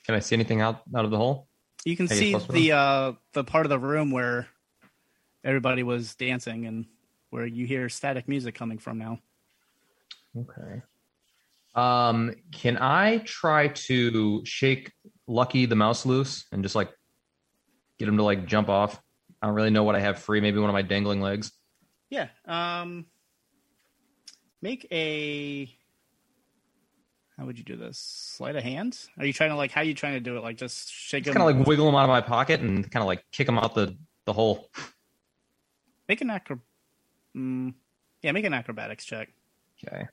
Can 0.05 0.15
I 0.15 0.19
see 0.19 0.35
anything 0.35 0.61
out 0.61 0.81
out 0.95 1.05
of 1.05 1.11
the 1.11 1.17
hole? 1.17 1.47
You 1.83 1.95
can 1.95 2.07
see 2.07 2.35
the 2.49 2.71
uh, 2.73 3.13
the 3.33 3.43
part 3.43 3.65
of 3.65 3.69
the 3.69 3.79
room 3.79 4.11
where 4.11 4.47
everybody 5.45 5.83
was 5.83 6.15
dancing 6.15 6.65
and 6.65 6.85
where 7.29 7.45
you 7.45 7.65
hear 7.65 7.87
static 7.87 8.27
music 8.27 8.55
coming 8.55 8.79
from 8.79 8.97
now. 8.97 9.19
Okay. 10.37 10.81
Um, 11.75 12.33
can 12.51 12.77
I 12.77 13.19
try 13.19 13.67
to 13.69 14.43
shake 14.45 14.91
Lucky 15.27 15.65
the 15.65 15.75
mouse 15.75 16.05
loose 16.05 16.45
and 16.51 16.63
just 16.63 16.75
like 16.75 16.91
get 17.99 18.07
him 18.09 18.17
to 18.17 18.23
like 18.23 18.45
jump 18.47 18.67
off? 18.67 18.99
I 19.41 19.47
don't 19.47 19.55
really 19.55 19.69
know 19.69 19.83
what 19.83 19.95
I 19.95 19.99
have 19.99 20.19
free. 20.19 20.41
Maybe 20.41 20.59
one 20.59 20.69
of 20.69 20.73
my 20.73 20.81
dangling 20.81 21.21
legs. 21.21 21.51
Yeah. 22.09 22.27
Um, 22.45 23.05
make 24.61 24.87
a. 24.91 25.71
How 27.37 27.45
would 27.45 27.57
you 27.57 27.65
do 27.65 27.75
this? 27.75 27.97
Sleight 27.99 28.55
of 28.55 28.63
hand? 28.63 28.97
Are 29.19 29.25
you 29.25 29.33
trying 29.33 29.49
to 29.49 29.57
like? 29.57 29.71
How 29.71 29.81
are 29.81 29.83
you 29.83 29.93
trying 29.93 30.13
to 30.13 30.21
do 30.21 30.37
it? 30.37 30.43
Like 30.43 30.57
just 30.57 30.91
shake 30.91 31.25
Just 31.25 31.35
him? 31.35 31.41
kind 31.41 31.51
of 31.51 31.57
like 31.57 31.67
wiggle 31.67 31.87
him 31.89 31.95
out 31.95 32.03
of 32.03 32.09
my 32.09 32.21
pocket 32.21 32.61
and 32.61 32.89
kind 32.89 33.01
of 33.03 33.07
like 33.07 33.23
kick 33.31 33.47
him 33.47 33.59
out 33.59 33.75
the 33.75 33.95
the 34.25 34.33
hole. 34.33 34.69
make 36.07 36.21
an 36.21 36.29
acro. 36.29 36.59
Mm, 37.35 37.73
yeah, 38.21 38.31
make 38.31 38.45
an 38.45 38.53
acrobatics 38.53 39.05
check. 39.05 39.29
Okay. 39.83 40.07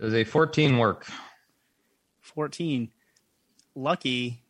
Does 0.00 0.14
a 0.14 0.24
14 0.24 0.78
work? 0.78 1.06
14. 2.20 2.90
Lucky 3.74 4.42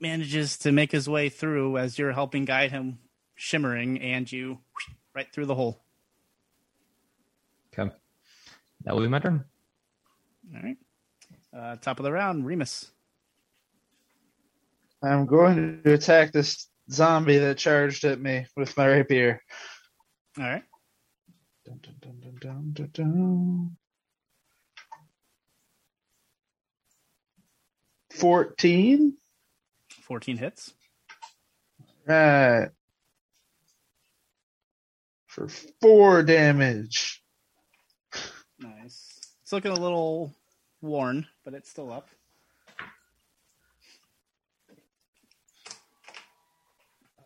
manages 0.00 0.58
to 0.58 0.72
make 0.72 0.92
his 0.92 1.08
way 1.08 1.28
through 1.28 1.78
as 1.78 1.98
you're 1.98 2.12
helping 2.12 2.44
guide 2.44 2.70
him, 2.70 2.98
shimmering, 3.34 4.00
and 4.00 4.30
you 4.30 4.58
right 5.14 5.32
through 5.32 5.46
the 5.46 5.54
hole. 5.54 5.80
Okay. 7.72 7.92
That 8.84 8.94
will 8.94 9.02
be 9.02 9.08
my 9.08 9.18
turn. 9.18 9.44
All 10.54 10.62
right. 10.62 10.76
Uh, 11.56 11.76
top 11.76 11.98
of 11.98 12.04
the 12.04 12.12
round, 12.12 12.46
Remus. 12.46 12.90
I'm 15.02 15.26
going 15.26 15.82
to 15.84 15.92
attack 15.94 16.32
this 16.32 16.68
zombie 16.90 17.38
that 17.38 17.58
charged 17.58 18.04
at 18.04 18.20
me 18.20 18.46
with 18.56 18.76
my 18.76 18.86
rapier. 18.86 19.40
All 20.38 20.44
right. 20.44 20.64
Dun, 21.64 21.80
dun, 21.82 21.94
dun, 22.00 22.20
dun, 22.20 22.38
dun, 22.40 22.72
dun, 22.72 22.90
dun. 22.92 23.76
14. 28.12 29.16
14 30.02 30.36
hits. 30.36 30.72
Right. 32.06 32.70
For 35.26 35.48
four 35.80 36.22
damage. 36.22 37.22
Nice. 38.58 39.20
It's 39.42 39.52
looking 39.52 39.70
a 39.70 39.80
little 39.80 40.34
worn, 40.80 41.26
but 41.44 41.54
it's 41.54 41.70
still 41.70 41.92
up. 41.92 42.08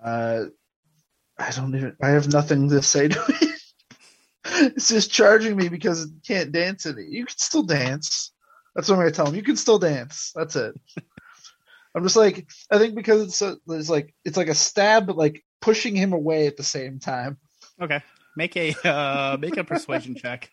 Uh, 0.02 0.44
I 1.38 1.50
don't 1.50 1.74
even. 1.74 1.96
I 2.02 2.10
have 2.10 2.32
nothing 2.32 2.68
to 2.68 2.82
say 2.82 3.08
to 3.08 3.24
it. 3.28 3.60
it's 4.44 4.88
just 4.88 5.10
charging 5.10 5.56
me 5.56 5.68
because 5.68 6.04
it 6.04 6.10
can't 6.26 6.52
dance 6.52 6.86
in 6.86 6.98
it. 6.98 7.06
You 7.08 7.24
can 7.26 7.38
still 7.38 7.62
dance. 7.62 8.32
That's 8.74 8.88
what 8.88 8.96
I'm 8.96 9.00
gonna 9.00 9.12
tell 9.12 9.26
him. 9.26 9.34
You 9.34 9.42
can 9.42 9.56
still 9.56 9.78
dance. 9.78 10.32
That's 10.34 10.56
it. 10.56 10.74
I'm 11.94 12.02
just 12.02 12.16
like 12.16 12.48
I 12.70 12.78
think 12.78 12.94
because 12.94 13.22
it's 13.22 13.42
a, 13.42 13.56
it's 13.68 13.90
like 13.90 14.14
it's 14.24 14.36
like 14.36 14.48
a 14.48 14.54
stab, 14.54 15.06
but 15.06 15.16
like 15.16 15.44
pushing 15.60 15.94
him 15.94 16.12
away 16.12 16.46
at 16.46 16.56
the 16.56 16.62
same 16.62 16.98
time. 16.98 17.38
Okay. 17.80 18.00
Make 18.36 18.56
a 18.56 18.74
uh, 18.88 19.36
make 19.38 19.56
a 19.56 19.64
persuasion 19.64 20.14
check. 20.14 20.50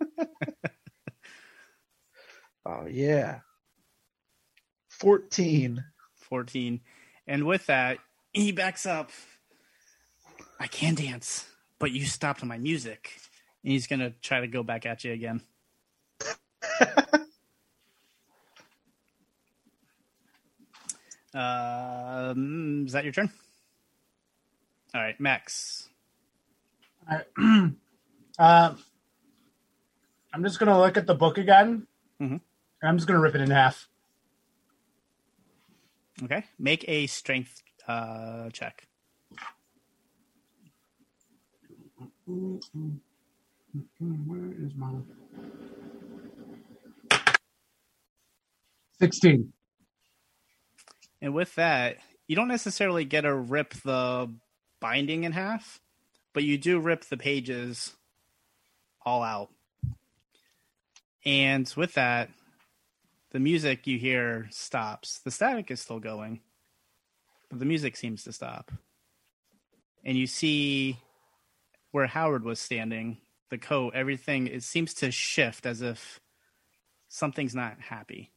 Oh 2.64 2.86
yeah. 2.86 3.40
Fourteen. 4.88 5.82
14. 6.32 6.80
And 7.26 7.44
with 7.44 7.66
that, 7.66 7.98
he 8.32 8.52
backs 8.52 8.86
up. 8.86 9.10
I 10.60 10.66
can 10.66 10.94
dance, 10.94 11.46
but 11.78 11.90
you 11.92 12.04
stopped 12.04 12.44
my 12.44 12.58
music. 12.58 13.10
And 13.64 13.72
he's 13.72 13.86
going 13.86 14.00
to 14.00 14.10
try 14.22 14.40
to 14.40 14.46
go 14.46 14.62
back 14.62 14.86
at 14.86 15.04
you 15.04 15.12
again. 15.12 15.42
Um, 21.34 22.84
is 22.86 22.92
that 22.92 23.04
your 23.04 23.12
turn? 23.12 23.30
All 24.94 25.00
right, 25.00 25.18
Max. 25.18 25.88
Alright. 27.10 27.26
uh, 28.38 28.74
I'm 30.34 30.42
just 30.42 30.58
gonna 30.58 30.78
look 30.78 30.96
at 30.96 31.06
the 31.06 31.14
book 31.14 31.38
again, 31.38 31.86
Mhm. 32.20 32.30
and 32.30 32.40
I'm 32.82 32.96
just 32.96 33.06
gonna 33.06 33.20
rip 33.20 33.34
it 33.34 33.40
in 33.40 33.50
half. 33.50 33.88
Okay, 36.22 36.44
make 36.58 36.84
a 36.88 37.06
strength 37.06 37.62
uh, 37.92 38.50
check. 38.50 38.86
Where 42.26 42.60
is 44.58 44.72
my 44.76 44.92
sixteen? 48.98 49.52
And 51.20 51.34
with 51.34 51.54
that, 51.56 51.98
you 52.26 52.36
don't 52.36 52.48
necessarily 52.48 53.04
get 53.04 53.22
to 53.22 53.34
rip 53.34 53.74
the 53.74 54.32
binding 54.80 55.24
in 55.24 55.32
half, 55.32 55.80
but 56.32 56.44
you 56.44 56.58
do 56.58 56.80
rip 56.80 57.04
the 57.04 57.16
pages 57.16 57.94
all 59.04 59.22
out. 59.22 59.50
And 61.24 61.72
with 61.76 61.94
that, 61.94 62.30
the 63.30 63.38
music 63.38 63.86
you 63.86 63.98
hear 63.98 64.48
stops. 64.50 65.20
The 65.20 65.30
static 65.30 65.70
is 65.70 65.80
still 65.80 66.00
going, 66.00 66.40
but 67.52 67.58
the 67.58 67.66
music 67.66 67.98
seems 67.98 68.24
to 68.24 68.32
stop. 68.32 68.72
And 70.06 70.16
you 70.16 70.26
see 70.26 70.96
where 71.90 72.06
Howard 72.06 72.44
was 72.44 72.58
standing, 72.58 73.18
the 73.50 73.58
coat, 73.58 73.92
everything, 73.94 74.46
it 74.46 74.62
seems 74.62 74.94
to 74.94 75.10
shift 75.10 75.66
as 75.66 75.82
if 75.82 76.18
something's 77.08 77.54
not 77.54 77.78
happy. 77.78 78.32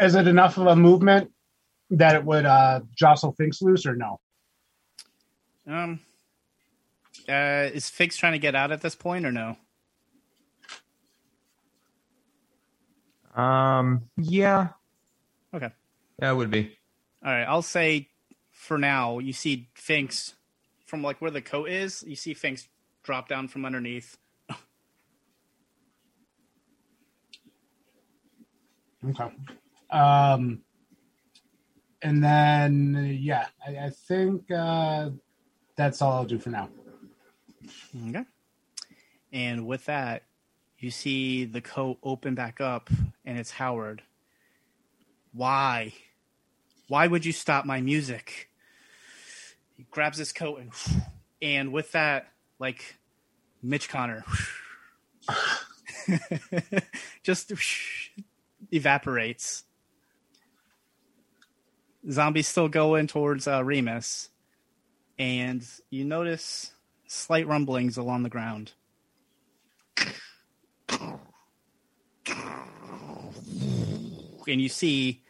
Is 0.00 0.14
it 0.14 0.28
enough 0.28 0.56
of 0.56 0.68
a 0.68 0.76
movement 0.76 1.32
that 1.90 2.14
it 2.14 2.24
would 2.24 2.46
uh, 2.46 2.82
jostle 2.94 3.32
things 3.32 3.58
loose, 3.60 3.86
or 3.86 3.96
no? 3.96 4.20
Um, 5.66 5.98
uh, 7.28 7.70
is 7.74 7.90
Finks 7.90 8.16
trying 8.16 8.34
to 8.34 8.38
get 8.38 8.54
out 8.54 8.70
at 8.70 8.82
this 8.82 8.94
point 8.94 9.26
or 9.26 9.32
no? 9.32 9.56
Um, 13.34 14.08
yeah, 14.16 14.68
Okay. 15.54 15.70
yeah, 16.20 16.30
it 16.32 16.34
would 16.34 16.50
be. 16.50 16.76
All 17.24 17.30
right. 17.32 17.44
I'll 17.44 17.62
say 17.62 18.08
for 18.50 18.78
now, 18.78 19.18
you 19.18 19.32
see 19.32 19.68
Finks 19.74 20.34
from 20.86 21.02
like 21.02 21.20
where 21.20 21.30
the 21.30 21.42
coat 21.42 21.68
is, 21.68 22.02
you 22.06 22.16
see 22.16 22.34
Finks 22.34 22.68
drop 23.02 23.28
down 23.28 23.48
from 23.48 23.64
underneath. 23.64 24.16
Okay. 29.08 29.30
Um, 29.90 30.60
and 32.02 32.22
then 32.22 33.16
yeah, 33.20 33.46
I, 33.66 33.86
I 33.86 33.90
think 33.90 34.50
uh, 34.50 35.10
that's 35.76 36.02
all 36.02 36.12
I'll 36.14 36.24
do 36.24 36.38
for 36.38 36.50
now. 36.50 36.68
Okay. 38.08 38.24
And 39.32 39.66
with 39.66 39.84
that, 39.86 40.24
you 40.78 40.90
see 40.90 41.44
the 41.44 41.60
coat 41.60 41.98
open 42.02 42.34
back 42.34 42.60
up 42.60 42.90
and 43.24 43.38
it's 43.38 43.50
Howard. 43.52 44.02
Why? 45.32 45.92
Why 46.88 47.06
would 47.06 47.24
you 47.24 47.32
stop 47.32 47.64
my 47.64 47.80
music? 47.80 48.48
He 49.76 49.86
grabs 49.90 50.18
his 50.18 50.32
coat 50.32 50.60
and 50.60 50.72
and 51.40 51.72
with 51.72 51.92
that, 51.92 52.28
like 52.58 52.96
Mitch 53.62 53.88
Connor 53.88 54.24
just 57.22 57.52
evaporates. 58.72 59.64
Zombies 62.10 62.48
still 62.48 62.68
going 62.68 63.06
towards 63.06 63.46
uh, 63.46 63.62
Remus, 63.62 64.30
and 65.18 65.66
you 65.90 66.04
notice 66.04 66.72
slight 67.06 67.46
rumblings 67.46 67.96
along 67.96 68.22
the 68.22 68.28
ground. 68.28 68.72
And 74.48 74.60
you 74.62 74.68
see 74.68 75.22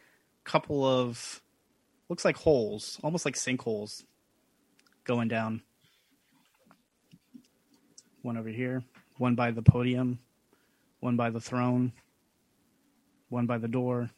a 0.46 0.48
couple 0.48 0.84
of 0.84 1.42
looks 2.08 2.24
like 2.24 2.36
holes, 2.36 2.98
almost 3.02 3.24
like 3.24 3.34
sinkholes 3.34 4.04
going 5.04 5.28
down. 5.28 5.62
One 8.22 8.36
over 8.36 8.48
here, 8.48 8.82
one 9.16 9.34
by 9.34 9.50
the 9.50 9.62
podium, 9.62 10.18
one 11.00 11.16
by 11.16 11.30
the 11.30 11.40
throne, 11.40 11.92
one 13.28 13.46
by 13.46 13.58
the 13.58 13.68
door, 13.68 14.10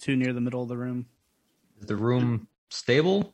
two 0.00 0.16
near 0.16 0.32
the 0.32 0.40
middle 0.40 0.62
of 0.62 0.68
the 0.68 0.76
room. 0.76 1.06
Is 1.80 1.86
the 1.86 1.96
room 1.96 2.48
stable? 2.68 3.32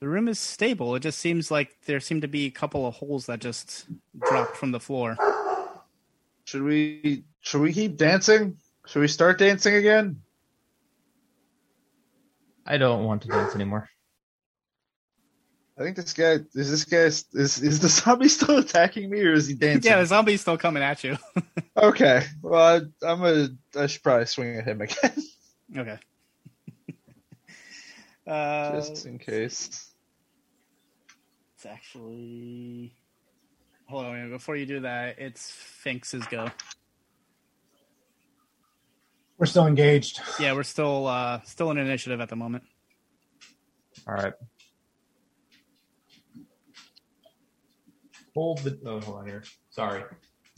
The 0.00 0.08
room 0.08 0.28
is 0.28 0.38
stable. 0.38 0.94
It 0.94 1.00
just 1.00 1.18
seems 1.18 1.50
like 1.50 1.76
there 1.86 2.00
seem 2.00 2.20
to 2.20 2.28
be 2.28 2.46
a 2.46 2.50
couple 2.50 2.86
of 2.86 2.94
holes 2.94 3.26
that 3.26 3.40
just 3.40 3.86
dropped 4.28 4.56
from 4.56 4.72
the 4.72 4.80
floor. 4.80 5.16
Should 6.44 6.62
we 6.62 7.24
should 7.40 7.60
we 7.62 7.72
keep 7.72 7.96
dancing? 7.96 8.58
Should 8.86 9.00
we 9.00 9.08
start 9.08 9.38
dancing 9.38 9.74
again? 9.74 10.20
I 12.66 12.76
don't 12.78 13.04
want 13.04 13.22
to 13.22 13.28
dance 13.28 13.54
anymore. 13.54 13.88
I 15.78 15.82
think 15.82 15.96
this 15.96 16.12
guy 16.12 16.38
is 16.54 16.70
this 16.70 16.84
guy 16.84 16.98
is 16.98 17.24
is 17.34 17.80
the 17.80 17.88
zombie 18.00 18.28
still 18.28 18.58
attacking 18.58 19.10
me 19.10 19.20
or 19.20 19.32
is 19.32 19.46
he 19.46 19.54
dancing? 19.54 19.90
Yeah, 19.90 20.00
the 20.00 20.06
zombie's 20.06 20.40
still 20.40 20.58
coming 20.58 20.82
at 20.82 21.04
you. 21.04 21.16
Okay. 21.78 22.24
Well, 22.40 22.88
I, 23.02 23.06
I'm 23.06 23.22
a. 23.22 23.48
I 23.78 23.86
should 23.86 24.02
probably 24.02 24.24
swing 24.24 24.56
at 24.56 24.64
him 24.64 24.80
again, 24.80 25.12
okay. 25.76 25.98
Uh, 28.26 28.72
just 28.72 29.06
in 29.06 29.18
case. 29.18 29.90
it's 31.54 31.66
actually. 31.66 32.94
Hold 33.88 34.06
on, 34.06 34.30
before 34.30 34.56
you 34.56 34.66
do 34.66 34.80
that, 34.80 35.18
it's 35.18 35.52
Finks's 35.84 36.26
go. 36.26 36.48
We're 39.38 39.46
still 39.46 39.66
engaged. 39.66 40.20
Yeah, 40.40 40.54
we're 40.54 40.62
still 40.62 41.06
uh 41.06 41.40
still 41.44 41.70
in 41.70 41.78
initiative 41.78 42.20
at 42.20 42.28
the 42.28 42.36
moment. 42.36 42.64
All 44.08 44.14
right. 44.14 44.32
Hold 48.34 48.58
the. 48.58 48.78
Oh, 48.84 49.00
hold 49.00 49.18
on 49.18 49.26
here. 49.26 49.44
Sorry. 49.70 50.02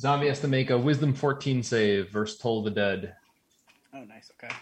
Zombie 0.01 0.29
has 0.29 0.41
to 0.41 0.49
make 0.49 0.71
a 0.71 0.79
Wisdom 0.79 1.13
14 1.13 1.63
save 1.63 2.11
versus 2.11 2.39
Toll 2.39 2.63
the 2.63 2.71
Dead. 2.71 3.15
Oh, 3.93 4.05
nice. 4.05 4.31
Okay. 4.43 4.55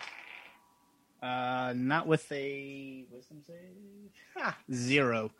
Uh, 1.26 1.72
not 1.74 2.06
with 2.06 2.30
a 2.30 3.04
wisdom 3.10 3.42
save. 3.44 4.12
Ha, 4.36 4.56
zero. 4.72 5.32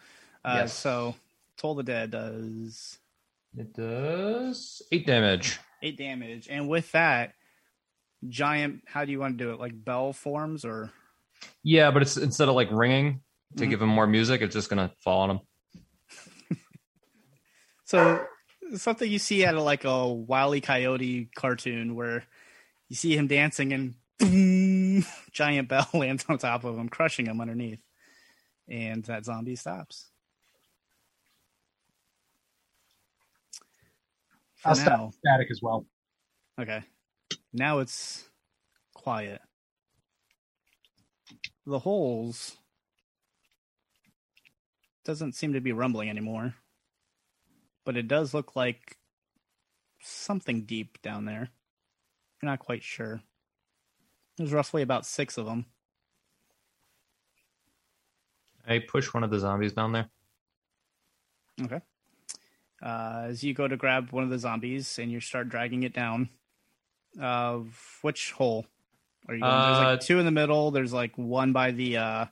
Uh, 0.44 0.54
Yes. 0.62 0.74
So, 0.74 1.14
Toll 1.56 1.76
the 1.76 1.82
Dead 1.84 2.10
does 2.10 2.98
It 3.56 3.72
does 3.72 4.82
eight 4.90 5.06
damage. 5.06 5.58
eight 5.82 5.96
damage, 5.96 6.48
and 6.50 6.68
with 6.68 6.90
that, 6.92 7.34
giant. 8.28 8.82
How 8.86 9.04
do 9.04 9.12
you 9.12 9.20
want 9.20 9.38
to 9.38 9.44
do 9.44 9.52
it? 9.52 9.60
Like 9.60 9.72
bell 9.84 10.12
forms, 10.12 10.64
or 10.64 10.90
Yeah, 11.62 11.90
but 11.92 12.02
it's 12.02 12.16
instead 12.16 12.48
of 12.48 12.54
like 12.56 12.68
ringing 12.72 13.22
to 13.56 13.64
Mhm. 13.66 13.70
give 13.70 13.82
him 13.82 13.88
more 13.88 14.06
music, 14.08 14.40
it's 14.42 14.54
just 14.54 14.68
gonna 14.68 14.92
fall 15.04 15.20
on 15.20 15.30
him. 15.30 15.40
so 17.84 18.26
something 18.74 19.10
you 19.10 19.18
see 19.18 19.44
out 19.44 19.54
of 19.54 19.62
like 19.62 19.84
a 19.84 20.08
Wile 20.08 20.54
E. 20.54 20.60
Coyote 20.60 21.30
cartoon 21.36 21.94
where 21.94 22.24
you 22.88 22.96
see 22.96 23.16
him 23.16 23.26
dancing 23.28 23.72
and 23.72 23.94
giant 25.32 25.68
bell 25.68 25.88
lands 25.94 26.24
on 26.28 26.38
top 26.38 26.64
of 26.64 26.78
him, 26.78 26.88
crushing 26.88 27.26
him 27.26 27.40
underneath, 27.40 27.80
and 28.68 29.04
that 29.04 29.24
zombie 29.24 29.56
stops. 29.56 30.10
For 34.56 34.68
I'll 34.68 34.76
now, 34.76 34.82
stop 34.84 35.14
static 35.14 35.48
as 35.50 35.60
well. 35.62 35.86
okay. 36.60 36.82
Now 37.52 37.80
it's 37.80 38.28
quiet. 38.94 39.40
The 41.66 41.78
holes 41.78 42.56
doesn't 45.04 45.34
seem 45.34 45.52
to 45.52 45.60
be 45.60 45.72
rumbling 45.72 46.08
anymore, 46.08 46.54
but 47.84 47.96
it 47.96 48.08
does 48.08 48.34
look 48.34 48.56
like 48.56 48.96
something 50.00 50.64
deep 50.64 51.00
down 51.02 51.24
there. 51.24 51.50
You're 52.40 52.50
not 52.50 52.58
quite 52.60 52.82
sure. 52.82 53.20
There's 54.36 54.52
roughly 54.52 54.82
about 54.82 55.06
six 55.06 55.38
of 55.38 55.46
them. 55.46 55.66
I 58.68 58.80
push 58.80 59.12
one 59.14 59.24
of 59.24 59.30
the 59.30 59.38
zombies 59.38 59.72
down 59.72 59.92
there. 59.92 60.08
Okay. 61.62 61.80
Uh, 62.82 63.26
as 63.28 63.42
you 63.42 63.54
go 63.54 63.66
to 63.66 63.76
grab 63.76 64.10
one 64.10 64.24
of 64.24 64.30
the 64.30 64.38
zombies 64.38 64.98
and 64.98 65.10
you 65.10 65.20
start 65.20 65.48
dragging 65.48 65.84
it 65.84 65.94
down, 65.94 66.28
uh, 67.20 67.60
which 68.02 68.32
hole 68.32 68.66
are 69.28 69.34
you 69.34 69.40
going? 69.40 69.52
there's 69.52 69.78
Uh, 69.78 69.90
like 69.92 70.00
two 70.00 70.18
in 70.18 70.26
the 70.26 70.30
middle. 70.30 70.70
There's 70.70 70.92
like 70.92 71.16
one 71.16 71.52
by 71.52 71.70
the 71.70 71.96
uh, 71.96 72.26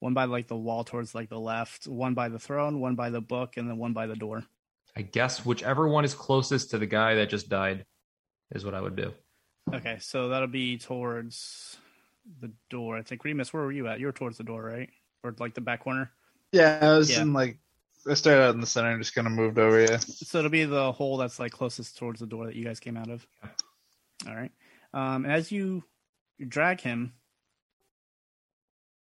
one 0.00 0.14
by 0.14 0.24
like 0.24 0.46
the 0.46 0.56
wall 0.56 0.84
towards 0.84 1.14
like 1.14 1.30
the 1.30 1.40
left, 1.40 1.86
one 1.86 2.14
by 2.14 2.28
the 2.28 2.38
throne, 2.38 2.80
one 2.80 2.94
by 2.96 3.08
the 3.10 3.20
book, 3.20 3.56
and 3.56 3.68
then 3.68 3.78
one 3.78 3.94
by 3.94 4.06
the 4.06 4.16
door. 4.16 4.44
I 4.94 5.02
guess 5.02 5.46
whichever 5.46 5.88
one 5.88 6.04
is 6.04 6.12
closest 6.12 6.70
to 6.70 6.78
the 6.78 6.86
guy 6.86 7.14
that 7.14 7.30
just 7.30 7.48
died 7.48 7.86
is 8.52 8.64
what 8.64 8.74
I 8.74 8.80
would 8.80 8.96
do. 8.96 9.14
Okay, 9.74 9.98
so 10.00 10.28
that'll 10.28 10.48
be 10.48 10.78
towards 10.78 11.76
the 12.40 12.50
door. 12.70 12.96
I 12.96 13.02
think 13.02 13.24
Remus, 13.24 13.52
where 13.52 13.62
were 13.62 13.72
you 13.72 13.86
at? 13.88 14.00
You 14.00 14.06
were 14.06 14.12
towards 14.12 14.38
the 14.38 14.44
door, 14.44 14.62
right? 14.62 14.90
Or 15.22 15.34
like 15.38 15.54
the 15.54 15.60
back 15.60 15.80
corner. 15.80 16.10
Yeah, 16.52 16.78
I 16.80 16.96
was 16.96 17.10
Yeah. 17.10 17.22
in 17.22 17.32
like 17.32 17.58
I 18.08 18.14
started 18.14 18.42
out 18.42 18.54
in 18.54 18.60
the 18.60 18.66
center 18.66 18.90
and 18.90 19.02
just 19.02 19.14
kind 19.14 19.26
of 19.26 19.32
moved 19.32 19.58
over. 19.58 19.80
Yeah, 19.80 19.98
So 19.98 20.38
it'll 20.38 20.50
be 20.50 20.64
the 20.64 20.92
hole 20.92 21.16
that's 21.18 21.38
like 21.38 21.52
closest 21.52 21.98
towards 21.98 22.20
the 22.20 22.26
door 22.26 22.46
that 22.46 22.56
you 22.56 22.64
guys 22.64 22.80
came 22.80 22.96
out 22.96 23.10
of. 23.10 23.26
All 24.26 24.34
right. 24.34 24.52
Um, 24.94 25.26
as 25.26 25.52
you 25.52 25.84
drag 26.46 26.80
him, 26.80 27.12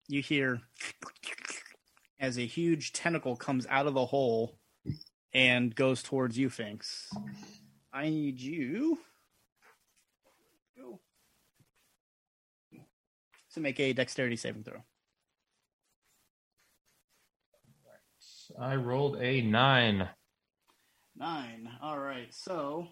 you 0.09 0.23
hear 0.23 0.61
as 2.19 2.39
a 2.39 2.47
huge 2.47 2.93
tentacle 2.93 3.37
comes 3.37 3.67
out 3.69 3.87
of 3.87 3.95
the 3.95 4.07
hole 4.07 4.59
and 5.33 5.75
goes 5.75 6.03
towards 6.03 6.37
you, 6.39 6.51
Finks. 6.51 7.09
I 7.93 8.09
need 8.09 8.41
you 8.41 8.99
to 13.57 13.63
make 13.63 13.81
a 13.81 13.95
dexterity 13.95 14.37
saving 14.37 14.65
throw. 14.65 14.85
I 18.61 18.77
rolled 18.77 19.17
a 19.17 19.41
nine. 19.41 20.11
Nine. 21.17 21.71
All 21.83 21.99
right. 21.99 22.33
So. 22.35 22.87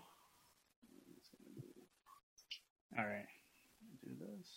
All 2.98 3.04
right. 3.04 3.26
Do 4.02 4.10
this. 4.18 4.48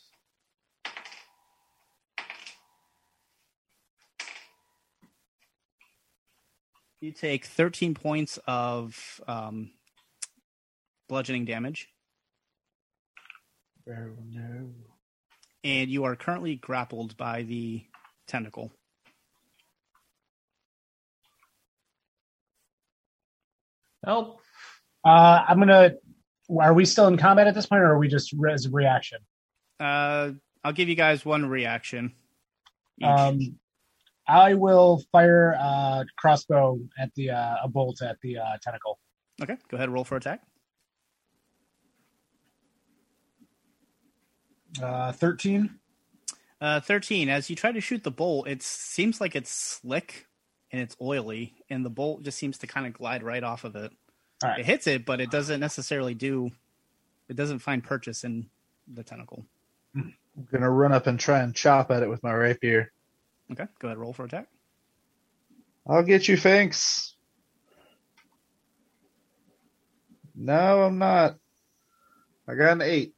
You 7.01 7.11
take 7.11 7.45
13 7.45 7.93
points 7.93 8.39
of 8.47 9.21
um, 9.27 9.71
bludgeoning 11.09 11.43
damage, 11.43 11.89
oh 13.89 14.15
no. 14.29 14.69
And 15.63 15.89
you 15.89 16.03
are 16.05 16.15
currently 16.15 16.55
grappled 16.55 17.17
by 17.17 17.43
the 17.43 17.83
tentacle. 18.27 18.71
Help. 24.05 24.39
Uh, 25.03 25.43
I'm 25.47 25.59
gonna. 25.59 25.93
Are 26.59 26.73
we 26.73 26.85
still 26.85 27.07
in 27.07 27.17
combat 27.17 27.47
at 27.47 27.55
this 27.55 27.65
point, 27.65 27.81
or 27.81 27.91
are 27.91 27.97
we 27.97 28.07
just 28.07 28.31
re- 28.33 28.53
as 28.53 28.65
a 28.65 28.69
reaction? 28.69 29.19
Uh, 29.79 30.31
I'll 30.63 30.73
give 30.73 30.87
you 30.89 30.95
guys 30.95 31.25
one 31.25 31.45
reaction. 31.45 32.13
each. 32.99 33.05
Um, 33.05 33.39
I 34.27 34.53
will 34.53 35.03
fire 35.11 35.51
a 35.51 36.05
crossbow 36.17 36.79
at 36.99 37.13
the 37.15 37.31
uh, 37.31 37.57
a 37.63 37.67
bolt 37.67 38.01
at 38.01 38.17
the 38.21 38.37
uh, 38.37 38.57
tentacle. 38.61 38.99
okay, 39.41 39.57
go 39.69 39.77
ahead. 39.77 39.89
Roll 39.89 40.03
for 40.03 40.17
attack. 40.17 40.41
Uh, 44.81 45.11
Thirteen. 45.11 45.79
Uh, 46.59 46.79
13. 46.79 47.29
As 47.29 47.49
you 47.49 47.55
try 47.55 47.71
to 47.71 47.81
shoot 47.81 48.03
the 48.03 48.11
bolt, 48.11 48.47
it 48.47 48.63
seems 48.63 49.21
like 49.21 49.35
it's 49.35 49.51
slick 49.51 50.25
and 50.71 50.81
it's 50.81 50.97
oily, 51.01 51.53
and 51.69 51.85
the 51.85 51.89
bolt 51.89 52.23
just 52.23 52.37
seems 52.37 52.57
to 52.57 52.67
kind 52.67 52.87
of 52.87 52.93
glide 52.93 53.23
right 53.23 53.43
off 53.43 53.63
of 53.63 53.75
it. 53.75 53.91
Right. 54.43 54.59
It 54.59 54.65
hits 54.65 54.87
it, 54.87 55.05
but 55.05 55.21
it 55.21 55.31
doesn't 55.31 55.59
necessarily 55.59 56.13
do. 56.13 56.49
It 57.29 57.35
doesn't 57.35 57.59
find 57.59 57.83
purchase 57.83 58.23
in 58.23 58.49
the 58.91 59.03
tentacle. 59.03 59.45
I'm 59.95 60.13
gonna 60.51 60.69
run 60.69 60.91
up 60.91 61.07
and 61.07 61.19
try 61.19 61.41
and 61.41 61.55
chop 61.55 61.91
at 61.91 62.03
it 62.03 62.09
with 62.09 62.23
my 62.23 62.33
rapier. 62.33 62.91
Okay, 63.51 63.65
go 63.79 63.87
ahead. 63.87 63.97
Roll 63.97 64.13
for 64.13 64.25
attack. 64.25 64.47
I'll 65.87 66.03
get 66.03 66.27
you, 66.27 66.37
Finks. 66.37 67.15
No, 70.35 70.83
I'm 70.83 70.97
not. 70.97 71.37
I 72.47 72.55
got 72.55 72.73
an 72.73 72.81
eight. 72.81 73.13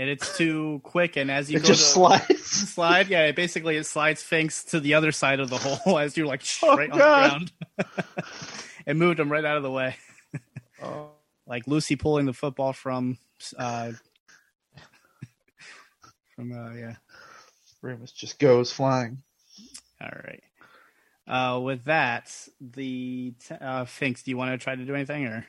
And 0.00 0.08
it's 0.08 0.34
too 0.38 0.80
quick, 0.82 1.16
and 1.18 1.30
as 1.30 1.50
you 1.50 1.58
It 1.58 1.62
go 1.62 1.66
just 1.68 1.82
to 1.88 1.92
slides. 1.92 2.40
slide, 2.72 3.08
yeah, 3.08 3.26
it 3.26 3.36
basically 3.36 3.76
it 3.76 3.84
slides 3.84 4.22
Finks 4.22 4.64
to 4.64 4.80
the 4.80 4.94
other 4.94 5.12
side 5.12 5.40
of 5.40 5.50
the 5.50 5.58
hole 5.58 5.98
as 6.04 6.16
you're 6.16 6.26
like 6.26 6.40
Oh, 6.62 6.74
right 6.74 6.90
on 6.90 6.98
God. 6.98 7.50
the 7.76 7.84
ground. 7.84 7.96
and 8.86 8.98
moved 8.98 9.20
him 9.20 9.30
right 9.30 9.44
out 9.44 9.58
of 9.58 9.62
the 9.62 9.70
way. 9.70 9.96
Oh, 10.82 11.10
like 11.46 11.66
Lucy 11.66 11.96
pulling 11.96 12.24
the 12.24 12.32
football 12.32 12.72
from 12.72 13.18
uh 13.58 13.92
from 16.34 16.52
uh 16.52 16.72
yeah. 16.74 16.94
Remus 17.82 18.12
just 18.12 18.38
goes 18.38 18.72
flying. 18.72 19.22
All 20.00 20.08
right. 20.24 20.42
Uh 21.26 21.60
with 21.60 21.84
that, 21.84 22.34
the 22.58 23.34
t- 23.46 23.54
uh 23.54 23.84
Finks, 23.84 24.22
do 24.22 24.30
you 24.30 24.38
want 24.38 24.58
to 24.58 24.64
try 24.64 24.74
to 24.74 24.84
do 24.86 24.94
anything 24.94 25.26
or 25.26 25.46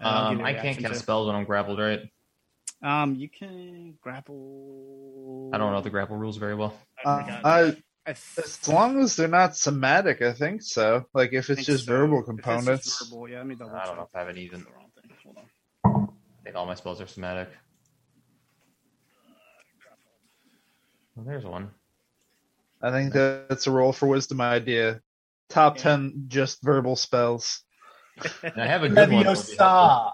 Uh, 0.00 0.04
I'll 0.04 0.30
give 0.30 0.38
Um, 0.40 0.46
you 0.46 0.54
can't 0.54 0.62
reaction 0.62 0.82
cast 0.84 1.00
spells 1.02 1.26
when 1.26 1.34
I'm 1.34 1.44
grappled, 1.44 1.80
right? 1.80 2.08
Um 2.82 3.14
you 3.14 3.28
can 3.28 3.94
grapple 4.00 5.50
I 5.52 5.58
don't 5.58 5.72
know 5.72 5.80
the 5.80 5.90
grapple 5.90 6.16
rules 6.16 6.36
very 6.38 6.54
well. 6.54 6.74
I 7.04 7.08
Uh. 7.08 7.40
I, 7.44 7.60
I 7.60 7.76
as 8.06 8.66
long 8.66 9.00
as 9.02 9.14
they're 9.16 9.28
not 9.28 9.56
somatic, 9.56 10.22
I 10.22 10.32
think 10.32 10.62
so. 10.62 11.04
Like 11.14 11.32
if 11.32 11.50
it's 11.50 11.64
just 11.64 11.84
so. 11.84 11.92
verbal 11.92 12.18
If 12.18 12.28
it's 12.28 12.38
just 12.38 12.44
components. 12.44 13.08
verbal, 13.10 13.28
yeah, 13.28 13.38
let 13.38 13.46
me 13.46 13.54
double 13.54 13.76
I 13.76 13.84
don't 13.84 13.96
know 13.96 14.02
if 14.02 14.14
I 14.14 14.20
have 14.20 14.28
it 14.30 14.38
even. 14.38 14.60
The 14.60 14.70
wrong 14.70 14.90
thing. 15.00 15.10
Hold 15.24 15.36
on. 15.38 16.08
I 16.40 16.42
think 16.44 16.56
all 16.56 16.66
my 16.66 16.74
spells 16.74 17.00
are 17.00 17.06
somatic. 17.06 17.50
Well, 21.14 21.26
there's 21.26 21.44
one. 21.44 21.70
I 22.82 22.90
think 22.90 23.12
that's 23.12 23.66
a 23.66 23.70
roll 23.70 23.92
for 23.92 24.06
wisdom 24.06 24.40
idea. 24.40 25.02
Top 25.50 25.76
Yeah. 25.76 25.82
ten 25.82 26.24
just 26.28 26.62
verbal 26.62 26.96
spells. 26.96 27.62
And 28.42 28.60
I 28.60 28.66
have 28.66 28.82
a 28.82 28.88
good 28.88 29.10
one. 29.10 29.24
that 29.24 29.36
would 29.36 29.46
be 29.46 29.56
helpful. 29.56 30.12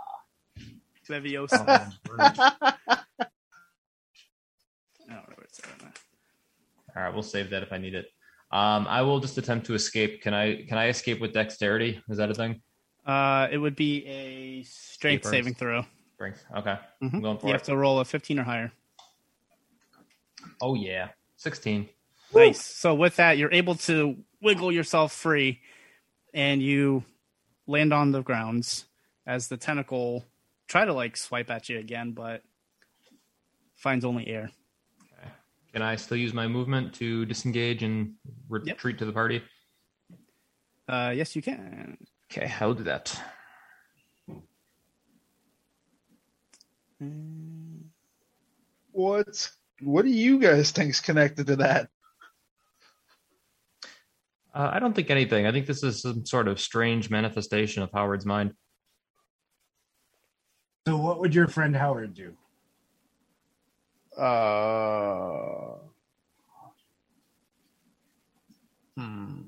Leviosa. 1.09 1.93
Leviosa. 2.07 2.55
Oh, 2.61 2.73
I 3.21 3.25
don't 5.09 5.11
know 5.11 5.23
where 5.35 5.45
it's 5.45 5.59
at. 5.61 5.99
All 6.97 7.03
right, 7.03 7.13
we'll 7.15 7.23
save 7.23 7.51
that 7.51 7.63
if 7.63 7.73
I 7.73 7.79
need 7.79 7.95
it. 7.95 8.07
Um, 8.53 8.87
I 8.89 9.03
will 9.03 9.21
just 9.21 9.37
attempt 9.39 9.67
to 9.67 9.75
escape. 9.75 10.23
Can 10.23 10.33
I? 10.35 10.65
Can 10.69 10.79
I 10.79 10.89
escape 10.89 11.21
with 11.21 11.33
dexterity? 11.33 12.01
Is 12.09 12.19
that 12.19 12.31
a 12.31 12.35
thing? 12.35 12.63
Uh, 13.05 13.49
it 13.51 13.59
would 13.59 13.77
be 13.77 14.05
a 14.07 14.63
strength 14.65 15.23
Keepers. 15.23 15.31
saving 15.31 15.55
throw. 15.55 15.85
Strength. 16.15 16.45
Okay, 16.57 16.79
Mhm. 17.03 17.15
I'm 17.15 17.21
going 17.23 17.39
for 17.39 17.47
You 17.47 17.51
it. 17.53 17.57
have 17.57 17.63
to 17.65 17.77
roll 17.77 18.01
a 18.01 18.05
15 18.05 18.39
or 18.39 18.45
higher. 18.45 18.73
Oh 20.63 20.75
yeah, 20.75 21.09
sixteen. 21.37 21.89
Nice. 22.35 22.65
So 22.65 22.95
with 22.95 23.17
that, 23.17 23.37
you're 23.39 23.53
able 23.53 23.75
to 23.77 24.17
wiggle 24.41 24.73
yourself 24.73 25.13
free, 25.13 25.61
and 26.35 26.63
you 26.63 27.05
land 27.67 27.93
on 27.93 28.13
the 28.13 28.23
grounds 28.23 28.87
as 29.27 29.49
the 29.49 29.57
tentacle 29.57 30.25
try 30.67 30.85
to 30.85 30.93
like 30.93 31.17
swipe 31.17 31.51
at 31.51 31.69
you 31.69 31.79
again, 31.79 32.13
but 32.13 32.43
finds 33.77 34.05
only 34.05 34.27
air. 34.29 34.51
Can 35.73 35.83
I 35.83 35.97
still 35.97 36.17
use 36.17 36.33
my 36.33 36.49
movement 36.49 36.95
to 36.95 37.27
disengage 37.27 37.83
and 37.83 38.15
retreat 38.49 38.99
to 38.99 39.05
the 39.05 39.13
party? 39.13 39.43
Uh, 40.89 41.13
yes, 41.15 41.37
you 41.37 41.43
can. 41.43 41.99
Okay, 42.33 42.51
I'll 42.61 42.73
do 42.73 42.85
that. 42.85 43.21
What's 48.93 49.53
what 49.83 50.07
do 50.07 50.11
you 50.11 50.39
guys 50.39 50.71
think's 50.71 51.01
connected 51.01 51.47
to 51.49 51.57
that? 51.57 51.91
Uh, 54.55 54.71
I 54.73 54.79
don't 54.79 54.95
think 54.95 55.11
anything. 55.11 55.47
I 55.47 55.53
think 55.53 55.67
this 55.67 55.83
is 55.83 56.01
some 56.01 56.25
sort 56.25 56.49
of 56.49 56.59
strange 56.59 57.11
manifestation 57.11 57.83
of 57.83 57.91
Howard's 57.93 58.25
mind. 58.25 58.55
So, 60.87 60.97
what 60.97 61.19
would 61.19 61.35
your 61.35 61.49
friend 61.49 61.75
Howard 61.75 62.15
do? 62.15 62.37
Uh, 64.17 65.75
hmm. 68.97 69.43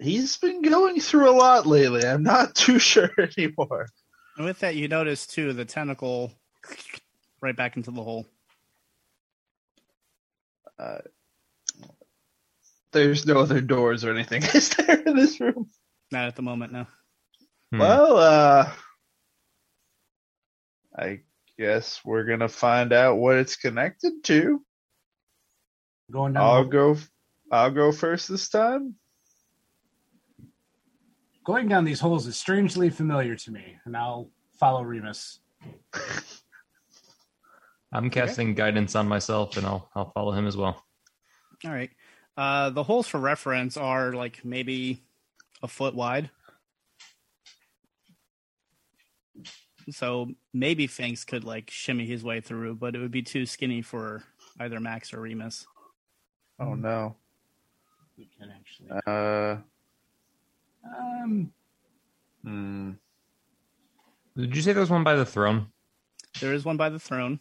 He's 0.00 0.36
been 0.36 0.62
going 0.62 1.00
through 1.00 1.30
a 1.30 1.32
lot 1.32 1.64
lately. 1.66 2.04
I'm 2.04 2.24
not 2.24 2.54
too 2.56 2.80
sure 2.80 3.10
anymore. 3.18 3.88
And 4.36 4.44
with 4.44 4.58
that, 4.58 4.74
you 4.74 4.88
notice 4.88 5.28
too 5.28 5.52
the 5.52 5.64
tentacle 5.64 6.32
right 7.40 7.56
back 7.56 7.76
into 7.76 7.92
the 7.92 8.02
hole. 8.02 8.26
There's 12.92 13.26
no 13.26 13.38
other 13.38 13.60
doors 13.60 14.04
or 14.04 14.10
anything, 14.10 14.42
is 14.54 14.70
there, 14.70 15.02
in 15.02 15.16
this 15.16 15.38
room? 15.40 15.70
Not 16.10 16.26
at 16.26 16.36
the 16.36 16.42
moment, 16.42 16.72
no. 16.72 16.86
Hmm. 17.72 17.78
Well, 17.78 18.16
uh, 18.18 18.70
I 20.96 21.20
guess 21.58 22.00
we're 22.04 22.24
gonna 22.24 22.48
find 22.48 22.92
out 22.92 23.16
what 23.16 23.36
it's 23.36 23.56
connected 23.56 24.22
to. 24.24 24.62
Going 26.10 26.34
down. 26.34 26.42
I'll 26.42 26.64
the- 26.64 26.70
go. 26.70 26.96
I'll 27.50 27.70
go 27.70 27.92
first 27.92 28.28
this 28.28 28.48
time. 28.48 28.94
Going 31.44 31.68
down 31.68 31.84
these 31.84 32.00
holes 32.00 32.26
is 32.26 32.36
strangely 32.36 32.90
familiar 32.90 33.36
to 33.36 33.50
me, 33.52 33.76
and 33.84 33.96
I'll 33.96 34.30
follow 34.58 34.82
Remus. 34.82 35.38
I'm 37.92 38.10
casting 38.10 38.54
guidance 38.54 38.96
on 38.96 39.06
myself, 39.08 39.56
and 39.56 39.64
I'll 39.66 39.88
I'll 39.94 40.10
follow 40.10 40.32
him 40.32 40.46
as 40.46 40.56
well. 40.56 40.84
All 41.64 41.72
right. 41.72 41.90
Uh, 42.36 42.70
the 42.70 42.82
holes 42.82 43.08
for 43.08 43.18
reference 43.18 43.76
are 43.76 44.12
like 44.12 44.44
maybe 44.44 45.02
a 45.62 45.68
foot 45.68 45.94
wide. 45.94 46.30
So 49.90 50.28
maybe 50.52 50.86
Finks 50.86 51.24
could 51.24 51.44
like 51.44 51.70
shimmy 51.70 52.06
his 52.06 52.24
way 52.24 52.40
through, 52.40 52.74
but 52.76 52.94
it 52.94 52.98
would 52.98 53.10
be 53.12 53.22
too 53.22 53.46
skinny 53.46 53.82
for 53.82 54.24
either 54.58 54.80
Max 54.80 55.12
or 55.14 55.20
Remus. 55.20 55.66
Oh 56.58 56.74
no. 56.74 57.16
We 58.18 58.28
can 58.38 58.50
actually. 58.50 58.90
Uh. 59.06 59.56
Um, 60.84 61.52
Hmm. 62.44 62.92
Did 64.36 64.54
you 64.54 64.62
say 64.62 64.72
there 64.72 64.80
was 64.80 64.90
one 64.90 65.02
by 65.02 65.16
the 65.16 65.24
throne? 65.24 65.66
There 66.40 66.52
is 66.52 66.64
one 66.64 66.76
by 66.76 66.90
the 66.90 66.98
throne. 66.98 67.40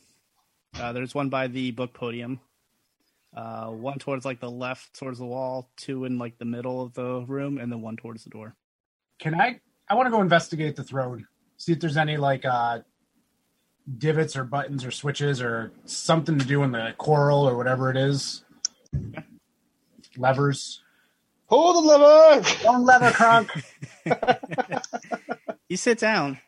Uh, 0.80 0.94
there's 0.94 1.14
one 1.14 1.30
by 1.30 1.48
the 1.48 1.72
book 1.72 1.94
podium. 1.94 2.40
Uh, 3.36 3.68
one 3.68 4.00
towards 4.00 4.26
like 4.26 4.40
the 4.40 4.50
left 4.50 4.98
towards 4.98 5.20
the 5.20 5.26
wall, 5.26 5.70
two 5.78 6.06
in 6.06 6.18
like 6.18 6.38
the 6.38 6.46
middle 6.46 6.82
of 6.82 6.94
the 6.94 7.24
room, 7.28 7.60
and 7.60 7.72
then 7.72 7.82
one 7.82 7.98
towards 7.98 8.24
the 8.24 8.30
door. 8.30 8.56
can 9.20 9.36
I? 9.36 9.60
I 9.90 9.94
want 9.94 10.08
to 10.08 10.12
go 10.12 10.22
investigate 10.22 10.76
the 10.76 10.84
throne. 10.84 11.28
See 11.58 11.72
if 11.72 11.80
there's 11.80 11.98
any 11.98 12.18
like 12.18 12.46
uh, 12.46 12.80
divots 13.98 14.36
or 14.36 14.44
buttons 14.44 14.86
or 14.86 14.92
switches 14.92 15.42
or 15.42 15.72
something 15.86 16.38
to 16.38 16.46
do 16.46 16.64
in 16.64 16.72
the 16.72 16.94
coral 16.98 17.48
or 17.48 17.56
whatever 17.58 17.90
it 17.90 17.98
is. 17.98 18.44
Levers. 20.18 20.82
Pull 21.50 21.82
the 21.82 21.88
lever. 21.88 22.50
One 22.64 22.86
lever, 22.86 23.12
Kronk. 23.12 23.52
You 25.68 25.78
sit 25.78 25.98
down, 25.98 26.40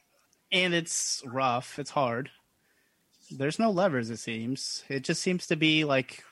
and 0.51 0.75
it's 0.75 1.23
rough. 1.25 1.79
It's 1.79 1.89
hard. 1.89 2.29
There's 3.31 3.57
no 3.57 3.71
levers. 3.71 4.11
It 4.11 4.17
seems. 4.17 4.83
It 4.89 5.03
just 5.03 5.23
seems 5.23 5.47
to 5.47 5.55
be 5.55 5.85
like 5.85 6.23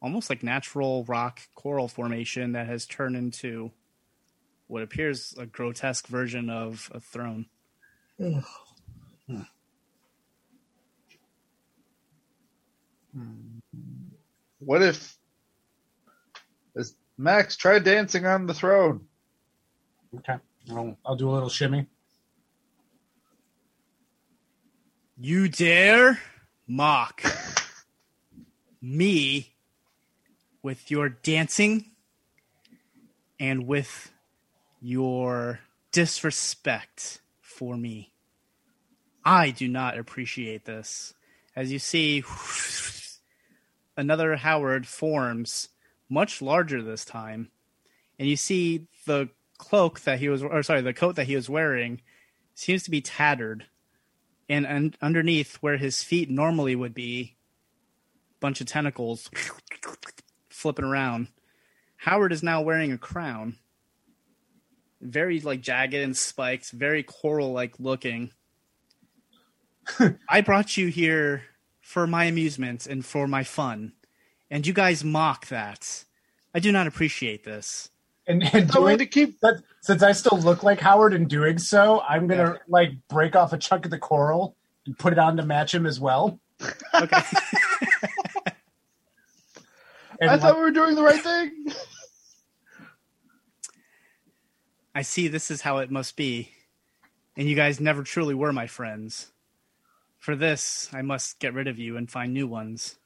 almost 0.00 0.28
like 0.28 0.42
natural 0.42 1.04
rock 1.04 1.40
coral 1.54 1.86
formation 1.86 2.52
that 2.52 2.66
has 2.66 2.84
turned 2.84 3.14
into 3.14 3.70
what 4.66 4.82
appears 4.82 5.34
a 5.38 5.46
grotesque 5.46 6.08
version 6.08 6.50
of 6.50 6.90
a 6.92 6.98
throne. 6.98 7.46
Hmm. 8.18 8.38
What 14.58 14.82
if? 14.82 15.16
Is 16.76 16.96
Max 17.18 17.56
try 17.56 17.78
dancing 17.78 18.26
on 18.26 18.46
the 18.46 18.54
throne? 18.54 19.06
Okay. 20.18 20.36
I'll, 20.70 20.96
I'll 21.04 21.16
do 21.16 21.28
a 21.28 21.32
little 21.32 21.48
shimmy. 21.48 21.86
You 25.18 25.48
dare 25.48 26.18
mock 26.66 27.22
me 28.82 29.54
with 30.62 30.90
your 30.90 31.08
dancing 31.08 31.86
and 33.38 33.66
with 33.66 34.12
your 34.80 35.60
disrespect 35.90 37.21
for 37.62 37.76
me. 37.76 38.12
I 39.24 39.52
do 39.52 39.68
not 39.68 39.96
appreciate 39.96 40.64
this. 40.64 41.14
As 41.54 41.70
you 41.70 41.78
see, 41.78 42.24
another 43.96 44.34
Howard 44.34 44.84
forms, 44.84 45.68
much 46.08 46.42
larger 46.42 46.82
this 46.82 47.04
time, 47.04 47.52
and 48.18 48.28
you 48.28 48.34
see 48.34 48.88
the 49.06 49.28
cloak 49.58 50.00
that 50.00 50.18
he 50.18 50.28
was, 50.28 50.42
or 50.42 50.64
sorry, 50.64 50.80
the 50.80 50.92
coat 50.92 51.14
that 51.14 51.28
he 51.28 51.36
was 51.36 51.48
wearing 51.48 52.00
seems 52.56 52.82
to 52.82 52.90
be 52.90 53.00
tattered 53.00 53.66
and, 54.48 54.66
and 54.66 54.98
underneath 55.00 55.58
where 55.58 55.76
his 55.76 56.02
feet 56.02 56.28
normally 56.28 56.74
would 56.74 56.94
be 56.94 57.36
a 58.38 58.40
bunch 58.40 58.60
of 58.60 58.66
tentacles 58.66 59.30
flipping 60.50 60.84
around 60.84 61.28
howard 61.96 62.32
is 62.32 62.42
now 62.42 62.60
wearing 62.60 62.90
a 62.90 62.98
crown 62.98 63.56
very 65.02 65.40
like 65.40 65.60
jagged 65.60 65.94
and 65.94 66.16
spiked 66.16 66.70
very 66.70 67.02
coral 67.02 67.52
like 67.52 67.78
looking 67.80 68.30
i 70.28 70.40
brought 70.40 70.76
you 70.76 70.86
here 70.86 71.42
for 71.80 72.06
my 72.06 72.24
amusement 72.24 72.86
and 72.86 73.04
for 73.04 73.26
my 73.26 73.42
fun 73.42 73.92
and 74.50 74.66
you 74.66 74.72
guys 74.72 75.02
mock 75.04 75.48
that 75.48 76.04
i 76.54 76.58
do 76.60 76.70
not 76.72 76.86
appreciate 76.86 77.42
this 77.44 77.90
And, 78.28 78.42
and 78.54 78.70
I 78.70 78.74
doing, 78.74 78.98
to 78.98 79.06
keep. 79.06 79.40
but 79.40 79.56
since 79.80 80.00
I 80.04 80.12
still 80.12 80.38
look 80.38 80.62
like 80.62 80.78
Howard 80.78 81.12
in 81.12 81.26
doing 81.26 81.58
so, 81.58 82.00
I'm 82.08 82.28
gonna 82.28 82.60
like 82.68 82.92
break 83.08 83.34
off 83.34 83.52
a 83.52 83.58
chunk 83.58 83.84
of 83.84 83.90
the 83.90 83.98
coral 83.98 84.54
and 84.86 84.96
put 84.96 85.12
it 85.12 85.18
on 85.18 85.36
to 85.38 85.42
match 85.44 85.74
him 85.74 85.86
as 85.86 85.98
well. 85.98 86.38
okay 86.94 87.20
I 90.22 90.38
thought 90.38 90.42
like- 90.42 90.54
we 90.54 90.60
were 90.60 90.70
doing 90.70 90.94
the 90.94 91.02
right 91.02 91.20
thing. 91.20 91.66
I 94.94 95.02
see 95.02 95.28
this 95.28 95.50
is 95.50 95.60
how 95.62 95.78
it 95.78 95.90
must 95.90 96.16
be. 96.16 96.50
And 97.36 97.48
you 97.48 97.56
guys 97.56 97.80
never 97.80 98.02
truly 98.02 98.34
were 98.34 98.52
my 98.52 98.66
friends. 98.66 99.32
For 100.18 100.36
this, 100.36 100.88
I 100.92 101.02
must 101.02 101.38
get 101.38 101.54
rid 101.54 101.66
of 101.66 101.78
you 101.78 101.96
and 101.96 102.10
find 102.10 102.32
new 102.32 102.46
ones. 102.46 102.96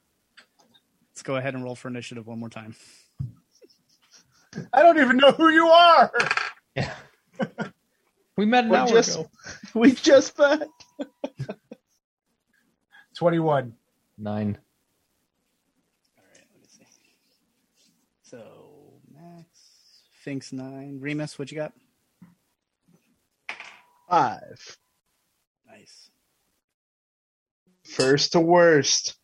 Let's 1.11 1.23
go 1.23 1.37
ahead 1.37 1.55
and 1.55 1.63
roll 1.65 1.75
for 1.77 1.89
initiative 1.89 2.27
one 2.27 2.41
more 2.41 2.51
time. 2.51 2.75
I 4.73 4.83
don't 4.83 4.99
even 4.99 5.17
know 5.17 5.33
who 5.33 5.49
you 5.49 5.67
are. 5.69 6.13
Yeah. 6.75 6.93
we 8.37 8.45
met 8.47 8.65
an 8.65 8.71
We're 8.71 8.77
hour 8.79 8.89
just- 8.89 9.15
ago. 9.19 9.31
we 9.75 9.93
just 9.93 10.39
met. 10.39 10.69
Twenty-one. 13.17 13.75
Nine. 14.19 14.59
All 16.19 16.25
right, 16.33 16.45
let 16.53 16.61
me 16.61 16.67
see. 16.69 16.87
So, 18.23 18.43
Max, 19.15 19.47
Finks 20.27 20.53
9. 20.53 20.99
Remus, 21.01 21.39
what 21.39 21.53
you 21.53 21.57
got? 21.57 21.73
Five. 24.11 24.77
Nice. 25.69 26.11
First 27.85 28.33
to 28.33 28.41
worst. 28.41 29.15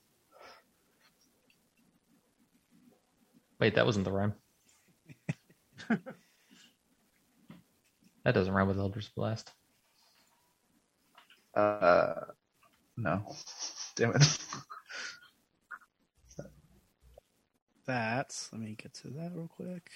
Wait, 3.58 3.74
that 3.74 3.84
wasn't 3.84 4.04
the 4.04 4.12
rhyme. 4.12 4.34
that 5.88 6.04
doesn't 8.32 8.54
rhyme 8.54 8.68
with 8.68 8.78
Eldritch 8.78 9.12
Blast. 9.16 9.50
Uh, 11.52 12.14
no. 12.96 13.24
Damn 13.96 14.14
it. 14.14 14.38
That, 17.86 18.32
let 18.52 18.60
me 18.60 18.76
get 18.80 18.94
to 18.94 19.08
that 19.08 19.32
real 19.34 19.48
quick. 19.48 19.90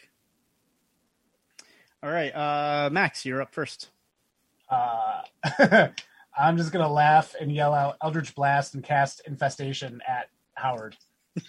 All 2.07 2.13
right, 2.13 2.31
uh, 2.31 2.89
Max, 2.93 3.27
you're 3.27 3.43
up 3.43 3.53
first. 3.53 3.91
Uh, 4.71 5.23
I'm 6.39 6.57
just 6.57 6.71
gonna 6.71 6.93
laugh 6.93 7.35
and 7.41 7.51
yell 7.51 7.75
out 7.75 7.97
Eldritch 8.01 8.33
Blast 8.37 8.77
and 8.77 8.85
cast 8.85 9.23
Infestation 9.27 10.01
at 10.07 10.31
Howard. 10.55 10.97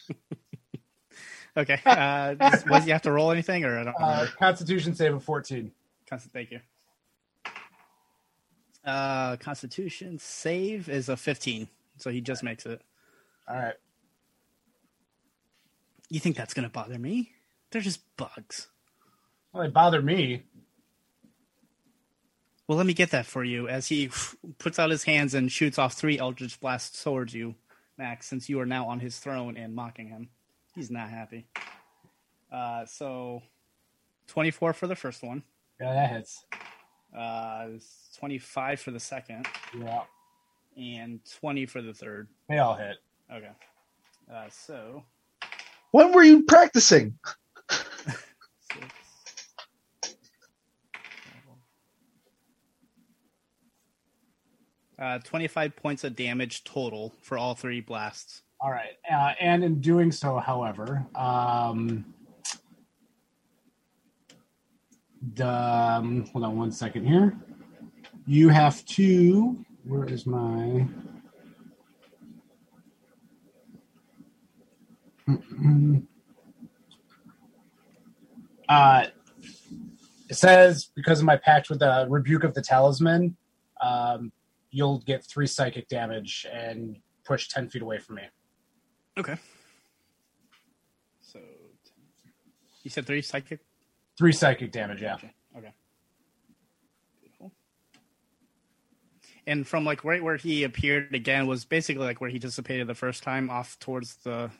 Okay. 1.57 1.79
Uh, 1.87 2.35
does, 2.35 2.63
was 2.67 2.85
you 2.85 2.93
have 2.93 3.01
to 3.01 3.11
roll 3.11 3.31
anything, 3.31 3.65
or 3.65 3.79
I 3.79 3.83
don't 3.83 3.95
Uh. 3.99 4.27
Constitution 4.37 4.93
save 4.93 5.15
of 5.15 5.23
14. 5.23 5.71
Const- 6.07 6.29
thank 6.31 6.51
you. 6.51 6.59
Uh, 8.85 9.37
Constitution 9.37 10.19
save 10.19 10.87
is 10.87 11.09
a 11.09 11.17
15, 11.17 11.67
so 11.97 12.11
he 12.11 12.21
just 12.21 12.43
makes 12.43 12.67
it. 12.67 12.83
All 13.49 13.55
right. 13.55 13.73
You 16.09 16.19
think 16.19 16.37
that's 16.37 16.53
going 16.53 16.67
to 16.67 16.71
bother 16.71 16.99
me? 16.99 17.31
They're 17.71 17.81
just 17.81 18.01
bugs. 18.17 18.67
Well, 19.53 19.63
they 19.63 19.69
bother 19.69 20.01
me. 20.01 20.43
Well, 22.67 22.77
let 22.77 22.85
me 22.87 22.93
get 22.93 23.11
that 23.11 23.25
for 23.25 23.43
you 23.43 23.67
as 23.69 23.87
he 23.87 24.09
puts 24.59 24.77
out 24.79 24.89
his 24.89 25.03
hands 25.03 25.33
and 25.33 25.51
shoots 25.51 25.79
off 25.79 25.93
three 25.93 26.19
Eldritch 26.19 26.59
Blasts 26.59 27.01
towards 27.03 27.33
you, 27.33 27.55
Max, 27.97 28.27
since 28.27 28.49
you 28.49 28.59
are 28.59 28.65
now 28.65 28.87
on 28.87 28.99
his 28.99 29.19
throne 29.19 29.55
and 29.57 29.73
mocking 29.73 30.09
him. 30.09 30.29
He's 30.75 30.91
not 30.91 31.09
happy. 31.09 31.47
Uh, 32.51 32.85
so, 32.85 33.41
24 34.27 34.73
for 34.73 34.87
the 34.87 34.95
first 34.95 35.23
one, 35.23 35.43
Yeah, 35.79 35.93
that 35.93 36.09
hits. 36.11 36.45
uh, 37.17 37.67
25 38.19 38.79
for 38.79 38.91
the 38.91 38.99
second, 38.99 39.47
Yeah, 39.77 40.03
and 40.77 41.19
20 41.39 41.65
for 41.65 41.81
the 41.81 41.93
third. 41.93 42.27
they 42.49 42.59
all 42.59 42.75
hit. 42.75 42.97
Okay. 43.33 43.51
Uh, 44.31 44.47
so, 44.49 45.03
When 45.91 46.11
were 46.11 46.23
you 46.23 46.43
practicing? 46.43 47.17
Uh, 54.99 55.19
25 55.19 55.75
points 55.75 56.03
of 56.03 56.15
damage 56.15 56.63
total 56.63 57.13
for 57.21 57.37
all 57.37 57.53
three 57.53 57.81
blasts. 57.81 58.41
All 58.59 58.71
right, 58.71 58.97
uh, 59.11 59.33
and 59.39 59.63
in 59.63 59.79
doing 59.79 60.11
so, 60.11 60.37
however, 60.39 61.05
um, 61.13 62.03
the 65.35 65.47
um, 65.47 66.25
hold 66.33 66.43
on 66.45 66.57
one 66.57 66.71
second 66.71 67.05
here. 67.05 67.37
You 68.25 68.49
have 68.49 68.83
to. 68.85 69.63
Where 69.83 70.05
is 70.05 70.25
my? 70.25 70.87
Uh, 78.69 79.05
it 80.29 80.35
says 80.35 80.89
because 80.93 81.19
of 81.19 81.25
my 81.25 81.37
pact 81.37 81.69
with 81.69 81.79
the 81.79 82.05
rebuke 82.09 82.43
of 82.43 82.53
the 82.53 82.61
talisman, 82.61 83.37
um, 83.81 84.29
you'll 84.77 84.99
get 84.99 85.25
three 85.25 85.47
psychic 85.47 85.87
damage 85.87 86.45
and 86.53 86.97
push 87.25 87.47
ten 87.47 87.67
feet 87.67 87.81
away 87.81 87.97
from 87.97 88.17
me. 88.17 88.21
Okay. 89.17 89.35
So, 91.19 91.39
you 92.83 92.91
said 92.91 93.07
three 93.07 93.23
psychic? 93.23 93.61
Three 94.19 94.31
psychic 94.31 94.71
damage, 94.71 95.01
yeah. 95.01 95.15
Okay. 95.15 95.31
Okay. 95.57 95.73
Beautiful. 97.19 97.51
And 99.47 99.67
from 99.67 99.83
like 99.83 100.03
right 100.03 100.23
where 100.23 100.37
he 100.37 100.63
appeared 100.63 101.15
again 101.15 101.47
was 101.47 101.65
basically 101.65 102.05
like 102.05 102.21
where 102.21 102.29
he 102.29 102.37
dissipated 102.37 102.85
the 102.85 102.93
first 102.93 103.23
time, 103.23 103.49
off 103.49 103.79
towards 103.79 104.17
the 104.17 104.51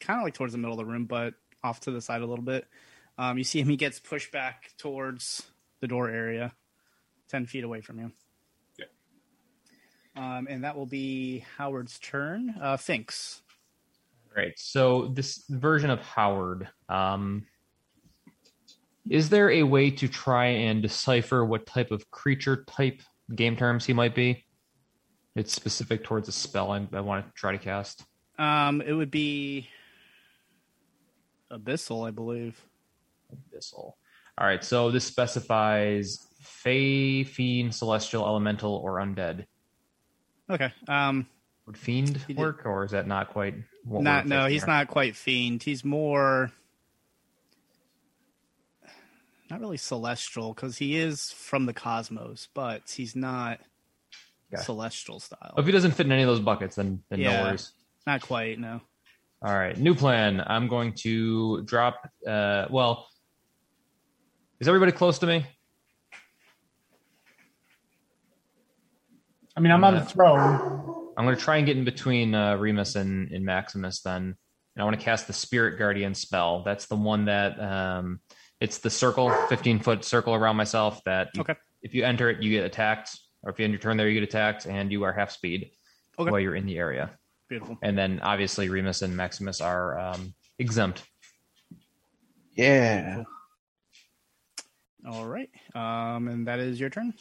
kind 0.00 0.18
of 0.18 0.24
like 0.24 0.34
towards 0.34 0.52
the 0.52 0.58
middle 0.58 0.72
of 0.72 0.84
the 0.84 0.90
room, 0.90 1.04
but 1.04 1.34
off 1.62 1.78
to 1.80 1.92
the 1.92 2.00
side 2.00 2.22
a 2.22 2.26
little 2.26 2.44
bit. 2.44 2.66
Um, 3.16 3.38
you 3.38 3.44
see 3.44 3.60
him; 3.60 3.68
he 3.68 3.76
gets 3.76 4.00
pushed 4.00 4.32
back 4.32 4.72
towards 4.76 5.44
the 5.80 5.86
door 5.86 6.10
area, 6.10 6.52
ten 7.28 7.46
feet 7.46 7.62
away 7.62 7.80
from 7.80 8.00
you. 8.00 8.10
Um, 10.16 10.46
and 10.50 10.64
that 10.64 10.76
will 10.76 10.86
be 10.86 11.44
Howard's 11.56 11.98
turn. 11.98 12.54
Uh, 12.60 12.76
Finks. 12.76 13.42
Right. 14.36 14.52
So 14.56 15.08
this 15.14 15.44
version 15.48 15.90
of 15.90 16.00
Howard, 16.00 16.68
um, 16.88 17.46
is 19.08 19.28
there 19.28 19.50
a 19.50 19.62
way 19.62 19.90
to 19.90 20.08
try 20.08 20.46
and 20.46 20.82
decipher 20.82 21.44
what 21.44 21.66
type 21.66 21.90
of 21.90 22.10
creature 22.10 22.64
type 22.64 23.02
game 23.34 23.56
terms 23.56 23.84
he 23.84 23.92
might 23.92 24.14
be? 24.14 24.44
It's 25.34 25.52
specific 25.52 26.04
towards 26.04 26.28
a 26.28 26.32
spell 26.32 26.72
I, 26.72 26.86
I 26.92 27.00
want 27.00 27.26
to 27.26 27.32
try 27.34 27.52
to 27.52 27.58
cast. 27.58 28.04
Um, 28.38 28.80
it 28.82 28.92
would 28.92 29.10
be 29.10 29.68
Abyssal, 31.50 32.06
I 32.06 32.10
believe. 32.10 32.60
Abyssal. 33.32 33.94
All 34.38 34.46
right. 34.46 34.62
So 34.62 34.90
this 34.90 35.04
specifies 35.04 36.26
Fey, 36.40 37.24
Fiend, 37.24 37.74
Celestial, 37.74 38.26
Elemental, 38.26 38.76
or 38.76 38.96
Undead. 38.96 39.46
Okay. 40.52 40.70
Um, 40.86 41.26
Would 41.66 41.76
Fiend 41.78 42.24
work, 42.36 42.66
or 42.66 42.84
is 42.84 42.90
that 42.90 43.06
not 43.06 43.30
quite? 43.30 43.54
What 43.84 44.02
not 44.02 44.26
no, 44.26 44.46
he's 44.46 44.66
not 44.66 44.86
quite 44.88 45.16
fiend. 45.16 45.62
He's 45.62 45.84
more 45.84 46.52
not 49.50 49.60
really 49.60 49.76
celestial 49.76 50.54
because 50.54 50.78
he 50.78 50.96
is 50.96 51.30
from 51.32 51.66
the 51.66 51.72
cosmos, 51.74 52.48
but 52.54 52.82
he's 52.90 53.14
not 53.16 53.60
Okay. 54.54 54.62
celestial 54.62 55.18
style. 55.18 55.54
If 55.56 55.64
he 55.66 55.72
doesn't 55.72 55.92
fit 55.92 56.04
in 56.06 56.12
any 56.12 56.22
of 56.22 56.28
those 56.28 56.40
buckets, 56.40 56.76
then, 56.76 57.02
then 57.08 57.20
Yeah. 57.20 57.36
no 57.38 57.42
worries. 57.44 57.72
Not 58.06 58.20
quite. 58.20 58.58
No. 58.58 58.80
All 59.44 59.54
right, 59.54 59.76
new 59.76 59.94
plan. 59.94 60.42
I'm 60.46 60.68
going 60.68 60.92
to 60.98 61.62
drop. 61.62 62.08
Uh, 62.26 62.66
well, 62.70 63.08
is 64.60 64.68
everybody 64.68 64.92
close 64.92 65.18
to 65.20 65.26
me? 65.26 65.46
I 69.56 69.60
mean, 69.60 69.70
I'm 69.72 69.84
on 69.84 69.94
the 69.94 70.00
Yeah. 70.00 70.06
throne. 70.06 71.12
I'm 71.16 71.24
going 71.24 71.36
to 71.36 71.42
try 71.42 71.58
and 71.58 71.66
get 71.66 71.76
in 71.76 71.84
between 71.84 72.34
uh, 72.34 72.56
Remus 72.56 72.94
and, 72.96 73.30
and 73.32 73.44
Maximus. 73.44 74.00
Then, 74.00 74.22
and 74.22 74.36
I 74.80 74.84
want 74.84 74.98
to 74.98 75.04
cast 75.04 75.26
the 75.26 75.32
Spirit 75.34 75.78
Guardian 75.78 76.14
spell. 76.14 76.62
That's 76.64 76.86
the 76.86 76.96
one 76.96 77.26
that 77.26 77.60
um, 77.60 78.20
it's 78.60 78.78
the 78.78 78.88
circle, 78.90 79.30
15 79.48 79.80
foot 79.80 80.04
circle 80.04 80.34
around 80.34 80.56
myself. 80.56 81.02
That 81.04 81.28
you- 81.34 81.42
Okay. 81.42 81.54
if 81.82 81.94
you 81.94 82.04
enter 82.04 82.30
it, 82.30 82.42
you 82.42 82.50
get 82.50 82.64
attacked, 82.64 83.18
or 83.42 83.50
if 83.50 83.58
you 83.58 83.64
end 83.64 83.72
your 83.74 83.80
turn 83.80 83.96
there, 83.98 84.08
you 84.08 84.18
get 84.18 84.26
attacked, 84.28 84.66
and 84.66 84.90
you 84.90 85.02
are 85.02 85.12
half 85.12 85.30
speed 85.30 85.70
Okay. 86.18 86.30
while 86.30 86.40
you're 86.40 86.56
in 86.56 86.64
the 86.66 86.78
area. 86.78 87.10
Beautiful. 87.50 87.76
And 87.82 87.96
then 87.98 88.20
obviously 88.20 88.70
Remus 88.70 89.02
and 89.02 89.14
Maximus 89.14 89.60
are 89.60 89.98
um, 89.98 90.32
exempt. 90.58 91.02
Yeah. 92.54 93.24
All 95.06 95.26
right. 95.26 95.50
Um, 95.74 96.28
and 96.28 96.46
that 96.48 96.58
is 96.60 96.78
your 96.80 96.88
turn. 96.88 97.12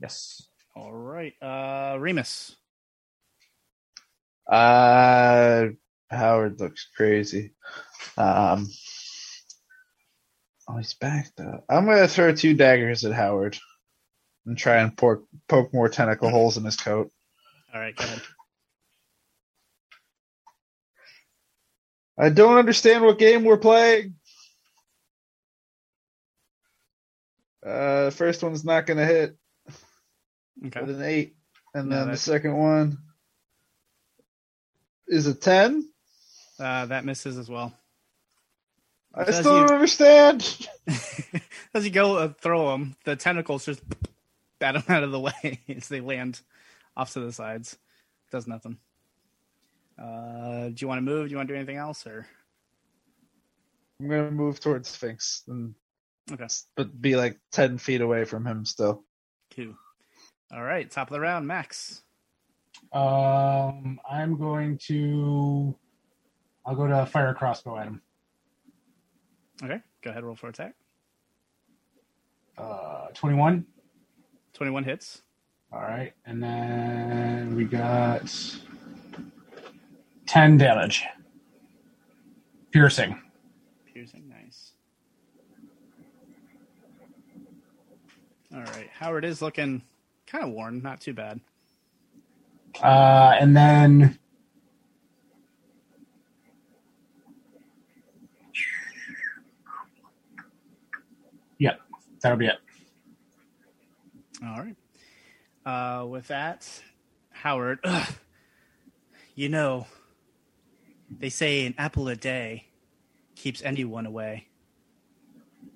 Yes. 0.00 0.42
All 0.74 0.92
right. 0.92 1.34
Uh, 1.42 1.96
Remus. 1.98 2.56
Uh, 4.46 5.68
Howard 6.10 6.60
looks 6.60 6.88
crazy. 6.96 7.52
Um, 8.16 8.68
oh, 10.68 10.76
he's 10.76 10.94
back 10.94 11.30
though. 11.36 11.62
I'm 11.68 11.86
gonna 11.86 12.08
throw 12.08 12.34
two 12.34 12.54
daggers 12.54 13.04
at 13.04 13.12
Howard 13.12 13.58
and 14.46 14.56
try 14.58 14.78
and 14.78 14.96
poke 14.96 15.26
poke 15.48 15.72
more 15.72 15.88
tentacle 15.88 16.30
holes 16.30 16.56
in 16.56 16.64
his 16.64 16.76
coat. 16.76 17.10
All 17.72 17.80
right. 17.80 17.96
Go 17.96 18.04
ahead. 18.04 18.22
I 22.18 22.28
don't 22.28 22.58
understand 22.58 23.04
what 23.04 23.18
game 23.18 23.44
we're 23.44 23.56
playing. 23.56 24.14
Uh, 27.64 28.06
the 28.06 28.10
first 28.10 28.42
one's 28.42 28.64
not 28.64 28.86
gonna 28.86 29.06
hit 29.06 29.36
Okay. 30.66 30.80
with 30.80 30.96
an 30.96 31.02
eight, 31.02 31.36
and 31.74 31.88
No, 31.88 31.96
then 32.00 32.10
the 32.10 32.16
second 32.16 32.56
one 32.56 32.98
is 35.08 35.26
a 35.26 35.34
ten. 35.34 35.88
Uh, 36.58 36.86
that 36.86 37.04
misses 37.04 37.38
as 37.38 37.48
well. 37.48 37.72
I 39.14 39.30
still 39.30 39.60
you- 39.60 39.66
don't 39.66 39.74
understand. 39.74 40.68
As 41.74 41.84
you 41.84 41.90
go 41.90 42.16
uh, 42.16 42.32
throw 42.40 42.70
them, 42.70 42.96
the 43.04 43.16
tentacles 43.16 43.64
just 43.66 43.82
bat 44.58 44.74
them 44.74 44.84
out 44.88 45.02
of 45.02 45.10
the 45.10 45.20
way 45.20 45.60
as 45.68 45.88
they 45.88 46.00
land 46.00 46.40
off 46.96 47.12
to 47.14 47.20
the 47.20 47.32
sides. 47.32 47.76
Does 48.30 48.46
nothing. 48.46 48.78
Uh, 49.98 50.68
do 50.68 50.74
you 50.78 50.88
want 50.88 50.98
to 50.98 51.02
move? 51.02 51.26
Do 51.28 51.30
you 51.32 51.36
want 51.36 51.48
to 51.48 51.54
do 51.54 51.58
anything 51.58 51.76
else, 51.76 52.06
or 52.06 52.26
I'm 54.00 54.08
gonna 54.08 54.30
move 54.30 54.58
towards 54.60 54.94
Finks, 54.96 55.42
and 55.48 55.74
okay? 56.32 56.46
but 56.76 56.98
be 57.00 57.14
like 57.16 57.38
ten 57.50 57.76
feet 57.78 58.00
away 58.00 58.24
from 58.24 58.46
him 58.46 58.64
still. 58.64 59.04
Cool. 59.54 59.74
All 60.54 60.62
right, 60.62 60.90
top 60.90 61.08
of 61.08 61.14
the 61.14 61.20
round, 61.20 61.46
Max. 61.46 62.02
Um, 62.92 63.98
I'm 64.10 64.36
going 64.36 64.76
to. 64.88 65.74
I'll 66.66 66.76
go 66.76 66.86
to 66.86 67.06
fire 67.06 67.28
a 67.28 67.34
crossbow 67.34 67.78
at 67.78 67.86
him. 67.86 68.02
Okay, 69.62 69.80
go 70.02 70.10
ahead. 70.10 70.24
Roll 70.24 70.36
for 70.36 70.48
attack. 70.48 70.74
Uh, 72.58 73.06
21. 73.14 73.64
Twenty-one 74.52 74.84
hits. 74.84 75.22
All 75.72 75.80
right, 75.80 76.12
and 76.26 76.42
then 76.42 77.56
we 77.56 77.64
got 77.64 78.30
10 80.26 80.58
damage. 80.58 81.04
Piercing. 82.72 83.18
Piercing, 83.92 84.28
nice. 84.28 84.72
All 88.54 88.60
right, 88.60 88.90
Howard 88.92 89.24
is 89.24 89.40
looking 89.40 89.80
kind 90.32 90.44
of 90.44 90.50
worn, 90.50 90.82
not 90.82 91.00
too 91.00 91.12
bad. 91.12 91.40
Uh, 92.82 93.36
and 93.38 93.54
then 93.54 94.18
Yep, 101.58 101.80
that'll 102.22 102.38
be 102.38 102.46
it. 102.46 102.56
All 104.44 104.58
right. 104.58 104.76
Uh, 105.64 106.06
with 106.06 106.26
that, 106.28 106.68
Howard, 107.30 107.78
you 109.36 109.48
know, 109.48 109.86
they 111.16 111.28
say 111.28 111.66
an 111.66 111.74
apple 111.78 112.08
a 112.08 112.16
day 112.16 112.66
keeps 113.36 113.62
anyone 113.62 114.06
away. 114.06 114.48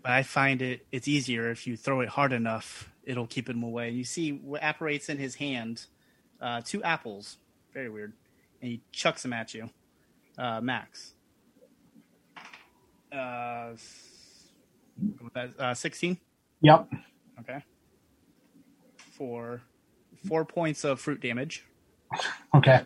But 0.02 0.12
I 0.12 0.24
find 0.24 0.60
it 0.60 0.86
it's 0.90 1.06
easier 1.06 1.50
if 1.50 1.68
you 1.68 1.76
throw 1.76 2.00
it 2.00 2.08
hard 2.08 2.32
enough, 2.32 2.90
it'll 3.06 3.26
keep 3.26 3.48
him 3.48 3.62
away. 3.62 3.90
You 3.90 4.04
see 4.04 4.32
what 4.32 4.62
apparates 4.62 5.08
in 5.08 5.16
his 5.18 5.36
hand, 5.36 5.86
uh, 6.40 6.60
two 6.64 6.82
apples, 6.82 7.38
very 7.72 7.88
weird, 7.88 8.12
and 8.60 8.70
he 8.70 8.82
chucks 8.92 9.22
them 9.22 9.32
at 9.32 9.54
you, 9.54 9.70
uh, 10.36 10.60
Max. 10.60 11.14
Uh, 13.12 13.70
s- 13.72 14.48
what 15.18 15.22
was 15.22 15.32
that, 15.34 15.60
uh, 15.60 15.74
sixteen. 15.74 16.18
Yep. 16.60 16.88
Okay. 17.40 17.62
For 19.12 19.62
four 20.26 20.44
points 20.44 20.84
of 20.84 21.00
fruit 21.00 21.20
damage. 21.20 21.64
Okay. 22.54 22.82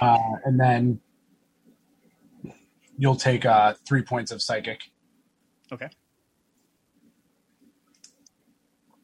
Uh, 0.00 0.18
and 0.44 0.58
then 0.60 1.00
you'll 2.98 3.16
take 3.16 3.46
uh, 3.46 3.74
three 3.86 4.02
points 4.02 4.30
of 4.32 4.42
psychic 4.42 4.80
Okay. 5.70 5.88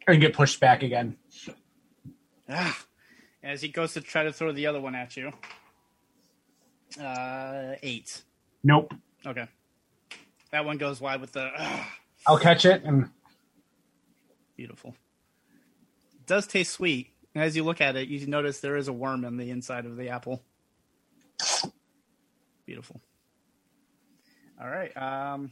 And 0.06 0.20
get 0.20 0.34
pushed 0.34 0.60
back 0.60 0.82
again. 0.82 1.16
Ah. 2.48 2.78
As 3.42 3.60
he 3.60 3.68
goes 3.68 3.92
to 3.94 4.00
try 4.00 4.22
to 4.24 4.32
throw 4.32 4.52
the 4.52 4.66
other 4.66 4.80
one 4.80 4.94
at 4.94 5.16
you. 5.16 5.30
Uh, 7.00 7.74
eight. 7.82 8.22
Nope. 8.62 8.94
Okay. 9.26 9.46
That 10.50 10.64
one 10.64 10.78
goes 10.78 11.00
wide 11.00 11.20
with 11.20 11.32
the 11.32 11.50
ah, 11.58 11.92
I'll 12.26 12.38
catch 12.38 12.64
it 12.64 12.82
and 12.84 13.10
beautiful. 14.56 14.94
It 16.14 16.26
does 16.26 16.46
taste 16.46 16.72
sweet. 16.72 17.10
And 17.34 17.42
as 17.42 17.56
you 17.56 17.64
look 17.64 17.80
at 17.80 17.96
it, 17.96 18.08
you 18.08 18.24
notice 18.26 18.60
there 18.60 18.76
is 18.76 18.88
a 18.88 18.92
worm 18.92 19.24
in 19.24 19.36
the 19.36 19.50
inside 19.50 19.86
of 19.86 19.96
the 19.96 20.08
apple. 20.08 20.42
Beautiful. 22.64 23.00
All 24.60 24.68
right. 24.68 24.96
Um, 24.96 25.50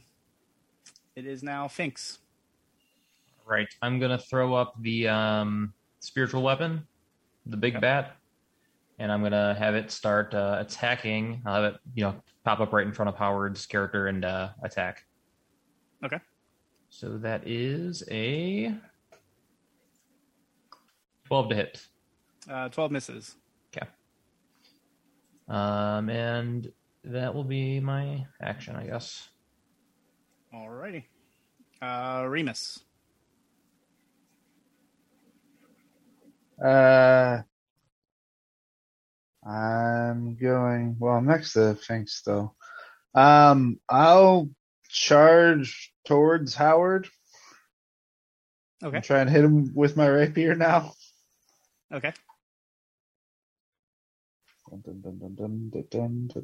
it 1.15 1.25
is 1.25 1.43
now 1.43 1.67
Finks. 1.67 2.19
Right. 3.45 3.67
I'm 3.81 3.99
gonna 3.99 4.17
throw 4.17 4.53
up 4.53 4.73
the 4.81 5.07
um, 5.09 5.73
spiritual 5.99 6.41
weapon, 6.43 6.87
the 7.45 7.57
big 7.57 7.73
Okay. 7.73 7.81
bat, 7.81 8.15
and 8.99 9.11
I'm 9.11 9.21
gonna 9.21 9.53
have 9.55 9.75
it 9.75 9.91
start 9.91 10.33
uh, 10.33 10.57
attacking. 10.59 11.41
I'll 11.45 11.61
have 11.61 11.73
it, 11.75 11.79
you 11.93 12.03
know, 12.03 12.15
pop 12.45 12.59
up 12.61 12.71
right 12.73 12.85
in 12.87 12.93
front 12.93 13.09
of 13.09 13.15
Howard's 13.15 13.65
character 13.65 14.07
and 14.07 14.23
uh, 14.23 14.49
attack. 14.63 15.03
Okay. 16.05 16.19
So 16.89 17.17
that 17.17 17.47
is 17.47 18.03
a 18.09 18.75
twelve 21.25 21.49
to 21.49 21.55
hit. 21.55 21.85
Uh, 22.49 22.69
Twelve 22.69 22.91
misses. 22.91 23.35
Okay. 23.75 23.87
Um, 25.49 26.09
and 26.09 26.71
that 27.03 27.33
will 27.33 27.43
be 27.43 27.79
my 27.79 28.25
action, 28.41 28.75
I 28.75 28.85
guess. 28.85 29.27
Alrighty. 30.53 31.03
Uh, 31.81 32.25
Remus. 32.29 32.79
Uh, 36.63 37.41
I'm 39.45 40.35
going. 40.35 40.95
Well, 40.97 41.15
I'm 41.15 41.25
next 41.25 41.53
to 41.53 41.75
Fink 41.75 42.07
still. 42.07 42.55
Um, 43.13 43.79
I'll 43.89 44.49
charge 44.89 45.91
towards 46.05 46.55
Howard. 46.55 47.09
Okay. 48.81 48.95
And 48.95 49.05
try 49.05 49.19
and 49.19 49.29
hit 49.29 49.43
him 49.43 49.73
with 49.73 49.97
my 49.97 50.07
rapier 50.07 50.55
now. 50.55 50.93
Okay. 51.93 52.13
Dun, 54.69 55.01
dun, 55.01 55.71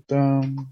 dun, 0.07 0.67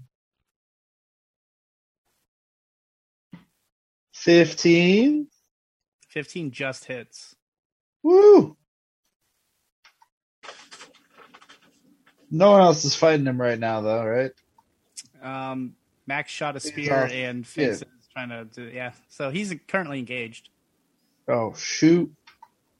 Fifteen. 4.12 5.28
Fifteen 6.08 6.50
just 6.50 6.84
hits. 6.84 7.34
Woo! 8.02 8.57
No 12.30 12.50
one 12.50 12.60
else 12.60 12.84
is 12.84 12.94
fighting 12.94 13.26
him 13.26 13.40
right 13.40 13.58
now, 13.58 13.80
though, 13.80 14.04
right? 14.04 14.32
Um, 15.22 15.74
Max 16.06 16.30
shot 16.30 16.56
a 16.56 16.60
spear, 16.60 17.04
off. 17.04 17.10
and 17.12 17.46
Finks 17.46 17.80
Yeah. 17.82 17.86
is 18.00 18.08
trying 18.12 18.28
to 18.30 18.44
do. 18.44 18.64
Yeah. 18.74 18.92
So 19.08 19.30
he's 19.30 19.54
currently 19.66 19.98
engaged. 19.98 20.48
Oh 21.28 21.52
shoot! 21.54 22.10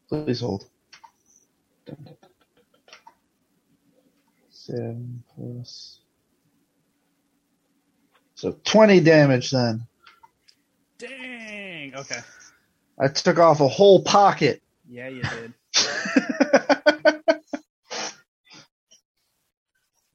Please 0.09 0.41
hold. 0.41 0.65
Seven 4.51 5.23
plus. 5.35 6.01
So 8.35 8.53
twenty 8.65 9.01
damage 9.01 9.51
then. 9.51 9.87
Dang. 10.99 11.95
Okay. 11.95 12.19
I 12.99 13.09
took 13.09 13.39
off 13.39 13.61
a 13.61 13.69
whole 13.69 14.03
pocket. 14.03 14.63
Yeah, 14.89 15.09
you 15.09 15.23
did. 15.23 15.55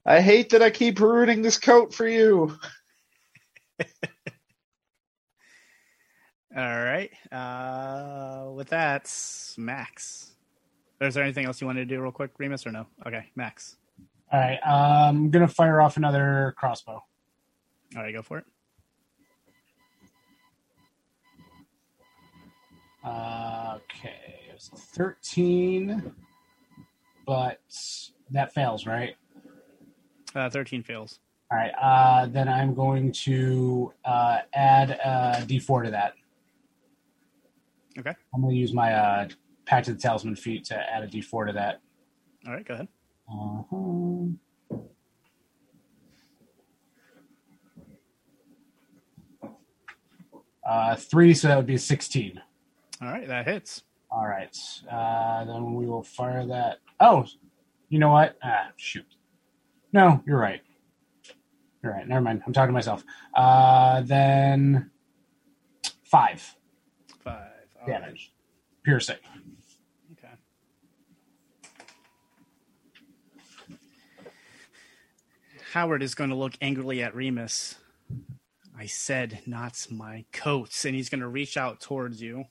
I 0.06 0.22
hate 0.22 0.50
that 0.50 0.62
I 0.62 0.70
keep 0.70 1.00
ruining 1.00 1.42
this 1.42 1.58
coat 1.58 1.94
for 1.94 2.08
you. 2.08 2.58
All 6.56 6.64
right. 6.84 7.10
Uh, 7.32 8.52
with 8.54 8.70
that, 8.70 9.12
Max. 9.58 10.32
Is 11.02 11.16
there 11.16 11.24
anything 11.24 11.46
else 11.46 11.60
you 11.62 11.68
wanted 11.68 11.88
to 11.88 11.96
do 11.96 12.02
real 12.02 12.12
quick, 12.12 12.32
Remus, 12.38 12.68
or 12.68 12.72
no? 12.72 12.86
Okay, 13.06 13.26
Max. 13.36 13.78
All 14.32 14.40
right. 14.40 14.60
Um, 14.66 15.18
I'm 15.18 15.30
gonna 15.32 15.48
fire 15.48 15.82
off 15.82 15.98
another 15.98 16.54
crossbow. 16.58 17.04
All 17.96 18.02
right, 18.02 18.14
go 18.14 18.22
for 18.22 18.40
it. 18.40 18.46
Uh, 23.04 23.78
okay, 23.78 24.46
it 24.50 24.54
was 24.54 24.70
13, 24.70 26.14
but 27.26 27.60
that 28.32 28.54
fails, 28.54 28.86
right? 28.88 29.16
Uh, 30.36 30.50
Thirteen 30.50 30.84
fails. 30.84 31.20
All 31.52 31.58
right. 31.58 31.72
Uh, 31.80 32.26
then 32.28 32.48
I'm 32.50 32.74
going 32.74 33.12
to 33.12 33.94
uh, 34.06 34.40
add 34.54 34.92
a 34.92 35.46
D4 35.46 35.86
to 35.86 35.92
that. 35.92 36.14
Okay. 38.00 38.14
I'm 38.34 38.42
going 38.42 38.56
to 38.56 38.60
use 38.60 38.74
my 38.74 38.94
uh, 38.94 39.28
Pact 39.66 39.88
of 39.88 39.96
the 39.98 40.02
Talisman 40.02 40.36
feat 40.36 40.66
to 40.66 40.76
add 40.76 41.04
a 41.04 41.08
D4 41.08 41.48
to 41.48 41.54
that. 41.54 41.82
All 42.48 42.54
right, 42.54 42.66
go 42.66 42.74
ahead. 42.74 42.88
Uh-huh. 43.32 44.78
Uh, 50.66 50.96
three, 50.96 51.34
so 51.34 51.48
that 51.50 51.58
would 51.58 51.68
be 51.68 51.78
16. 51.78 52.42
All 53.02 53.08
right, 53.10 53.28
that 53.28 53.48
hits. 53.48 53.84
All 54.10 54.28
right. 54.28 54.58
Uh, 54.92 55.46
then 55.46 55.76
we 55.76 55.86
will 55.86 56.04
fire 56.04 56.46
that. 56.48 56.80
Oh, 57.00 57.26
you 57.90 58.00
know 58.00 58.12
what? 58.12 58.38
Ah, 58.44 58.70
shoot. 58.76 59.06
No, 59.94 60.24
you're 60.26 60.40
right. 60.40 60.62
You're 61.84 61.94
right. 61.94 62.08
Never 62.08 62.22
mind. 62.22 62.42
I'm 62.48 62.54
talking 62.54 62.70
to 62.70 62.74
myself. 62.74 63.04
Uh, 63.36 64.02
then 64.02 64.92
five 66.04 66.56
Five. 67.24 67.36
All 67.82 67.88
right. 67.88 68.02
damage. 68.02 68.34
Piercing. 68.84 69.18
Okay. 70.14 70.34
Howard 75.74 76.04
is 76.04 76.16
going 76.16 76.30
to 76.32 76.36
look 76.36 76.54
angrily 76.62 77.02
at 77.04 77.16
Remus. 77.16 77.76
I 78.78 78.88
said, 78.88 79.42
not 79.46 79.88
my 79.92 80.26
coats. 80.34 80.86
And 80.86 80.96
he's 80.96 81.10
going 81.10 81.22
to 81.22 81.28
reach 81.28 81.58
out 81.58 81.80
towards 81.80 82.22
you. 82.22 82.46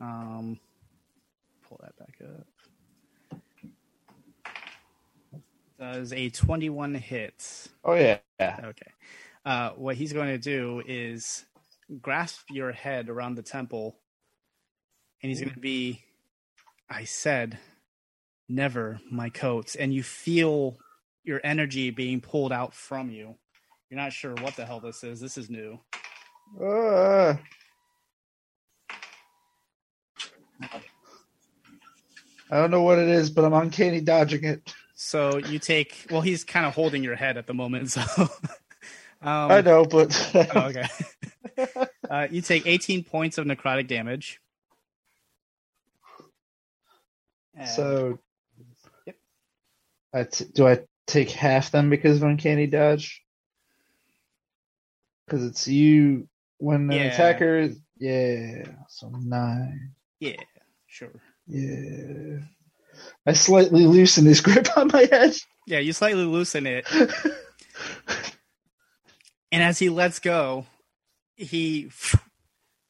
Um, 0.00 0.58
pull 1.68 1.80
that 1.82 1.96
back 1.96 2.16
up. 2.24 2.46
Does 5.82 6.12
a 6.12 6.30
21 6.30 6.94
hit? 6.94 7.66
Oh 7.84 7.94
yeah. 7.94 8.18
Okay. 8.40 8.92
Uh, 9.44 9.70
what 9.70 9.96
he's 9.96 10.12
going 10.12 10.28
to 10.28 10.38
do 10.38 10.80
is 10.86 11.44
grasp 12.00 12.44
your 12.50 12.70
head 12.70 13.08
around 13.08 13.34
the 13.34 13.42
temple, 13.42 13.96
and 15.20 15.30
he's 15.30 15.40
going 15.40 15.54
to 15.54 15.58
be, 15.58 16.04
I 16.88 17.02
said, 17.02 17.58
never 18.48 19.00
my 19.10 19.28
coats. 19.28 19.74
And 19.74 19.92
you 19.92 20.04
feel 20.04 20.76
your 21.24 21.40
energy 21.42 21.90
being 21.90 22.20
pulled 22.20 22.52
out 22.52 22.74
from 22.74 23.10
you. 23.10 23.34
You're 23.90 23.98
not 23.98 24.12
sure 24.12 24.36
what 24.36 24.54
the 24.54 24.64
hell 24.64 24.78
this 24.78 25.02
is. 25.02 25.18
This 25.18 25.36
is 25.36 25.50
new. 25.50 25.80
Uh, 26.60 27.34
I 32.52 32.56
don't 32.56 32.70
know 32.70 32.82
what 32.82 33.00
it 33.00 33.08
is, 33.08 33.30
but 33.30 33.44
I'm 33.44 33.52
uncanny 33.52 34.00
dodging 34.00 34.44
it. 34.44 34.72
So 35.04 35.38
you 35.38 35.58
take, 35.58 36.06
well, 36.10 36.20
he's 36.20 36.44
kind 36.44 36.64
of 36.64 36.74
holding 36.74 37.02
your 37.02 37.16
head 37.16 37.36
at 37.36 37.46
the 37.46 37.54
moment. 37.54 37.90
So, 39.22 39.28
um, 39.28 39.52
I 39.52 39.60
know, 39.60 39.84
but 39.84 40.30
Oh, 40.54 40.60
okay. 40.70 40.86
uh, 42.10 42.26
you 42.30 42.40
take 42.40 42.66
18 42.66 43.04
points 43.04 43.38
of 43.38 43.46
necrotic 43.46 43.86
damage. 43.86 44.40
And- 47.54 47.68
so. 47.68 48.18
Yep. 49.06 49.16
I 50.14 50.24
t- 50.24 50.46
do 50.52 50.66
I 50.66 50.80
take 51.06 51.30
half 51.30 51.70
them 51.70 51.88
because 51.90 52.16
of 52.16 52.22
uncanny 52.24 52.66
dodge? 52.66 53.22
because 55.26 55.46
it's 55.46 55.66
you 55.68 56.28
when 56.58 56.86
the 56.88 56.96
Yeah. 56.96 57.02
attacker. 57.04 57.70
Yeah, 57.98 58.64
so 58.88 59.08
nine. 59.08 59.92
Yeah, 60.20 60.42
sure. 60.86 61.12
Yeah, 61.46 62.40
I 63.26 63.34
slightly 63.34 63.86
loosen 63.86 64.24
his 64.24 64.40
grip 64.40 64.66
on 64.76 64.88
my 64.92 65.06
head. 65.10 65.34
Yeah, 65.66 65.78
you 65.78 65.92
slightly 65.92 66.24
loosen 66.24 66.66
it, 66.66 66.86
and 69.52 69.62
as 69.62 69.78
he 69.78 69.88
lets 69.88 70.18
go, 70.18 70.66
he 71.36 71.90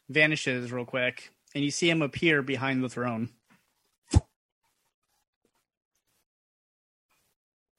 vanishes 0.08 0.72
real 0.72 0.84
quick, 0.84 1.30
and 1.54 1.64
you 1.64 1.70
see 1.70 1.90
him 1.90 2.02
appear 2.02 2.42
behind 2.42 2.82
the 2.82 2.88
throne. 2.88 3.30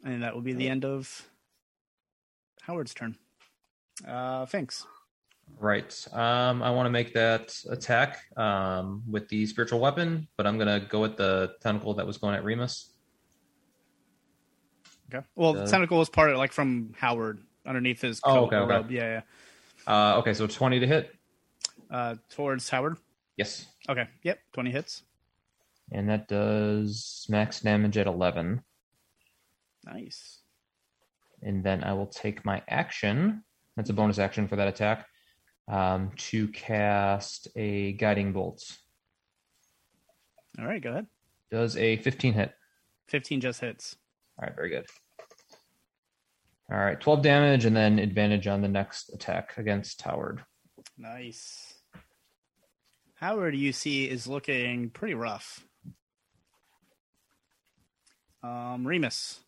And 0.05 0.21
that 0.21 0.35
will 0.35 0.41
be 0.41 0.53
the 0.53 0.67
end 0.67 0.83
of 0.83 1.29
Howard's 2.61 2.93
turn. 2.93 3.15
Uh, 4.05 4.45
Finks. 4.45 4.85
Right. 5.67 6.07
Um, 6.11 6.61
I 6.61 6.71
want 6.71 6.87
to 6.87 6.89
make 6.89 7.13
that 7.13 7.57
attack 7.69 8.19
um, 8.35 9.01
with 9.09 9.29
the 9.29 9.45
spiritual 9.45 9.79
weapon, 9.79 10.27
but 10.35 10.45
I'm 10.45 10.57
gonna 10.57 10.81
go 10.81 10.99
with 10.99 11.15
the 11.15 11.53
tentacle 11.61 11.93
that 11.93 12.05
was 12.05 12.17
going 12.17 12.35
at 12.35 12.43
Remus. 12.43 12.91
Okay. 15.13 15.25
Well, 15.35 15.53
the 15.53 15.61
Uh, 15.63 15.67
tentacle 15.67 15.97
was 15.99 16.09
part 16.09 16.31
of 16.31 16.37
like 16.37 16.51
from 16.51 16.93
Howard 16.97 17.39
underneath 17.65 18.01
his 18.01 18.19
Oh, 18.25 18.33
coat 18.33 18.43
okay, 18.47 18.55
or 18.57 18.61
okay. 18.63 18.73
robe. 18.75 18.91
Yeah, 18.91 19.21
Uh, 19.87 20.17
okay, 20.19 20.33
so 20.33 20.47
20 20.47 20.81
to 20.81 20.87
hit. 20.87 21.15
Uh, 21.89 22.15
towards 22.29 22.67
Howard. 22.69 22.97
Yes, 23.37 23.65
Okay. 23.87 24.07
Yep. 24.23 24.39
Twenty 24.51 24.71
hits. 24.71 25.03
and 25.93 26.09
that 26.09 26.27
does 26.27 27.25
max 27.29 27.61
damage 27.61 27.97
at 27.97 28.07
11. 28.07 28.63
Nice. 29.85 30.39
And 31.41 31.63
then 31.63 31.83
I 31.85 31.93
will 31.93 32.07
take 32.07 32.43
my 32.43 32.61
action. 32.67 33.43
That's 33.77 33.89
a 33.89 33.93
bonus 33.93 34.19
action 34.19 34.47
for 34.49 34.55
that 34.57 34.67
attack. 34.67 35.07
Um, 35.67 36.11
to 36.17 36.49
cast 36.49 37.47
a 37.55 37.93
guiding 37.93 38.33
bolt. 38.33 38.63
All 40.59 40.65
right. 40.65 40.81
Go 40.81 40.89
ahead. 40.89 41.07
Does 41.51 41.77
a 41.77 41.97
15 41.97 42.33
hit? 42.33 42.53
Fifteen 43.07 43.41
just 43.41 43.61
hits. 43.61 43.95
All 44.39 44.47
right, 44.47 44.55
very 44.55 44.69
good. 44.69 44.85
All 46.71 46.79
right, 46.79 46.99
12 46.99 47.21
damage 47.21 47.65
and 47.65 47.75
then 47.75 47.99
advantage 47.99 48.47
on 48.47 48.61
the 48.61 48.67
next 48.67 49.13
attack 49.13 49.57
against 49.57 50.01
Howard. 50.01 50.43
Nice. 50.97 51.75
Howard, 53.15 53.55
you 53.55 53.71
see, 53.71 54.09
is 54.09 54.25
looking 54.25 54.89
pretty 54.89 55.13
rough. 55.13 55.63
Um, 58.41 58.87
Remus. 58.87 59.39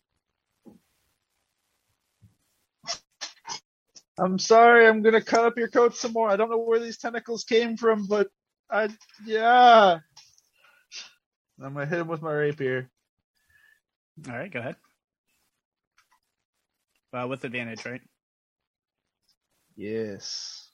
I'm 4.18 4.38
sorry, 4.38 4.86
I'm 4.86 5.02
gonna 5.02 5.20
cut 5.20 5.44
up 5.44 5.58
your 5.58 5.68
coat 5.68 5.94
some 5.94 6.12
more. 6.12 6.30
I 6.30 6.36
don't 6.36 6.50
know 6.50 6.58
where 6.58 6.78
these 6.78 6.98
tentacles 6.98 7.44
came 7.44 7.76
from, 7.76 8.06
but 8.06 8.28
I 8.70 8.88
yeah. 9.24 9.98
I'm 11.62 11.74
gonna 11.74 11.86
hit 11.86 12.00
him 12.00 12.08
with 12.08 12.22
my 12.22 12.32
rapier. 12.32 12.90
All 14.28 14.34
right, 14.36 14.50
go 14.50 14.60
ahead. 14.60 14.76
Uh, 17.12 17.26
with 17.28 17.44
advantage, 17.44 17.84
right? 17.86 18.00
Yes. 19.76 20.68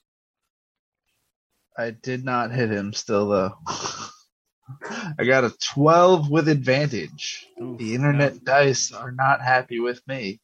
I 1.77 1.91
did 1.91 2.23
not 2.23 2.51
hit 2.51 2.69
him 2.69 2.93
still 2.93 3.29
though. 3.29 3.53
I 5.19 5.25
got 5.25 5.43
a 5.43 5.53
12 5.73 6.29
with 6.29 6.47
advantage. 6.47 7.47
Oof, 7.61 7.77
The 7.77 7.95
internet 7.95 8.43
dice 8.43 8.91
are 8.91 9.11
not 9.11 9.41
happy 9.41 9.79
with 9.79 10.01
me. 10.07 10.39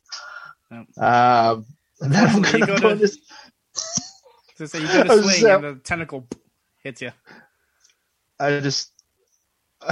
No. 0.71 0.85
Um, 0.97 1.65
and 2.01 2.11
then 2.13 2.27
I'm 2.27 2.35
Unfortunately, 2.37 2.59
you 2.59 2.65
gonna 2.67 2.79
go 2.81 2.89
to- 2.89 2.95
bonus. 2.95 3.17
So, 4.55 4.65
so 4.65 4.77
you 4.77 4.87
go 4.87 4.99
I 4.99 5.03
to 5.03 5.09
swing, 5.21 5.23
just- 5.23 5.43
and 5.45 5.63
the 5.63 5.75
tentacle 5.81 6.27
hits 6.83 7.01
you. 7.01 7.11
I 8.41 8.59
just 8.59 8.91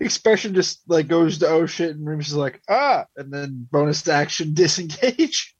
expression 0.00 0.54
just 0.54 0.80
like 0.88 1.08
goes 1.08 1.38
to 1.38 1.48
oh 1.48 1.66
shit, 1.66 1.94
and 1.94 2.06
Remus 2.06 2.28
is 2.28 2.34
like 2.36 2.62
ah, 2.70 3.04
and 3.16 3.30
then 3.32 3.68
bonus 3.70 4.06
action 4.08 4.54
disengage. 4.54 5.54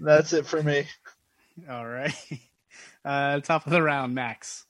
That's 0.00 0.32
it 0.32 0.46
for 0.46 0.62
me. 0.62 0.86
All 1.70 1.86
right. 1.86 2.14
Uh, 3.04 3.38
top 3.40 3.66
of 3.66 3.72
the 3.72 3.82
round, 3.82 4.14
Max. 4.14 4.64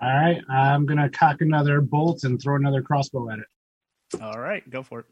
All 0.00 0.08
right, 0.08 0.40
I'm 0.48 0.86
gonna 0.86 1.10
cock 1.10 1.40
another 1.40 1.80
bolt 1.80 2.22
and 2.22 2.40
throw 2.40 2.54
another 2.54 2.82
crossbow 2.82 3.30
at 3.30 3.40
it. 3.40 4.20
All 4.22 4.38
right, 4.38 4.68
go 4.70 4.82
for 4.84 5.00
it. 5.00 5.06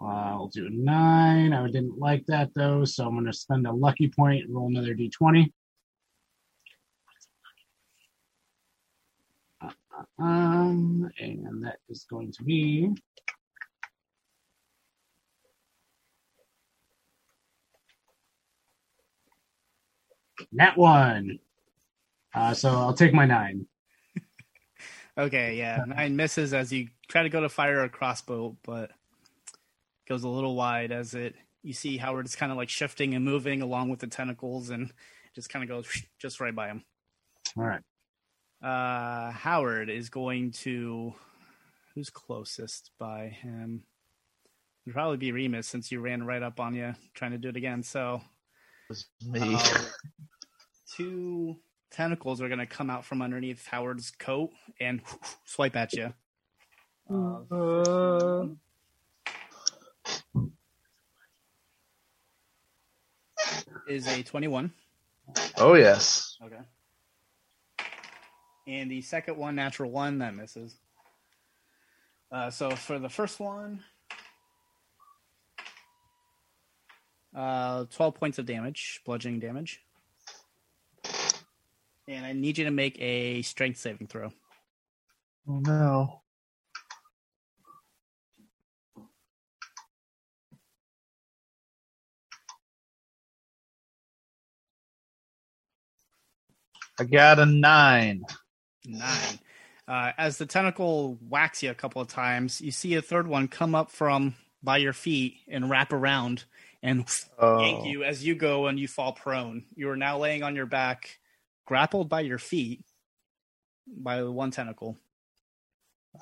I'll 0.00 0.48
do 0.48 0.66
a 0.66 0.70
nine. 0.70 1.52
I 1.52 1.66
didn't 1.66 1.98
like 1.98 2.26
that 2.26 2.50
though, 2.54 2.84
so 2.84 3.06
I'm 3.06 3.14
gonna 3.14 3.32
spend 3.32 3.66
a 3.66 3.72
lucky 3.72 4.08
point 4.08 4.44
and 4.44 4.54
roll 4.54 4.68
another 4.68 4.94
d20. 4.94 5.50
Uh, 9.62 9.70
Um, 10.18 11.10
and 11.18 11.64
that 11.64 11.78
is 11.88 12.04
going 12.04 12.32
to 12.32 12.42
be 12.44 12.90
Nat 20.52 20.76
one. 20.76 21.38
Uh, 22.34 22.52
so 22.54 22.68
I'll 22.70 22.94
take 22.94 23.14
my 23.14 23.26
nine. 23.26 23.66
Okay, 25.16 25.56
yeah, 25.56 25.84
nine 25.86 26.16
misses 26.16 26.52
as 26.52 26.72
you 26.72 26.88
try 27.06 27.22
to 27.22 27.28
go 27.28 27.40
to 27.40 27.48
fire 27.48 27.84
a 27.84 27.88
crossbow, 27.88 28.56
but 28.64 28.90
goes 30.08 30.24
a 30.24 30.28
little 30.28 30.54
wide 30.54 30.92
as 30.92 31.14
it. 31.14 31.34
You 31.62 31.72
see 31.72 31.96
Howard's 31.96 32.36
kind 32.36 32.52
of 32.52 32.58
like 32.58 32.68
shifting 32.68 33.14
and 33.14 33.24
moving 33.24 33.62
along 33.62 33.88
with 33.88 34.00
the 34.00 34.06
tentacles, 34.06 34.70
and 34.70 34.92
just 35.34 35.48
kind 35.48 35.62
of 35.62 35.68
goes 35.68 35.86
just 36.18 36.40
right 36.40 36.54
by 36.54 36.68
him. 36.68 36.84
All 37.56 37.64
right. 37.64 37.80
Uh, 38.62 39.30
Howard 39.32 39.90
is 39.90 40.08
going 40.10 40.52
to. 40.62 41.14
Who's 41.94 42.10
closest 42.10 42.90
by 42.98 43.28
him? 43.28 43.84
It'd 44.84 44.94
probably 44.94 45.16
be 45.16 45.32
Remus 45.32 45.66
since 45.68 45.92
you 45.92 46.00
ran 46.00 46.24
right 46.26 46.42
up 46.42 46.58
on 46.60 46.74
you 46.74 46.94
trying 47.14 47.30
to 47.30 47.38
do 47.38 47.48
it 47.50 47.56
again. 47.56 47.82
So 47.84 48.16
It 48.16 48.22
was 48.90 49.06
me. 49.24 49.54
um, 49.54 49.60
two 50.96 51.56
tentacles 51.90 52.42
are 52.42 52.48
going 52.48 52.58
to 52.58 52.66
come 52.66 52.90
out 52.90 53.04
from 53.04 53.22
underneath 53.22 53.66
Howard's 53.66 54.10
coat 54.10 54.50
and 54.80 55.00
swipe 55.44 55.76
at 55.76 55.92
you. 55.92 56.12
Uh, 57.08 58.46
Is 63.88 64.06
a 64.06 64.22
21. 64.22 64.72
oh 65.58 65.74
yes. 65.74 66.36
Okay. 66.44 66.60
And 68.66 68.90
the 68.90 69.02
second 69.02 69.36
one, 69.36 69.54
natural 69.54 69.90
one, 69.90 70.18
that 70.18 70.34
misses. 70.34 70.74
Uh, 72.32 72.50
so 72.50 72.70
for 72.70 72.98
the 72.98 73.10
first 73.10 73.38
one, 73.38 73.84
uh, 77.36 77.84
12 77.90 78.14
points 78.14 78.38
of 78.38 78.46
damage, 78.46 79.00
bludgeoning 79.04 79.40
damage. 79.40 79.82
And 82.08 82.24
I 82.24 82.32
need 82.32 82.58
you 82.58 82.64
to 82.64 82.70
make 82.70 83.00
a 83.00 83.42
strength 83.42 83.78
saving 83.78 84.06
throw. 84.06 84.32
Oh 85.48 85.58
no. 85.60 86.20
I 96.98 97.04
got 97.04 97.38
a 97.38 97.46
nine. 97.46 98.24
Nine. 98.86 99.38
Uh, 99.86 100.12
as 100.16 100.38
the 100.38 100.46
tentacle 100.46 101.18
whacks 101.28 101.62
you 101.62 101.70
a 101.70 101.74
couple 101.74 102.00
of 102.00 102.08
times, 102.08 102.60
you 102.60 102.70
see 102.70 102.94
a 102.94 103.02
third 103.02 103.26
one 103.26 103.48
come 103.48 103.74
up 103.74 103.90
from 103.90 104.34
by 104.62 104.78
your 104.78 104.92
feet 104.92 105.36
and 105.48 105.68
wrap 105.68 105.92
around 105.92 106.44
and 106.82 107.00
yank 107.00 107.08
Oh, 107.38 107.84
you 107.84 108.04
as 108.04 108.24
you 108.24 108.34
go 108.34 108.66
and 108.66 108.78
you 108.78 108.88
fall 108.88 109.12
prone. 109.12 109.64
You 109.74 109.90
are 109.90 109.96
now 109.96 110.18
laying 110.18 110.42
on 110.42 110.56
your 110.56 110.66
back, 110.66 111.18
grappled 111.66 112.08
by 112.08 112.20
your 112.20 112.38
feet 112.38 112.84
by 113.86 114.18
the 114.20 114.30
one 114.30 114.50
tentacle. 114.50 114.96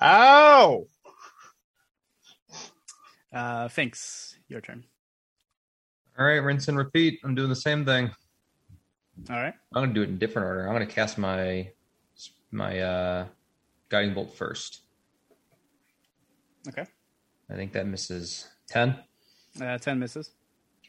ow! 0.01 0.85
Uh, 3.31 3.67
Finks. 3.67 4.35
Your 4.47 4.61
turn. 4.61 4.83
All 6.19 6.25
right, 6.25 6.35
rinse 6.35 6.67
and 6.67 6.77
repeat. 6.77 7.19
I'm 7.23 7.33
doing 7.33 7.49
the 7.49 7.55
same 7.55 7.85
thing. 7.85 8.11
All 9.29 9.35
right. 9.35 9.53
I'm 9.73 9.83
gonna 9.83 9.93
do 9.93 10.01
it 10.01 10.09
in 10.09 10.17
different 10.17 10.47
order. 10.47 10.67
I'm 10.67 10.73
gonna 10.73 10.85
cast 10.85 11.17
my 11.17 11.69
my 12.51 12.79
uh, 12.79 13.25
guiding 13.89 14.13
bolt 14.13 14.35
first. 14.35 14.81
Okay. 16.67 16.85
I 17.49 17.55
think 17.55 17.73
that 17.73 17.87
misses 17.87 18.47
ten. 18.67 18.95
Uh, 19.61 19.77
10 19.77 19.99
misses. 19.99 20.31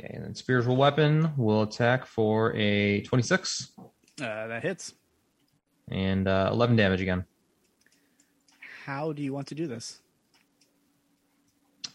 Okay, 0.01 0.11
and 0.15 0.25
then 0.25 0.35
spiritual 0.35 0.75
weapon 0.77 1.33
will 1.37 1.63
attack 1.63 2.07
for 2.07 2.55
a 2.57 3.03
26 3.03 3.73
Uh, 3.79 4.47
that 4.47 4.63
hits. 4.63 4.95
and 5.91 6.27
uh, 6.27 6.49
11 6.51 6.75
damage 6.77 7.03
again. 7.03 7.25
How 8.87 9.13
do 9.13 9.23
you 9.23 9.35
want 9.35 9.47
to 9.49 9.55
do 9.55 9.67
this? 9.67 10.01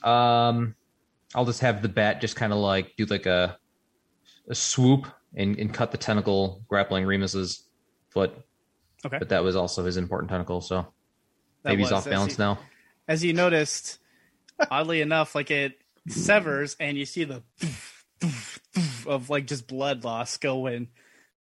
Um, 0.04 0.76
I'll 1.34 1.46
just 1.46 1.62
have 1.62 1.82
the 1.82 1.90
bat 1.90 2.22
just 2.22 2.36
kind 2.36 2.54
of 2.54 2.60
like 2.60 2.94
do 2.98 3.06
like 3.06 3.26
a 3.26 3.58
a 4.48 4.56
swoop 4.56 5.08
and, 5.36 5.58
and 5.58 5.74
cut 5.74 5.92
the 5.92 5.98
tentacle 5.98 6.64
grappling 6.68 7.06
Remus's 7.06 7.64
foot. 8.10 8.32
Okay. 9.06 9.18
But 9.18 9.30
that 9.30 9.44
was 9.44 9.56
also 9.56 9.86
his 9.86 9.98
important 9.98 10.30
tentacle, 10.30 10.62
so 10.62 10.88
That 11.64 11.72
maybe 11.72 11.84
he's 11.84 11.92
off 11.92 12.06
balance 12.10 12.34
you- 12.38 12.44
now. 12.44 12.60
As 13.08 13.24
you 13.24 13.34
noticed, 13.34 13.98
oddly 14.70 15.02
enough, 15.02 15.34
like 15.34 15.50
it 15.50 15.80
severs 16.08 16.76
and 16.80 16.98
you 16.98 17.06
see 17.06 17.24
the 17.24 17.42
of 19.08 19.30
like 19.30 19.48
just 19.48 19.68
blood 19.68 20.04
loss 20.04 20.38
go 20.38 20.68
in 20.68 20.90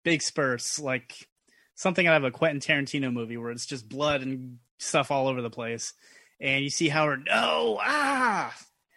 big 0.04 0.22
spurts, 0.22 0.78
like 0.78 1.28
something 1.74 2.06
out 2.06 2.16
of 2.16 2.24
a 2.24 2.30
Quentin 2.30 2.60
Tarantino 2.60 3.12
movie 3.12 3.36
where 3.36 3.50
it's 3.50 3.66
just 3.66 3.88
blood 3.88 4.22
and 4.22 4.58
stuff 4.78 5.10
all 5.10 5.26
over 5.26 5.42
the 5.42 5.50
place. 5.50 5.92
And 6.40 6.62
you 6.62 6.70
see 6.70 6.88
Howard, 6.88 7.24
no, 7.26 7.78
ah, 7.80 8.54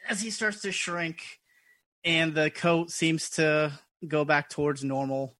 as 0.08 0.22
he 0.22 0.30
starts 0.30 0.62
to 0.62 0.72
shrink, 0.72 1.40
and 2.04 2.36
the 2.36 2.52
coat 2.52 2.92
seems 2.92 3.30
to 3.32 3.80
go 4.08 4.26
back 4.26 4.50
towards 4.50 4.84
normal. 4.84 5.36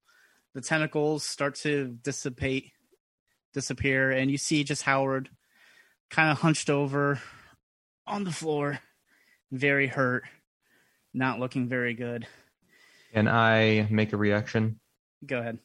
The 0.54 0.62
tentacles 0.62 1.24
start 1.24 1.56
to 1.56 1.98
dissipate, 2.04 2.72
disappear, 3.54 4.12
and 4.12 4.30
you 4.32 4.38
see 4.38 4.64
just 4.64 4.84
Howard 4.84 5.30
kind 6.10 6.32
of 6.32 6.40
hunched 6.40 6.70
over 6.70 7.22
on 8.08 8.24
the 8.24 8.32
floor, 8.32 8.80
very 9.52 9.88
hurt, 9.88 10.24
not 11.14 11.40
looking 11.40 11.68
very 11.70 11.94
good. 11.94 12.28
Can 13.14 13.28
I 13.28 13.88
make 13.90 14.14
a 14.14 14.18
reaction? 14.18 14.80
Go 15.26 15.40
ahead. 15.40 15.60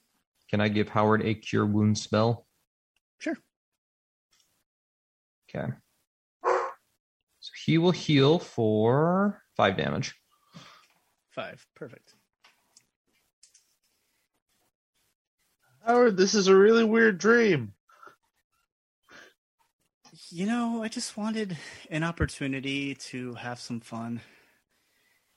Can 0.50 0.60
I 0.60 0.68
give 0.68 0.88
Howard 0.88 1.22
a 1.24 1.34
cure 1.34 1.66
wound 1.66 1.98
spell? 1.98 2.46
Sure. 3.18 3.36
Okay. 5.48 5.72
So 6.44 7.52
he 7.64 7.78
will 7.78 7.90
heal 7.90 8.38
for 8.38 9.42
five 9.56 9.76
damage. 9.76 10.14
Five. 11.30 11.66
Perfect. 11.74 12.13
Howard, 15.86 16.16
this 16.16 16.34
is 16.34 16.48
a 16.48 16.56
really 16.56 16.82
weird 16.82 17.18
dream. 17.18 17.74
You 20.30 20.46
know, 20.46 20.82
I 20.82 20.88
just 20.88 21.18
wanted 21.18 21.58
an 21.90 22.02
opportunity 22.02 22.94
to 23.10 23.34
have 23.34 23.60
some 23.60 23.80
fun. 23.80 24.22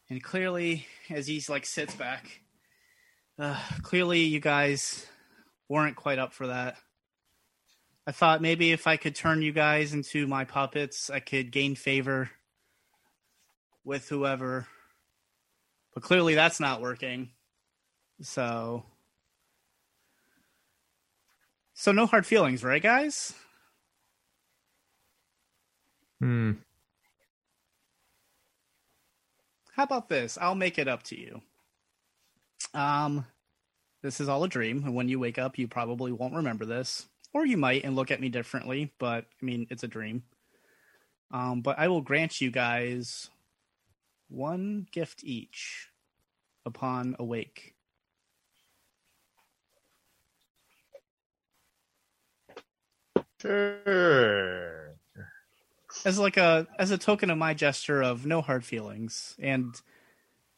And 0.09 0.23
clearly, 0.23 0.87
as 1.09 1.27
he's 1.27 1.49
like 1.49 1.65
sits 1.65 1.93
back, 1.95 2.39
uh, 3.37 3.61
clearly 3.81 4.21
you 4.21 4.39
guys 4.39 5.05
weren't 5.67 5.97
quite 5.97 6.17
up 6.17 6.31
for 6.31 6.47
that. 6.47 6.77
I 8.07 8.13
thought 8.13 8.41
maybe 8.41 8.71
if 8.71 8.87
I 8.87 8.95
could 8.95 9.15
turn 9.15 9.41
you 9.41 9.51
guys 9.51 9.93
into 9.93 10.27
my 10.27 10.45
puppets, 10.45 11.09
I 11.09 11.19
could 11.19 11.51
gain 11.51 11.75
favor 11.75 12.29
with 13.83 14.07
whoever. 14.07 14.65
But 15.93 16.03
clearly 16.03 16.35
that's 16.35 16.61
not 16.61 16.81
working. 16.81 17.31
So 18.21 18.85
So 21.79 21.91
no 21.91 22.07
hard 22.07 22.25
feelings, 22.25 22.63
right 22.63 22.81
guys? 22.81 23.35
Hmm. 26.19 26.53
How 29.73 29.83
about 29.83 30.09
this? 30.09 30.39
I'll 30.41 30.55
make 30.55 30.79
it 30.79 30.87
up 30.87 31.03
to 31.03 31.19
you. 31.19 31.39
Um, 32.73 33.27
this 34.01 34.19
is 34.19 34.27
all 34.27 34.43
a 34.43 34.47
dream, 34.47 34.85
and 34.85 34.95
when 34.95 35.07
you 35.07 35.19
wake 35.19 35.37
up, 35.37 35.59
you 35.59 35.67
probably 35.67 36.11
won't 36.11 36.33
remember 36.33 36.65
this, 36.65 37.05
or 37.31 37.45
you 37.45 37.57
might 37.57 37.83
and 37.83 37.95
look 37.95 38.09
at 38.09 38.21
me 38.21 38.29
differently. 38.29 38.91
But 38.97 39.25
I 39.39 39.45
mean, 39.45 39.67
it's 39.69 39.83
a 39.83 39.87
dream. 39.87 40.23
Um, 41.29 41.61
but 41.61 41.77
I 41.77 41.89
will 41.89 42.01
grant 42.01 42.41
you 42.41 42.49
guys 42.49 43.29
one 44.29 44.87
gift 44.91 45.23
each 45.23 45.89
upon 46.65 47.15
awake. 47.19 47.76
Sure. 53.41 54.95
as 56.05 56.17
like 56.19 56.37
a 56.37 56.67
as 56.79 56.91
a 56.91 56.97
token 56.97 57.29
of 57.29 57.37
my 57.37 57.53
gesture 57.53 58.01
of 58.01 58.25
no 58.25 58.41
hard 58.41 58.63
feelings 58.65 59.35
and 59.39 59.79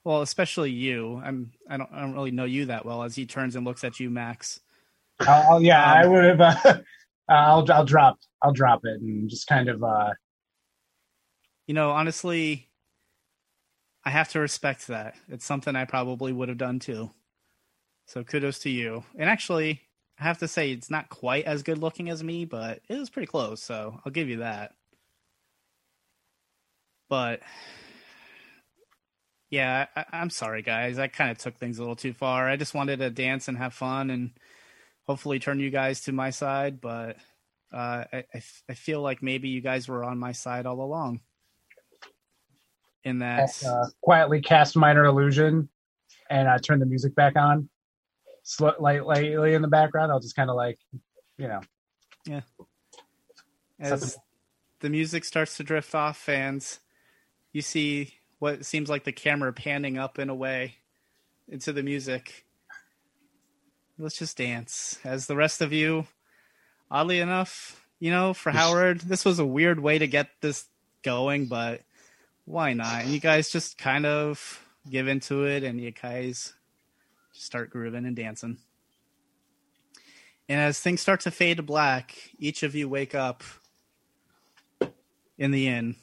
well 0.04 0.22
especially 0.22 0.72
you 0.72 1.22
i'm 1.24 1.52
i 1.70 1.78
don't 1.78 1.90
i 1.92 2.02
don't 2.02 2.14
really 2.14 2.32
know 2.32 2.46
you 2.46 2.66
that 2.66 2.86
well 2.86 3.04
as 3.04 3.16
he 3.16 3.26
turns 3.26 3.56
and 3.56 3.66
looks 3.66 3.84
at 3.84 4.00
you 4.00 4.10
max 4.10 4.60
I'll, 5.22 5.54
I'll- 5.54 5.62
yeah, 5.62 5.84
I 5.84 6.04
Um, 6.06 6.12
would 6.12 6.40
have. 6.40 6.84
Uh, 7.30 7.34
I'll 7.34 7.72
I'll 7.72 7.86
drop 7.86 8.18
I'll 8.42 8.52
drop 8.52 8.86
it 8.86 9.02
and 9.02 9.30
just 9.30 9.46
kind 9.46 9.70
of 9.70 9.84
uh 9.84 10.14
you 11.68 11.76
know 11.76 11.92
honestly 11.92 12.70
i 14.04 14.10
have 14.10 14.30
to 14.30 14.40
respect 14.40 14.88
that 14.88 15.14
it's 15.28 15.46
something 15.46 15.76
i 15.76 15.86
probably 15.86 16.34
would 16.34 16.50
have 16.50 16.58
done 16.58 16.80
too 16.80 17.12
so 18.08 18.24
kudos 18.24 18.58
to 18.58 18.72
you 18.72 19.04
and 19.16 19.30
actually 19.30 19.80
i 20.20 20.24
have 20.24 20.40
to 20.40 20.48
say 20.48 20.72
it's 20.72 20.92
not 20.92 21.10
quite 21.10 21.46
as 21.46 21.64
good 21.64 21.78
looking 21.78 22.10
as 22.10 22.24
me 22.24 22.46
but 22.46 22.82
it 22.90 22.98
was 22.98 23.10
pretty 23.10 23.28
close 23.28 23.62
so 23.62 24.00
i'll 24.06 24.12
give 24.12 24.30
you 24.30 24.38
that. 24.38 24.74
But 27.10 27.42
yeah 29.50 29.88
I, 29.96 30.06
I'm 30.14 30.30
sorry 30.30 30.62
guys. 30.62 31.00
I 31.00 31.08
kind 31.08 31.32
of 31.32 31.38
took 31.40 31.58
things 31.58 31.80
a 31.80 31.82
little 31.82 31.96
too 31.96 32.14
far. 32.14 32.48
I 32.50 32.56
just 32.58 32.74
wanted 32.76 33.00
to 33.00 33.10
dance 33.10 33.48
and 33.48 33.58
have 33.58 33.74
fun 33.74 34.10
and 34.10 34.32
hopefully 35.08 35.40
turn 35.40 35.60
you 35.60 35.72
guys 35.72 36.02
to 36.02 36.12
my 36.12 36.30
side 36.30 36.82
but 36.82 37.18
uh, 37.74 38.04
I, 38.12 38.18
I 38.18 38.26
f- 38.36 38.64
I 38.70 38.74
feel 38.74 39.02
like 39.02 39.22
maybe 39.22 39.50
you 39.50 39.62
guys 39.62 39.88
were 39.88 40.04
on 40.04 40.18
my 40.18 40.32
side 40.32 40.66
all 40.66 40.82
along. 40.82 41.22
In 43.04 43.20
that 43.20 43.52
uh, 43.66 43.86
quietly 44.02 44.42
cast 44.42 44.76
minor 44.76 45.06
illusion 45.06 45.70
and 46.30 46.48
uh, 46.48 46.58
turn 46.60 46.80
the 46.80 46.86
music 46.86 47.16
back 47.16 47.36
on. 47.36 47.70
Slow, 48.50 48.74
light, 48.80 49.06
lightly 49.06 49.54
in 49.54 49.62
the 49.62 49.68
background. 49.68 50.12
I'll 50.12 50.20
just 50.20 50.36
kind 50.36 50.50
of 50.50 50.56
like, 50.56 50.80
you 51.38 51.48
know, 51.48 51.62
yeah. 52.26 52.42
as 53.80 54.18
the 54.80 54.90
music 54.90 55.24
starts 55.24 55.58
to 55.58 55.64
drift 55.64 55.94
off 55.94 56.28
and 56.28 56.66
you 57.54 57.62
see 57.62 58.16
what 58.40 58.66
seems 58.66 58.90
like 58.90 59.04
the 59.04 59.12
camera 59.12 59.54
panning 59.54 60.00
up 60.00 60.18
in 60.18 60.30
a 60.30 60.36
way 60.36 60.78
into 61.48 61.72
the 61.72 61.84
music 61.84 62.48
let's 64.00 64.18
just 64.18 64.38
dance 64.38 64.98
as 65.04 65.28
the 65.28 65.36
rest 65.36 65.62
of 65.62 65.72
you 65.72 66.08
oddly 66.90 67.20
enough 67.20 67.86
you 68.00 68.10
know 68.10 68.34
for 68.34 68.52
howard 68.52 69.00
this 69.02 69.26
was 69.26 69.38
a 69.38 69.46
weird 69.46 69.80
way 69.80 70.00
to 70.00 70.08
get 70.08 70.28
this 70.42 70.66
going 71.04 71.46
but 71.46 71.82
why 72.46 72.74
not 72.74 73.04
and 73.04 73.12
you 73.12 73.20
guys 73.20 73.50
just 73.52 73.78
kind 73.78 74.08
of 74.08 74.66
give 74.90 75.08
into 75.08 75.46
it 75.46 75.64
and 75.64 75.80
you 75.80 75.92
guys 75.92 76.54
start 77.40 77.70
grooving 77.70 78.06
and 78.06 78.16
dancing 78.16 78.58
and 80.48 80.60
as 80.60 80.80
things 80.80 81.00
start 81.00 81.22
to 81.22 81.32
fade 81.32 81.58
to 81.58 81.64
black 81.64 82.16
each 82.38 82.64
of 82.64 82.76
you 82.76 82.90
wake 82.90 83.16
up 83.16 83.44
in 85.38 85.52
the 85.52 85.68
inn 85.68 85.96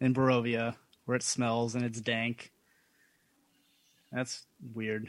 in 0.00 0.14
Barovia 0.14 0.74
where 1.04 1.16
it 1.16 1.22
smells 1.24 1.74
and 1.74 1.84
it's 1.84 2.00
dank. 2.00 2.52
That's 4.12 4.46
weird. 4.74 5.08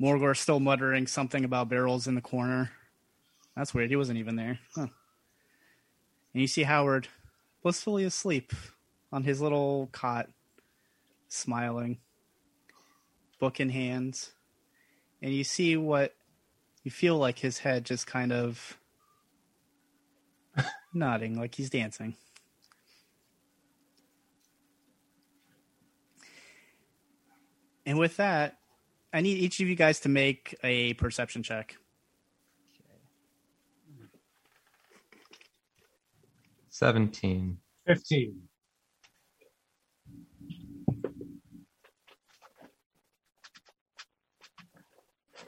Morgor 0.00 0.36
still 0.36 0.60
muttering 0.60 1.06
something 1.06 1.44
about 1.44 1.68
barrels 1.68 2.06
in 2.06 2.16
the 2.16 2.20
corner. 2.20 2.70
That's 3.56 3.72
weird. 3.72 3.90
He 3.90 3.96
wasn't 3.96 4.18
even 4.18 4.36
there. 4.36 4.58
Huh. 4.74 4.88
And 6.32 6.40
you 6.40 6.46
see 6.46 6.64
Howard 6.64 7.08
blissfully 7.62 8.02
asleep 8.02 8.52
on 9.12 9.22
his 9.22 9.40
little 9.40 9.88
cot, 9.92 10.28
smiling, 11.28 11.98
book 13.38 13.60
in 13.60 13.68
hand. 13.70 14.28
And 15.22 15.32
you 15.32 15.44
see 15.44 15.76
what 15.76 16.14
you 16.84 16.90
feel 16.90 17.16
like 17.16 17.38
his 17.38 17.58
head 17.58 17.84
just 17.84 18.06
kind 18.06 18.32
of 18.32 18.78
nodding 20.94 21.38
like 21.38 21.54
he's 21.54 21.70
dancing. 21.70 22.16
And 27.84 27.98
with 27.98 28.16
that, 28.16 28.58
I 29.12 29.20
need 29.20 29.38
each 29.38 29.60
of 29.60 29.68
you 29.68 29.76
guys 29.76 30.00
to 30.00 30.08
make 30.08 30.54
a 30.64 30.94
perception 30.94 31.42
check. 31.42 31.76
Seventeen. 36.68 37.58
fifteen. 37.86 38.45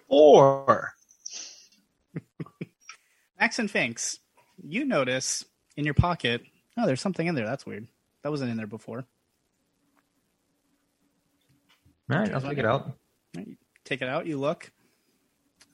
Four. 0.09 0.95
Max 3.41 3.59
and 3.59 3.71
Finks, 3.71 4.19
you 4.63 4.85
notice 4.85 5.45
in 5.77 5.85
your 5.85 5.95
pocket, 5.95 6.43
oh, 6.77 6.87
there's 6.87 7.01
something 7.01 7.27
in 7.27 7.35
there. 7.35 7.47
That's 7.47 7.67
weird. 7.67 7.87
That 8.23 8.31
wasn't 8.31 8.51
in 8.51 8.57
there 8.57 8.67
before. 8.67 9.05
All 12.11 12.19
right, 12.19 12.33
I'll 12.33 12.41
take 12.41 12.59
it 12.59 12.65
out. 12.65 12.93
Take 13.85 14.03
it 14.03 14.09
out, 14.09 14.27
you 14.27 14.39
look. 14.39 14.73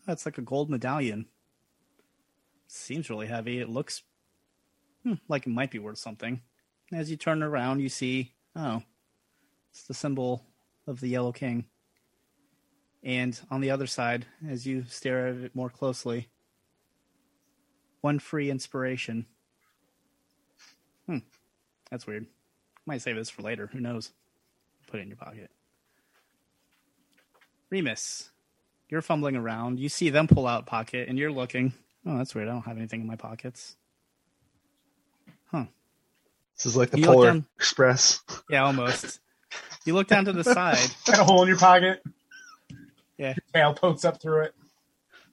That's 0.06 0.26
like 0.26 0.38
a 0.38 0.42
gold 0.42 0.68
medallion. 0.68 1.26
Seems 2.66 3.08
really 3.08 3.28
heavy. 3.28 3.60
It 3.60 3.68
looks 3.68 4.02
hmm, 5.04 5.14
like 5.28 5.46
it 5.46 5.50
might 5.50 5.70
be 5.70 5.78
worth 5.78 5.98
something. 5.98 6.42
As 6.92 7.10
you 7.10 7.16
turn 7.16 7.42
around, 7.42 7.80
you 7.80 7.88
see, 7.88 8.34
oh, 8.56 8.82
it's 9.70 9.84
the 9.84 9.94
symbol 9.94 10.44
of 10.86 11.00
the 11.00 11.08
Yellow 11.08 11.32
King. 11.32 11.66
And 13.04 13.38
on 13.50 13.60
the 13.60 13.70
other 13.70 13.86
side, 13.86 14.24
as 14.48 14.66
you 14.66 14.84
stare 14.88 15.28
at 15.28 15.34
it 15.36 15.54
more 15.54 15.68
closely, 15.68 16.28
one 18.00 18.18
free 18.18 18.50
inspiration. 18.50 19.26
Hmm, 21.06 21.18
that's 21.90 22.06
weird. 22.06 22.26
Might 22.86 23.02
save 23.02 23.16
this 23.16 23.28
for 23.30 23.42
later. 23.42 23.68
Who 23.72 23.80
knows? 23.80 24.10
Put 24.86 25.00
it 25.00 25.02
in 25.02 25.08
your 25.08 25.16
pocket. 25.18 25.50
Remus, 27.70 28.30
you're 28.88 29.02
fumbling 29.02 29.36
around. 29.36 29.80
You 29.80 29.88
see 29.88 30.10
them 30.10 30.26
pull 30.28 30.46
out 30.46 30.66
pocket, 30.66 31.08
and 31.08 31.18
you're 31.18 31.32
looking. 31.32 31.72
Oh, 32.06 32.16
that's 32.18 32.34
weird. 32.34 32.48
I 32.48 32.52
don't 32.52 32.62
have 32.62 32.76
anything 32.76 33.00
in 33.00 33.06
my 33.06 33.16
pockets. 33.16 33.76
Huh. 35.50 35.64
This 36.56 36.66
is 36.66 36.76
like 36.76 36.90
the 36.90 37.00
You 37.00 37.06
Polar 37.06 37.26
down- 37.28 37.46
Express. 37.56 38.20
Yeah, 38.48 38.64
almost. 38.64 39.20
you 39.84 39.94
look 39.94 40.06
down 40.08 40.26
to 40.26 40.32
the 40.32 40.44
side. 40.54 40.78
Got 41.06 41.18
a 41.20 41.24
hole 41.24 41.42
in 41.42 41.48
your 41.48 41.58
pocket. 41.58 42.02
Yeah. 43.18 43.34
Your 43.36 43.44
tail 43.52 43.74
pokes 43.74 44.04
up 44.04 44.20
through 44.20 44.42
it. 44.42 44.54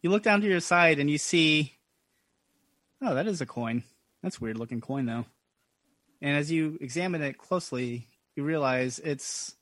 You 0.01 0.09
look 0.09 0.23
down 0.23 0.41
to 0.41 0.47
your 0.47 0.59
side 0.59 0.99
and 0.99 1.09
you 1.09 1.17
see. 1.17 1.73
Oh, 3.01 3.15
that 3.15 3.27
is 3.27 3.41
a 3.41 3.45
coin. 3.45 3.83
That's 4.21 4.37
a 4.37 4.39
weird 4.39 4.57
looking 4.57 4.81
coin, 4.81 5.05
though. 5.05 5.25
And 6.21 6.37
as 6.37 6.51
you 6.51 6.77
examine 6.79 7.21
it 7.21 7.37
closely, 7.37 8.07
you 8.35 8.43
realize 8.43 8.99
it's 8.99 9.55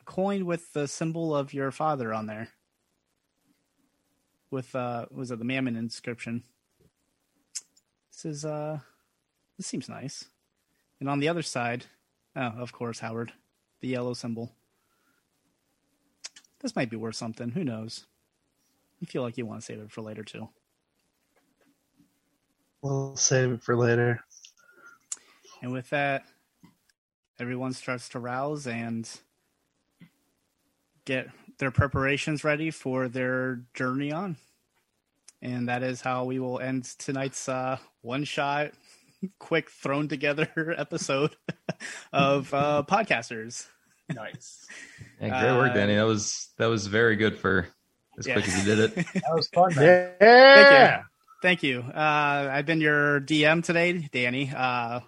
a 0.00 0.04
coin 0.04 0.46
with 0.46 0.72
the 0.72 0.86
symbol 0.86 1.34
of 1.34 1.52
your 1.52 1.70
father 1.72 2.14
on 2.14 2.26
there. 2.26 2.48
With 4.50 4.74
uh, 4.76 5.06
was 5.10 5.32
it 5.32 5.40
the 5.40 5.44
Mammon 5.44 5.76
inscription? 5.76 6.44
This 8.12 8.24
is 8.24 8.44
uh, 8.44 8.78
this 9.56 9.66
seems 9.66 9.88
nice. 9.88 10.26
And 11.00 11.08
on 11.08 11.18
the 11.18 11.28
other 11.28 11.42
side, 11.42 11.86
oh, 12.36 12.52
of 12.58 12.72
course, 12.72 13.00
Howard, 13.00 13.32
the 13.80 13.88
yellow 13.88 14.14
symbol. 14.14 14.52
This 16.64 16.74
might 16.74 16.88
be 16.88 16.96
worth 16.96 17.14
something. 17.14 17.50
Who 17.50 17.62
knows? 17.62 18.06
You 18.98 19.06
feel 19.06 19.20
like 19.20 19.36
you 19.36 19.44
want 19.44 19.60
to 19.60 19.66
save 19.66 19.80
it 19.80 19.92
for 19.92 20.00
later 20.00 20.22
too. 20.22 20.48
We'll 22.80 23.16
save 23.16 23.52
it 23.52 23.62
for 23.62 23.76
later. 23.76 24.24
And 25.60 25.72
with 25.72 25.90
that, 25.90 26.24
everyone 27.38 27.74
starts 27.74 28.08
to 28.08 28.18
rouse 28.18 28.66
and 28.66 29.06
get 31.04 31.28
their 31.58 31.70
preparations 31.70 32.44
ready 32.44 32.70
for 32.70 33.08
their 33.08 33.60
journey 33.74 34.10
on. 34.10 34.38
And 35.42 35.68
that 35.68 35.82
is 35.82 36.00
how 36.00 36.24
we 36.24 36.38
will 36.38 36.60
end 36.60 36.84
tonight's 36.96 37.46
uh, 37.46 37.76
one 38.00 38.24
shot, 38.24 38.70
quick 39.38 39.68
thrown 39.68 40.08
together 40.08 40.74
episode 40.78 41.36
of 42.14 42.54
uh, 42.54 42.84
podcasters. 42.88 43.66
Nice. 44.12 44.66
Yeah, 45.20 45.40
great 45.40 45.56
work, 45.56 45.70
Uh, 45.70 45.74
Danny. 45.74 45.94
That 45.96 46.02
was 46.06 46.48
that 46.58 46.66
was 46.66 46.86
very 46.86 47.16
good 47.16 47.38
for 47.38 47.66
as 48.18 48.26
Yeah. 48.26 48.34
quick 48.34 48.48
as 48.48 48.58
you 48.58 48.64
did 48.64 48.78
it. 48.78 48.94
That 49.14 49.32
was 49.34 49.48
fun, 49.48 49.74
man. 49.74 50.12
Yeah. 50.20 51.02
Thank 51.42 51.62
you. 51.62 51.82
Thank 51.82 51.94
Uh, 51.94 52.48
I've 52.52 52.66
been 52.66 52.80
your 52.80 53.20
DM 53.20 53.62
today, 53.64 54.08
Danny. 54.12 54.50
Uh, 54.54 55.00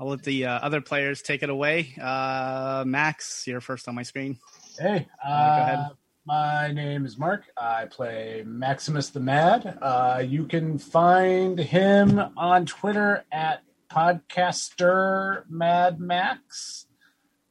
I'll 0.00 0.08
let 0.08 0.22
the 0.24 0.46
uh, 0.46 0.50
other 0.60 0.80
players 0.80 1.22
take 1.22 1.42
it 1.42 1.50
away. 1.50 1.94
Uh, 2.00 2.84
Max, 2.86 3.46
you're 3.46 3.60
first 3.60 3.86
on 3.88 3.94
my 3.94 4.02
screen. 4.02 4.38
Hey, 4.78 5.06
uh, 5.24 5.28
Uh, 5.28 5.56
go 5.56 5.62
ahead. 5.62 5.90
my 6.26 6.72
name 6.72 7.06
is 7.06 7.16
Mark. 7.18 7.44
I 7.56 7.86
play 7.86 8.42
Maximus 8.46 9.10
the 9.10 9.20
Mad. 9.20 9.78
Uh, 9.80 10.22
you 10.26 10.46
can 10.46 10.78
find 10.78 11.58
him 11.58 12.20
on 12.36 12.66
Twitter 12.66 13.24
at 13.30 13.62
podcaster 13.90 15.44
Mad 15.48 16.00
Max. 16.00 16.83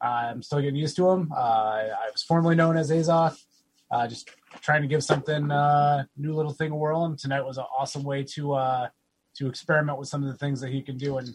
I'm 0.04 0.44
still 0.44 0.60
getting 0.60 0.76
used 0.76 0.96
to 0.98 1.10
him. 1.10 1.32
Uh, 1.32 1.40
I 1.40 2.10
was 2.12 2.24
formerly 2.24 2.56
known 2.56 2.78
as 2.78 2.92
Azoth. 2.92 3.42
Uh, 3.90 4.08
just 4.08 4.30
trying 4.62 4.82
to 4.82 4.88
give 4.88 5.04
something 5.04 5.52
uh, 5.52 6.04
new 6.18 6.34
little 6.34 6.52
thing 6.52 6.72
a 6.72 6.76
whirl. 6.76 7.06
And 7.06 7.18
tonight 7.18 7.42
was 7.42 7.58
an 7.58 7.66
awesome 7.78 8.04
way 8.04 8.24
to 8.36 8.54
uh, 8.54 8.88
to 9.36 9.48
experiment 9.48 9.98
with 9.98 10.10
some 10.10 10.24
of 10.24 10.30
the 10.30 10.38
things 10.38 10.60
that 10.62 10.70
he 10.70 10.82
can 10.82 10.98
do 10.98 11.18
and 11.18 11.30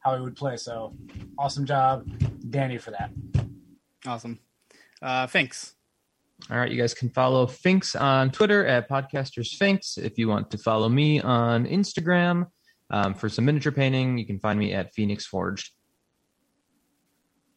how 0.00 0.16
he 0.16 0.22
would 0.22 0.36
play. 0.36 0.56
So 0.56 0.94
awesome 1.38 1.66
job, 1.66 2.08
Danny, 2.50 2.78
for 2.78 2.92
that. 2.92 3.10
Awesome. 4.06 4.38
Uh, 5.02 5.26
thanks. 5.26 5.74
All 6.50 6.58
right, 6.58 6.70
you 6.70 6.80
guys 6.80 6.94
can 6.94 7.10
follow 7.10 7.46
Finks 7.46 7.94
on 7.94 8.30
Twitter 8.30 8.66
at 8.66 8.88
Podcasters 8.88 9.56
Finks. 9.56 9.96
If 9.96 10.18
you 10.18 10.28
want 10.28 10.50
to 10.50 10.58
follow 10.58 10.88
me 10.88 11.20
on 11.20 11.64
Instagram 11.66 12.48
um, 12.90 13.14
for 13.14 13.28
some 13.28 13.44
miniature 13.46 13.72
painting, 13.72 14.18
you 14.18 14.26
can 14.26 14.38
find 14.40 14.58
me 14.58 14.74
at 14.74 14.92
Phoenix 14.94 15.26
Forged. 15.26 15.70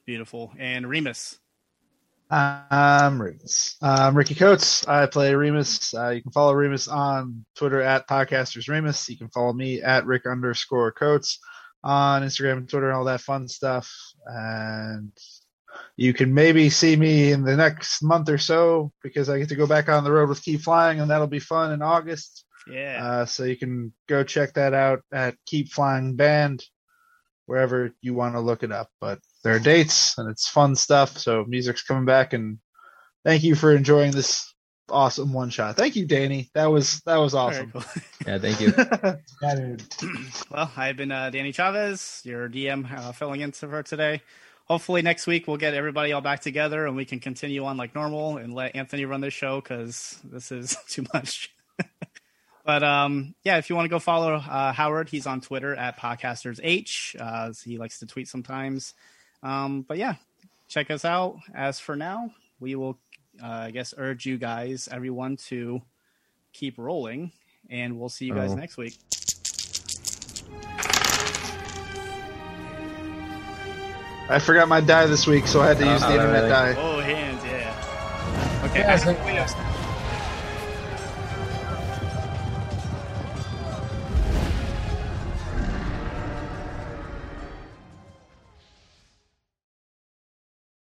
Beautiful. 0.07 0.53
And 0.57 0.87
Remus. 0.87 1.37
I'm 2.31 3.21
Remus. 3.21 3.75
I'm 3.81 4.15
Ricky 4.15 4.35
Coates. 4.35 4.87
I 4.87 5.05
play 5.05 5.35
Remus. 5.35 5.93
Uh, 5.93 6.11
you 6.11 6.21
can 6.21 6.31
follow 6.31 6.53
Remus 6.53 6.87
on 6.87 7.43
Twitter 7.57 7.81
at 7.81 8.07
Podcasters 8.07 8.69
Remus. 8.69 9.09
You 9.09 9.17
can 9.17 9.27
follow 9.27 9.51
me 9.51 9.81
at 9.81 10.05
Rick 10.05 10.25
underscore 10.25 10.93
Coates 10.93 11.39
on 11.83 12.23
Instagram 12.23 12.53
and 12.53 12.69
Twitter 12.69 12.87
and 12.87 12.95
all 12.95 13.03
that 13.03 13.19
fun 13.19 13.49
stuff. 13.49 13.93
And 14.25 15.11
you 15.97 16.13
can 16.13 16.33
maybe 16.33 16.69
see 16.69 16.95
me 16.95 17.33
in 17.33 17.43
the 17.43 17.57
next 17.57 18.01
month 18.01 18.29
or 18.29 18.37
so 18.37 18.93
because 19.03 19.27
I 19.27 19.39
get 19.39 19.49
to 19.49 19.55
go 19.55 19.67
back 19.67 19.89
on 19.89 20.05
the 20.05 20.11
road 20.13 20.29
with 20.29 20.41
Keep 20.41 20.61
Flying, 20.61 21.01
and 21.01 21.11
that'll 21.11 21.27
be 21.27 21.39
fun 21.39 21.73
in 21.73 21.81
August. 21.81 22.45
Yeah. 22.71 23.05
Uh, 23.05 23.25
so 23.25 23.43
you 23.43 23.57
can 23.57 23.91
go 24.07 24.23
check 24.23 24.53
that 24.53 24.73
out 24.73 25.01
at 25.11 25.35
Keep 25.45 25.73
Flying 25.73 26.15
Band, 26.15 26.63
wherever 27.47 27.91
you 28.01 28.13
want 28.13 28.35
to 28.35 28.39
look 28.39 28.61
it 28.61 28.71
up. 28.71 28.89
But 29.01 29.19
there 29.43 29.55
are 29.55 29.59
dates 29.59 30.17
and 30.19 30.29
it's 30.29 30.47
fun 30.47 30.75
stuff. 30.75 31.17
So 31.17 31.43
music's 31.47 31.81
coming 31.81 32.05
back, 32.05 32.33
and 32.33 32.59
thank 33.25 33.43
you 33.43 33.55
for 33.55 33.75
enjoying 33.75 34.11
this 34.11 34.53
awesome 34.89 35.33
one 35.33 35.49
shot. 35.49 35.75
Thank 35.75 35.95
you, 35.95 36.05
Danny. 36.05 36.49
That 36.53 36.67
was 36.67 37.01
that 37.05 37.17
was 37.17 37.33
awesome. 37.33 37.71
cool. 37.71 37.83
Yeah, 38.25 38.37
thank 38.39 38.59
you. 38.61 38.73
Well, 40.51 40.71
I've 40.75 40.97
been 40.97 41.11
uh, 41.11 41.29
Danny 41.29 41.51
Chavez, 41.51 42.21
your 42.23 42.49
DM, 42.49 42.91
uh, 42.91 43.11
filling 43.11 43.41
in 43.41 43.51
for 43.51 43.83
today. 43.83 44.21
Hopefully 44.65 45.01
next 45.01 45.27
week 45.27 45.47
we'll 45.47 45.57
get 45.57 45.73
everybody 45.73 46.11
all 46.11 46.21
back 46.21 46.41
together 46.41 46.85
and 46.87 46.95
we 46.95 47.05
can 47.05 47.19
continue 47.19 47.63
on 47.63 47.77
like 47.77 47.95
normal 47.95 48.37
and 48.37 48.53
let 48.53 48.75
Anthony 48.75 49.05
run 49.05 49.21
this 49.21 49.33
show 49.33 49.61
because 49.61 50.19
this 50.25 50.51
is 50.51 50.75
too 50.89 51.05
much. 51.13 51.53
But 52.67 52.83
um, 52.83 53.33
yeah, 53.45 53.57
if 53.57 53.69
you 53.69 53.77
want 53.77 53.85
to 53.85 53.89
go 53.89 53.97
follow 53.97 54.33
uh, 54.35 54.73
Howard, 54.73 55.07
he's 55.07 55.25
on 55.25 55.39
Twitter 55.39 55.73
at 55.73 55.97
podcastersh. 55.97 57.15
Uh, 57.17 57.53
he 57.63 57.77
likes 57.77 57.99
to 57.99 58.05
tweet 58.05 58.27
sometimes. 58.27 58.93
Um, 59.41 59.83
but 59.83 59.97
yeah, 59.97 60.15
check 60.67 60.91
us 60.91 61.05
out. 61.05 61.37
As 61.55 61.79
for 61.79 61.95
now, 61.95 62.29
we 62.59 62.75
will, 62.75 62.99
uh, 63.41 63.47
I 63.47 63.71
guess, 63.71 63.93
urge 63.97 64.25
you 64.25 64.37
guys, 64.37 64.89
everyone, 64.91 65.37
to 65.47 65.81
keep 66.51 66.77
rolling, 66.77 67.31
and 67.69 67.97
we'll 67.97 68.09
see 68.09 68.25
you 68.25 68.33
guys 68.33 68.51
Oh. 68.51 68.55
next 68.55 68.75
week. 68.75 68.97
I 74.29 74.39
forgot 74.39 74.67
my 74.67 74.81
die 74.81 75.05
this 75.05 75.25
week, 75.25 75.47
so 75.47 75.61
I 75.61 75.67
had 75.69 75.77
to 75.77 75.85
use 75.85 76.03
Oh, 76.03 76.07
the 76.09 76.13
internet 76.15 76.35
really? 76.43 76.49
die. 76.49 76.75
Oh, 76.77 76.99
hands, 76.99 77.41
yeah. 77.45 78.61
Okay, 78.69 78.79
Yeah, 78.79 78.93
I- 78.93 78.97
so- 78.97 79.76